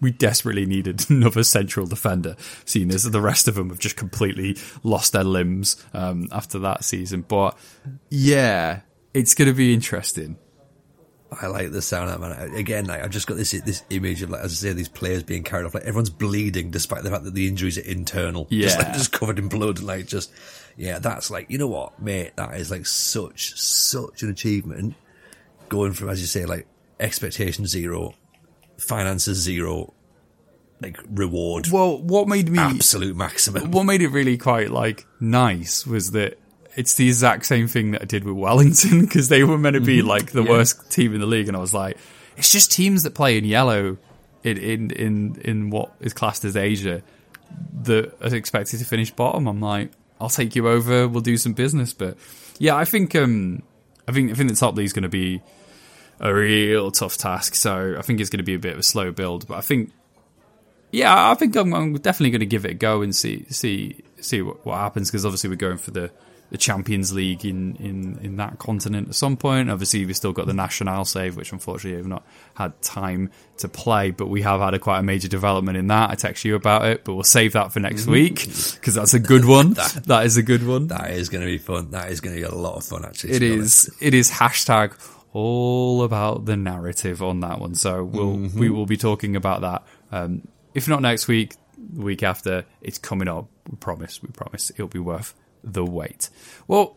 we 0.00 0.10
desperately 0.10 0.64
needed 0.66 1.08
another 1.10 1.44
central 1.44 1.86
defender, 1.86 2.36
seeing 2.64 2.90
as 2.90 3.04
the 3.04 3.20
rest 3.20 3.46
of 3.48 3.54
them 3.56 3.68
have 3.68 3.78
just 3.78 3.96
completely 3.96 4.56
lost 4.82 5.12
their 5.12 5.24
limbs 5.24 5.76
um, 5.92 6.28
after 6.32 6.58
that 6.60 6.82
season. 6.84 7.22
But 7.28 7.56
yeah, 8.10 8.80
it's 9.12 9.34
going 9.34 9.48
to 9.48 9.54
be 9.54 9.74
interesting. 9.74 10.38
I 11.42 11.48
like 11.48 11.72
the 11.72 11.82
sound 11.82 12.10
of 12.10 12.20
that, 12.20 12.38
man. 12.38 12.54
Again, 12.54 12.84
like, 12.84 13.02
I've 13.02 13.10
just 13.10 13.26
got 13.26 13.36
this 13.36 13.50
this 13.50 13.82
image 13.90 14.22
of, 14.22 14.30
like, 14.30 14.42
as 14.42 14.52
I 14.52 14.68
say, 14.68 14.72
these 14.72 14.88
players 14.88 15.24
being 15.24 15.42
carried 15.42 15.66
off. 15.66 15.74
Like 15.74 15.82
everyone's 15.82 16.10
bleeding, 16.10 16.70
despite 16.70 17.02
the 17.02 17.10
fact 17.10 17.24
that 17.24 17.34
the 17.34 17.48
injuries 17.48 17.76
are 17.76 17.80
internal. 17.80 18.46
just, 18.50 18.78
like, 18.78 18.86
Yeah. 18.88 18.92
just 18.92 19.10
covered 19.10 19.40
in 19.40 19.48
blood. 19.48 19.80
Like 19.80 20.06
just, 20.06 20.32
yeah, 20.76 20.98
that's 20.98 21.30
like, 21.30 21.50
you 21.50 21.58
know 21.58 21.68
what, 21.68 22.00
mate? 22.00 22.32
That 22.36 22.54
is 22.56 22.70
like 22.70 22.86
such 22.86 23.58
such 23.58 24.22
an 24.22 24.30
achievement. 24.30 24.94
Going 25.68 25.92
from, 25.92 26.10
as 26.10 26.20
you 26.20 26.26
say, 26.26 26.44
like 26.44 26.66
expectation 27.00 27.66
zero, 27.66 28.14
finances 28.78 29.38
zero, 29.38 29.94
like 30.80 30.98
reward 31.08 31.68
Well, 31.70 31.98
what 31.98 32.28
made 32.28 32.48
me 32.48 32.58
absolute 32.58 33.16
maximum. 33.16 33.70
what 33.70 33.84
made 33.84 34.02
it 34.02 34.08
really 34.08 34.36
quite 34.36 34.70
like 34.70 35.06
nice 35.20 35.86
was 35.86 36.10
that 36.12 36.38
it's 36.76 36.94
the 36.94 37.06
exact 37.06 37.46
same 37.46 37.68
thing 37.68 37.92
that 37.92 38.02
I 38.02 38.04
did 38.04 38.24
with 38.24 38.34
Wellington 38.34 39.00
because 39.06 39.28
they 39.28 39.44
were 39.44 39.58
meant 39.58 39.74
to 39.74 39.80
be 39.80 39.98
mm-hmm. 39.98 40.08
like 40.08 40.32
the 40.32 40.42
worst 40.42 40.90
team 40.90 41.14
in 41.14 41.20
the 41.20 41.26
league, 41.26 41.48
and 41.48 41.56
I 41.56 41.60
was 41.60 41.74
like, 41.74 41.96
it's 42.36 42.50
just 42.50 42.72
teams 42.72 43.04
that 43.04 43.14
play 43.14 43.38
in 43.38 43.44
yellow 43.44 43.96
in 44.42 44.58
in 44.58 44.90
in, 44.90 45.40
in 45.44 45.70
what 45.70 45.92
is 46.00 46.12
classed 46.12 46.44
as 46.44 46.56
Asia 46.56 47.02
that 47.82 48.12
are 48.20 48.34
expected 48.34 48.80
to 48.80 48.84
finish 48.84 49.10
bottom. 49.12 49.46
I'm 49.46 49.60
like, 49.60 49.92
I'll 50.20 50.28
take 50.28 50.54
you 50.54 50.68
over. 50.68 51.08
We'll 51.08 51.20
do 51.20 51.36
some 51.36 51.52
business, 51.52 51.92
but 51.92 52.16
yeah, 52.58 52.76
I 52.76 52.84
think 52.84 53.14
um, 53.14 53.62
I 54.08 54.12
think 54.12 54.30
I 54.30 54.34
think 54.34 54.50
the 54.50 54.56
top 54.56 54.76
league's 54.76 54.92
going 54.92 55.02
to 55.02 55.08
be 55.08 55.42
a 56.20 56.32
real 56.32 56.90
tough 56.90 57.16
task. 57.16 57.54
So 57.54 57.96
I 57.98 58.02
think 58.02 58.20
it's 58.20 58.30
going 58.30 58.38
to 58.38 58.44
be 58.44 58.54
a 58.54 58.58
bit 58.58 58.74
of 58.74 58.78
a 58.78 58.84
slow 58.84 59.10
build, 59.12 59.46
but 59.46 59.58
I 59.58 59.60
think 59.60 59.90
yeah, 60.92 61.30
I 61.30 61.34
think 61.34 61.56
I'm, 61.56 61.74
I'm 61.74 61.94
definitely 61.94 62.30
going 62.30 62.40
to 62.40 62.46
give 62.46 62.64
it 62.64 62.70
a 62.70 62.74
go 62.74 63.02
and 63.02 63.14
see 63.14 63.46
see 63.50 64.04
see 64.20 64.42
what, 64.42 64.64
what 64.64 64.76
happens 64.76 65.10
because 65.10 65.26
obviously 65.26 65.50
we're 65.50 65.56
going 65.56 65.78
for 65.78 65.90
the 65.90 66.10
the 66.54 66.58
Champions 66.58 67.12
League 67.12 67.44
in, 67.44 67.74
in, 67.80 68.16
in 68.22 68.36
that 68.36 68.60
continent 68.60 69.08
at 69.08 69.16
some 69.16 69.36
point. 69.36 69.68
Obviously, 69.68 70.06
we've 70.06 70.16
still 70.16 70.32
got 70.32 70.46
the 70.46 70.54
National 70.54 71.04
save, 71.04 71.36
which 71.36 71.50
unfortunately 71.50 71.96
we've 71.96 72.06
not 72.06 72.24
had 72.54 72.80
time 72.80 73.32
to 73.56 73.68
play, 73.68 74.12
but 74.12 74.28
we 74.28 74.42
have 74.42 74.60
had 74.60 74.72
a 74.72 74.78
quite 74.78 75.00
a 75.00 75.02
major 75.02 75.26
development 75.26 75.76
in 75.76 75.88
that. 75.88 76.10
I 76.10 76.14
text 76.14 76.44
you 76.44 76.54
about 76.54 76.84
it, 76.84 77.04
but 77.04 77.14
we'll 77.14 77.24
save 77.24 77.54
that 77.54 77.72
for 77.72 77.80
next 77.80 78.06
week 78.06 78.36
because 78.74 78.94
that's 78.94 79.14
a 79.14 79.18
good 79.18 79.44
one. 79.44 79.72
that, 79.72 80.04
that 80.06 80.26
is 80.26 80.36
a 80.36 80.44
good 80.44 80.64
one. 80.64 80.86
That 80.86 81.10
is 81.10 81.28
going 81.28 81.40
to 81.40 81.50
be 81.50 81.58
fun. 81.58 81.90
That 81.90 82.12
is 82.12 82.20
going 82.20 82.36
to 82.36 82.40
be 82.40 82.46
a 82.46 82.54
lot 82.54 82.76
of 82.76 82.84
fun, 82.84 83.04
actually. 83.04 83.32
It 83.32 83.42
is. 83.42 83.88
Honest. 83.90 83.90
It 84.02 84.14
is 84.14 84.30
hashtag 84.30 84.94
all 85.32 86.04
about 86.04 86.44
the 86.44 86.56
narrative 86.56 87.20
on 87.20 87.40
that 87.40 87.58
one. 87.58 87.74
So 87.74 88.04
we'll 88.04 88.36
mm-hmm. 88.36 88.56
we 88.60 88.70
will 88.70 88.86
be 88.86 88.96
talking 88.96 89.34
about 89.34 89.62
that. 89.62 89.82
Um, 90.12 90.46
if 90.72 90.86
not 90.86 91.02
next 91.02 91.26
week, 91.26 91.56
week 91.96 92.22
after, 92.22 92.64
it's 92.80 92.98
coming 92.98 93.26
up. 93.26 93.48
We 93.68 93.76
promise. 93.76 94.22
We 94.22 94.28
promise. 94.28 94.70
It'll 94.70 94.86
be 94.86 95.00
worth 95.00 95.34
the 95.64 95.84
wait. 95.84 96.30
Well, 96.68 96.96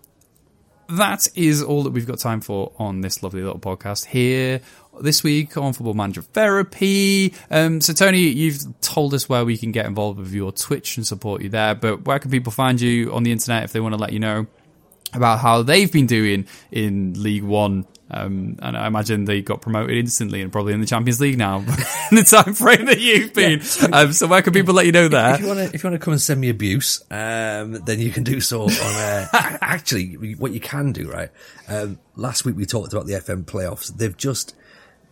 that 0.90 1.28
is 1.36 1.62
all 1.62 1.84
that 1.84 1.92
we've 1.92 2.08
got 2.08 2.20
time 2.20 2.42
for 2.42 2.72
on 2.78 3.02
this 3.02 3.22
lovely 3.22 3.42
little 3.42 3.60
podcast 3.60 4.06
here 4.06 4.62
this 5.02 5.24
week 5.24 5.58
on 5.58 5.74
Football 5.74 5.94
Manager 5.94 6.22
Therapy. 6.22 7.34
Um, 7.52 7.82
so, 7.82 7.94
Tony, 7.94 8.22
you've 8.22 8.80
told 8.82 9.14
us 9.14 9.28
where 9.28 9.46
we 9.46 9.58
can 9.58 9.72
get 9.72 9.86
involved 9.86 10.20
with 10.20 10.34
your 10.34 10.52
Twitch 10.52 10.98
and 10.98 11.06
support 11.06 11.42
you 11.42 11.50
there, 11.50 11.76
but 11.76 12.06
where 12.06 12.20
can 12.20 12.32
people 12.32 12.52
find 12.52 12.80
you 12.80 13.14
on 13.14 13.24
the 13.24 13.32
internet 13.32 13.64
if 13.64 13.74
they 13.74 13.80
want 13.80 13.94
to 13.94 14.00
let 14.00 14.14
you 14.14 14.20
know 14.20 14.48
about 15.14 15.40
how 15.40 15.62
they've 15.62 15.92
been 15.92 16.08
doing 16.08 16.48
in 16.72 17.22
League 17.22 17.44
One 17.44 17.86
um, 18.10 18.58
and 18.62 18.78
I 18.78 18.88
imagine 18.88 19.26
they 19.26 19.42
got 19.42 19.62
promoted 19.62 19.98
instantly 19.98 20.42
and 20.42 20.52
probably 20.52 20.74
in 20.74 20.80
the 20.80 20.86
Champions 20.86 21.20
League 21.20 21.38
now 21.38 21.58
in 22.12 22.18
the 22.18 22.24
time 22.24 22.54
frame 22.54 22.86
that 22.86 23.00
you've 23.00 23.34
been. 23.34 23.62
Yeah. 23.82 23.88
Um, 23.88 24.14
so 24.14 24.28
where 24.28 24.42
can 24.42 24.54
people 24.54 24.74
let 24.74 24.86
you 24.86 24.94
know 24.94 25.10
that? 25.10 25.36
If 25.36 25.42
you 25.42 25.48
want 25.48 25.60
to, 25.60 25.76
if 25.76 25.84
you 25.84 25.90
want 25.90 26.00
to 26.00 26.04
come 26.04 26.14
and 26.14 26.22
send 26.22 26.40
me 26.40 26.50
abuse, 26.50 27.02
um, 27.12 27.74
then 27.86 28.00
you 28.00 28.12
can 28.12 28.24
do 28.24 28.40
so 28.40 28.64
on. 28.64 28.72
Uh, 28.72 29.28
actually, 29.34 30.14
what 30.36 30.54
you 30.54 30.62
can 30.62 30.94
do, 30.94 31.12
right? 31.12 31.30
Um, 31.68 32.00
last 32.16 32.46
week 32.46 32.56
we 32.56 32.66
talked 32.66 32.94
about 32.94 33.08
the 33.08 33.14
FM 33.14 33.44
playoffs. 33.44 33.96
They've 33.96 34.16
just 34.16 34.56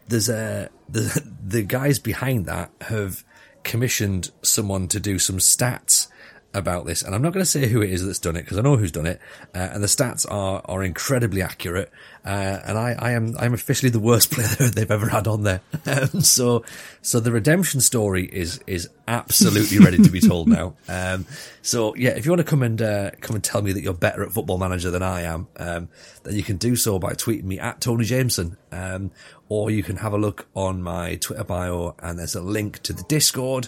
there's 0.07 0.29
a 0.29 0.69
the 0.87 1.33
the 1.43 1.63
guys 1.63 1.99
behind 1.99 2.45
that 2.45 2.71
have 2.81 3.23
commissioned 3.63 4.31
someone 4.41 4.87
to 4.87 4.99
do 4.99 5.19
some 5.19 5.37
stats 5.37 6.07
about 6.55 6.85
this, 6.85 7.03
and 7.03 7.13
I'm 7.13 7.21
not 7.21 7.33
going 7.33 7.43
to 7.43 7.49
say 7.49 7.67
who 7.67 7.81
it 7.81 7.91
is 7.91 8.05
that's 8.05 8.19
done 8.19 8.35
it 8.35 8.43
because 8.43 8.57
I 8.57 8.61
know 8.61 8.77
who's 8.77 8.91
done 8.91 9.05
it, 9.05 9.19
uh, 9.53 9.69
and 9.73 9.83
the 9.83 9.87
stats 9.87 10.25
are 10.29 10.61
are 10.65 10.83
incredibly 10.83 11.41
accurate. 11.41 11.91
Uh, 12.25 12.59
and 12.65 12.77
I, 12.77 12.95
I 12.97 13.11
am 13.11 13.35
I'm 13.37 13.53
officially 13.53 13.91
the 13.91 13.99
worst 13.99 14.31
player 14.31 14.47
they've 14.47 14.89
ever 14.89 15.09
had 15.09 15.27
on 15.27 15.43
there. 15.43 15.61
Um, 15.87 16.21
so 16.21 16.65
so 17.03 17.19
the 17.19 17.31
redemption 17.31 17.79
story 17.79 18.25
is 18.25 18.59
is 18.65 18.89
absolutely 19.07 19.77
ready 19.77 20.01
to 20.01 20.09
be 20.09 20.19
told 20.19 20.47
now. 20.47 20.73
Um, 20.87 21.25
so 21.61 21.95
yeah, 21.95 22.11
if 22.11 22.25
you 22.25 22.31
want 22.31 22.39
to 22.39 22.45
come 22.45 22.63
and 22.63 22.81
uh, 22.81 23.11
come 23.21 23.35
and 23.35 23.43
tell 23.43 23.61
me 23.61 23.71
that 23.73 23.81
you're 23.81 23.93
better 23.93 24.23
at 24.23 24.31
Football 24.31 24.57
Manager 24.57 24.89
than 24.91 25.03
I 25.03 25.21
am, 25.21 25.47
um, 25.57 25.89
then 26.23 26.35
you 26.35 26.43
can 26.43 26.57
do 26.57 26.75
so 26.75 26.97
by 26.97 27.13
tweeting 27.13 27.43
me 27.43 27.59
at 27.59 27.81
Tony 27.81 28.05
Jameson, 28.05 28.57
um, 28.71 29.11
or 29.49 29.69
you 29.69 29.83
can 29.83 29.97
have 29.97 30.13
a 30.13 30.17
look 30.17 30.47
on 30.55 30.81
my 30.81 31.15
Twitter 31.15 31.43
bio, 31.43 31.95
and 31.99 32.17
there's 32.17 32.35
a 32.35 32.41
link 32.41 32.81
to 32.83 32.93
the 32.93 33.03
Discord 33.03 33.67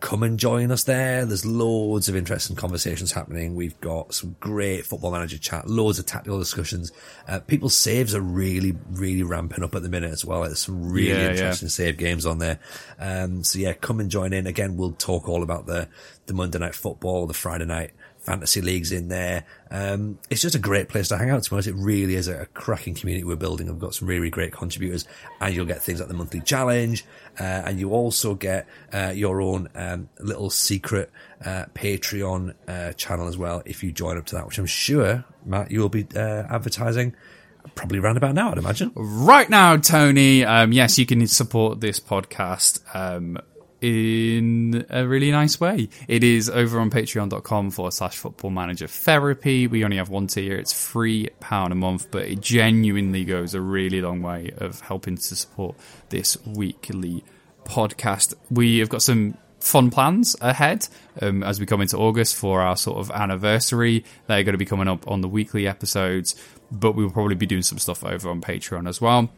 come 0.00 0.22
and 0.22 0.38
join 0.38 0.70
us 0.70 0.84
there. 0.84 1.24
There's 1.24 1.44
loads 1.44 2.08
of 2.08 2.16
interesting 2.16 2.56
conversations 2.56 3.12
happening. 3.12 3.54
We've 3.54 3.78
got 3.80 4.14
some 4.14 4.36
great 4.38 4.86
football 4.86 5.10
manager 5.10 5.38
chat, 5.38 5.68
loads 5.68 5.98
of 5.98 6.06
tactical 6.06 6.38
discussions. 6.38 6.92
Uh, 7.26 7.40
people's 7.40 7.76
saves 7.76 8.14
are 8.14 8.20
really, 8.20 8.76
really 8.90 9.22
ramping 9.22 9.64
up 9.64 9.74
at 9.74 9.82
the 9.82 9.88
minute 9.88 10.12
as 10.12 10.24
well. 10.24 10.42
There's 10.42 10.60
some 10.60 10.90
really 10.90 11.10
yeah, 11.10 11.30
interesting 11.30 11.66
yeah. 11.66 11.70
save 11.70 11.96
games 11.96 12.26
on 12.26 12.38
there. 12.38 12.60
Um, 12.98 13.42
so 13.42 13.58
yeah, 13.58 13.72
come 13.72 14.00
and 14.00 14.10
join 14.10 14.32
in. 14.32 14.46
Again, 14.46 14.76
we'll 14.76 14.92
talk 14.92 15.28
all 15.28 15.42
about 15.42 15.66
the, 15.66 15.88
the 16.26 16.34
Monday 16.34 16.58
night 16.58 16.74
football, 16.74 17.26
the 17.26 17.34
Friday 17.34 17.66
night 17.66 17.90
fantasy 18.28 18.60
leagues 18.60 18.92
in 18.92 19.08
there. 19.08 19.44
Um, 19.70 20.18
it's 20.28 20.42
just 20.42 20.54
a 20.54 20.58
great 20.58 20.90
place 20.90 21.08
to 21.08 21.16
hang 21.16 21.30
out. 21.30 21.42
To 21.42 21.50
be 21.50 21.54
honest, 21.54 21.68
it 21.68 21.74
really 21.74 22.14
is 22.14 22.28
a, 22.28 22.46
cracking 22.52 22.94
community 22.94 23.24
we're 23.24 23.36
building. 23.36 23.70
I've 23.70 23.78
got 23.78 23.94
some 23.94 24.06
really, 24.06 24.28
great 24.28 24.52
contributors, 24.52 25.06
and 25.40 25.54
you'll 25.54 25.64
get 25.64 25.82
things 25.82 26.00
like 26.00 26.08
the 26.08 26.14
monthly 26.14 26.40
challenge, 26.40 27.06
uh, 27.40 27.42
and 27.42 27.80
you 27.80 27.90
also 27.90 28.34
get 28.34 28.66
uh, 28.92 29.12
your 29.14 29.40
own 29.40 29.68
um, 29.74 30.10
little 30.20 30.50
secret 30.50 31.10
uh, 31.44 31.64
Patreon 31.74 32.54
uh, 32.68 32.92
channel 32.92 33.28
as 33.28 33.38
well 33.38 33.62
if 33.64 33.82
you 33.82 33.92
join 33.92 34.18
up 34.18 34.26
to 34.26 34.34
that, 34.34 34.46
which 34.46 34.58
I'm 34.58 34.66
sure 34.66 35.24
Matt 35.46 35.70
you 35.70 35.80
will 35.80 35.88
be 35.88 36.06
uh, 36.14 36.44
advertising 36.50 37.14
probably 37.74 37.98
around 37.98 38.16
about 38.16 38.34
now, 38.34 38.50
I'd 38.50 38.58
imagine. 38.58 38.92
Right 38.94 39.48
now, 39.48 39.76
Tony. 39.76 40.44
Um, 40.44 40.72
yes, 40.72 40.98
you 40.98 41.06
can 41.06 41.26
support 41.26 41.80
this 41.80 42.00
podcast. 42.00 42.80
Um, 42.94 43.38
in 43.80 44.86
a 44.90 45.06
really 45.06 45.30
nice 45.30 45.60
way. 45.60 45.88
It 46.08 46.24
is 46.24 46.50
over 46.50 46.80
on 46.80 46.90
patreon.com 46.90 47.70
forward 47.70 47.92
slash 47.92 48.16
football 48.16 48.50
manager 48.50 48.86
therapy. 48.86 49.66
We 49.66 49.84
only 49.84 49.98
have 49.98 50.08
one 50.08 50.26
tier. 50.26 50.56
It's 50.56 50.88
three 50.88 51.28
pound 51.40 51.72
a 51.72 51.76
month, 51.76 52.10
but 52.10 52.24
it 52.24 52.40
genuinely 52.40 53.24
goes 53.24 53.54
a 53.54 53.60
really 53.60 54.00
long 54.00 54.22
way 54.22 54.52
of 54.58 54.80
helping 54.80 55.16
to 55.16 55.36
support 55.36 55.76
this 56.08 56.36
weekly 56.44 57.24
podcast. 57.64 58.34
We 58.50 58.78
have 58.78 58.88
got 58.88 59.02
some 59.02 59.36
fun 59.60 59.90
plans 59.90 60.36
ahead 60.40 60.86
um, 61.20 61.42
as 61.42 61.58
we 61.58 61.66
come 61.66 61.80
into 61.80 61.96
August 61.96 62.36
for 62.36 62.60
our 62.60 62.76
sort 62.76 62.98
of 62.98 63.10
anniversary. 63.10 64.04
They're 64.26 64.44
going 64.44 64.54
to 64.54 64.58
be 64.58 64.64
coming 64.64 64.88
up 64.88 65.08
on 65.08 65.20
the 65.20 65.28
weekly 65.28 65.66
episodes, 65.66 66.34
but 66.70 66.92
we 66.92 67.04
will 67.04 67.10
probably 67.10 67.34
be 67.34 67.46
doing 67.46 67.62
some 67.62 67.78
stuff 67.78 68.04
over 68.04 68.30
on 68.30 68.40
Patreon 68.40 68.88
as 68.88 69.00
well. 69.00 69.30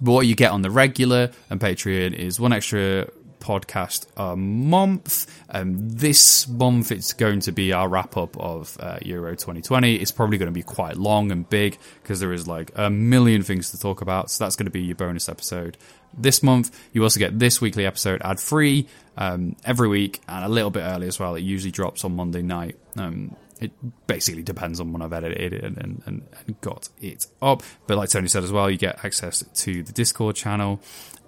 But 0.00 0.12
what 0.12 0.26
you 0.26 0.34
get 0.34 0.50
on 0.50 0.62
the 0.62 0.70
regular 0.70 1.30
and 1.50 1.60
Patreon 1.60 2.12
is 2.14 2.38
one 2.38 2.52
extra 2.52 3.08
podcast 3.46 4.06
a 4.16 4.36
month. 4.36 5.26
Um, 5.50 5.88
this 5.88 6.48
month, 6.48 6.90
it's 6.90 7.12
going 7.12 7.40
to 7.40 7.52
be 7.52 7.72
our 7.72 7.88
wrap 7.88 8.16
up 8.16 8.36
of 8.36 8.76
uh, 8.80 8.98
Euro 9.02 9.30
2020. 9.30 9.96
It's 9.96 10.10
probably 10.10 10.36
going 10.36 10.48
to 10.48 10.52
be 10.52 10.62
quite 10.62 10.96
long 10.96 11.30
and 11.30 11.48
big 11.48 11.78
because 12.02 12.18
there 12.18 12.32
is 12.32 12.48
like 12.48 12.72
a 12.74 12.90
million 12.90 13.42
things 13.42 13.70
to 13.70 13.78
talk 13.78 14.00
about. 14.00 14.30
So 14.30 14.44
that's 14.44 14.56
going 14.56 14.66
to 14.66 14.72
be 14.72 14.82
your 14.82 14.96
bonus 14.96 15.28
episode 15.28 15.76
this 16.16 16.42
month. 16.42 16.76
You 16.92 17.02
also 17.04 17.20
get 17.20 17.38
this 17.38 17.60
weekly 17.60 17.86
episode 17.86 18.20
ad 18.24 18.40
free 18.40 18.88
um, 19.16 19.56
every 19.64 19.88
week 19.88 20.20
and 20.28 20.44
a 20.44 20.48
little 20.48 20.70
bit 20.70 20.80
early 20.80 21.06
as 21.06 21.20
well. 21.20 21.36
It 21.36 21.42
usually 21.42 21.70
drops 21.70 22.04
on 22.04 22.16
Monday 22.16 22.42
night. 22.42 22.76
Um, 22.96 23.36
it 23.60 23.72
basically 24.06 24.42
depends 24.42 24.80
on 24.80 24.92
when 24.92 25.00
I've 25.02 25.12
edited 25.12 25.52
it 25.52 25.64
and, 25.64 25.78
and, 25.78 26.02
and, 26.04 26.60
got 26.60 26.88
it 27.00 27.26
up. 27.40 27.62
But 27.86 27.96
like 27.96 28.10
Tony 28.10 28.28
said 28.28 28.44
as 28.44 28.52
well, 28.52 28.70
you 28.70 28.76
get 28.76 29.02
access 29.04 29.42
to 29.42 29.82
the 29.82 29.92
Discord 29.92 30.36
channel. 30.36 30.80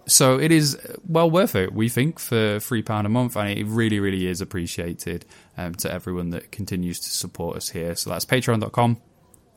So 0.08 0.40
it 0.40 0.50
is 0.50 0.78
well 1.06 1.30
worth 1.30 1.54
it, 1.54 1.72
we 1.72 1.88
think, 1.88 2.18
for 2.18 2.58
three 2.60 2.82
pound 2.82 3.06
a 3.06 3.10
month, 3.10 3.36
and 3.36 3.58
it 3.58 3.66
really, 3.66 4.00
really 4.00 4.26
is 4.26 4.40
appreciated 4.40 5.26
um, 5.56 5.74
to 5.76 5.92
everyone 5.92 6.30
that 6.30 6.50
continues 6.50 6.98
to 7.00 7.10
support 7.10 7.56
us 7.56 7.68
here. 7.68 7.94
So 7.94 8.10
that's 8.10 8.24
patreon.com 8.24 9.00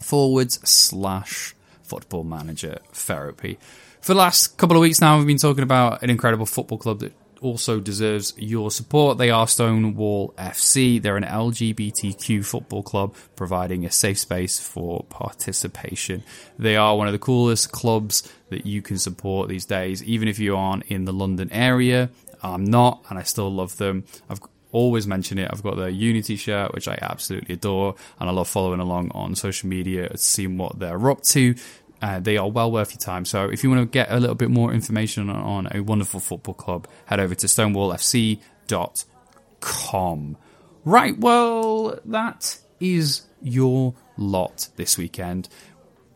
forward 0.01 0.51
slash 0.51 1.55
football 1.83 2.23
manager 2.23 2.79
therapy. 2.91 3.57
For 4.01 4.13
the 4.13 4.19
last 4.19 4.57
couple 4.57 4.75
of 4.75 4.81
weeks 4.81 4.99
now, 4.99 5.17
we've 5.17 5.27
been 5.27 5.37
talking 5.37 5.63
about 5.63 6.03
an 6.03 6.09
incredible 6.09 6.45
football 6.45 6.77
club 6.77 6.99
that 6.99 7.13
also 7.41 7.79
deserves 7.79 8.33
your 8.37 8.71
support. 8.71 9.17
They 9.17 9.29
are 9.29 9.47
Stonewall 9.47 10.33
FC. 10.37 11.01
They're 11.01 11.17
an 11.17 11.23
LGBTQ 11.23 12.45
football 12.45 12.83
club 12.83 13.15
providing 13.35 13.85
a 13.85 13.91
safe 13.91 14.19
space 14.19 14.59
for 14.59 15.03
participation. 15.09 16.23
They 16.57 16.75
are 16.75 16.95
one 16.95 17.07
of 17.07 17.13
the 17.13 17.19
coolest 17.19 17.71
clubs 17.71 18.31
that 18.49 18.65
you 18.65 18.81
can 18.81 18.97
support 18.97 19.49
these 19.49 19.65
days, 19.65 20.03
even 20.03 20.27
if 20.27 20.39
you 20.39 20.55
aren't 20.55 20.83
in 20.83 21.05
the 21.05 21.13
London 21.13 21.51
area. 21.51 22.09
I'm 22.43 22.65
not, 22.65 23.03
and 23.09 23.19
I 23.19 23.23
still 23.23 23.51
love 23.51 23.77
them. 23.77 24.05
I've 24.29 24.39
always 24.71 25.05
mention 25.07 25.37
it. 25.37 25.49
I've 25.51 25.63
got 25.63 25.75
the 25.75 25.91
Unity 25.91 26.35
shirt, 26.35 26.73
which 26.73 26.87
I 26.87 26.97
absolutely 27.01 27.55
adore, 27.55 27.95
and 28.19 28.29
I 28.29 28.31
love 28.31 28.47
following 28.47 28.79
along 28.79 29.11
on 29.11 29.35
social 29.35 29.69
media, 29.69 30.15
seeing 30.17 30.57
what 30.57 30.79
they're 30.79 31.09
up 31.09 31.21
to. 31.23 31.55
Uh, 32.01 32.19
they 32.19 32.37
are 32.37 32.49
well 32.49 32.71
worth 32.71 32.91
your 32.91 32.99
time. 32.99 33.25
So 33.25 33.49
if 33.49 33.63
you 33.63 33.69
want 33.69 33.81
to 33.81 33.85
get 33.85 34.11
a 34.11 34.19
little 34.19 34.35
bit 34.35 34.49
more 34.49 34.73
information 34.73 35.29
on, 35.29 35.35
on 35.35 35.67
a 35.75 35.81
wonderful 35.81 36.19
football 36.19 36.55
club, 36.55 36.87
head 37.05 37.19
over 37.19 37.35
to 37.35 37.47
stonewallfc.com. 37.47 40.37
Right, 40.83 41.17
well, 41.17 41.99
that 42.05 42.57
is 42.79 43.21
your 43.41 43.93
lot 44.17 44.69
this 44.77 44.97
weekend. 44.97 45.47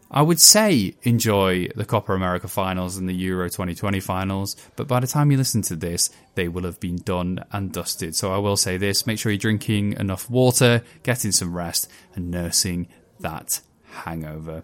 I 0.09 0.21
would 0.21 0.39
say 0.39 0.95
enjoy 1.03 1.67
the 1.75 1.83
Copa 1.83 2.13
America 2.13 2.47
finals 2.47 2.97
and 2.97 3.09
the 3.09 3.13
Euro 3.13 3.49
2020 3.49 3.99
finals, 3.99 4.55
but 4.75 4.87
by 4.87 4.99
the 4.99 5.07
time 5.07 5.31
you 5.31 5.37
listen 5.37 5.61
to 5.63 5.75
this, 5.75 6.09
they 6.35 6.47
will 6.47 6.63
have 6.63 6.79
been 6.79 6.97
done 6.97 7.43
and 7.51 7.71
dusted. 7.71 8.15
So 8.15 8.33
I 8.33 8.37
will 8.37 8.55
say 8.55 8.77
this 8.77 9.05
make 9.05 9.19
sure 9.19 9.31
you're 9.31 9.39
drinking 9.39 9.93
enough 9.93 10.29
water, 10.29 10.83
getting 11.03 11.31
some 11.31 11.55
rest, 11.55 11.89
and 12.15 12.31
nursing 12.31 12.87
that 13.19 13.61
hangover. 13.89 14.63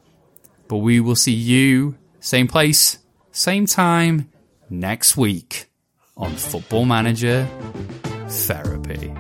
But 0.72 0.78
we 0.78 1.02
will 1.02 1.18
see 1.18 1.34
you, 1.34 1.98
same 2.22 2.48
place, 2.48 2.98
same 3.34 3.66
time, 3.66 4.32
next 4.70 5.18
week 5.18 5.66
on 6.16 6.32
Football 6.32 6.86
Manager 6.86 7.46
Therapy. 8.30 9.14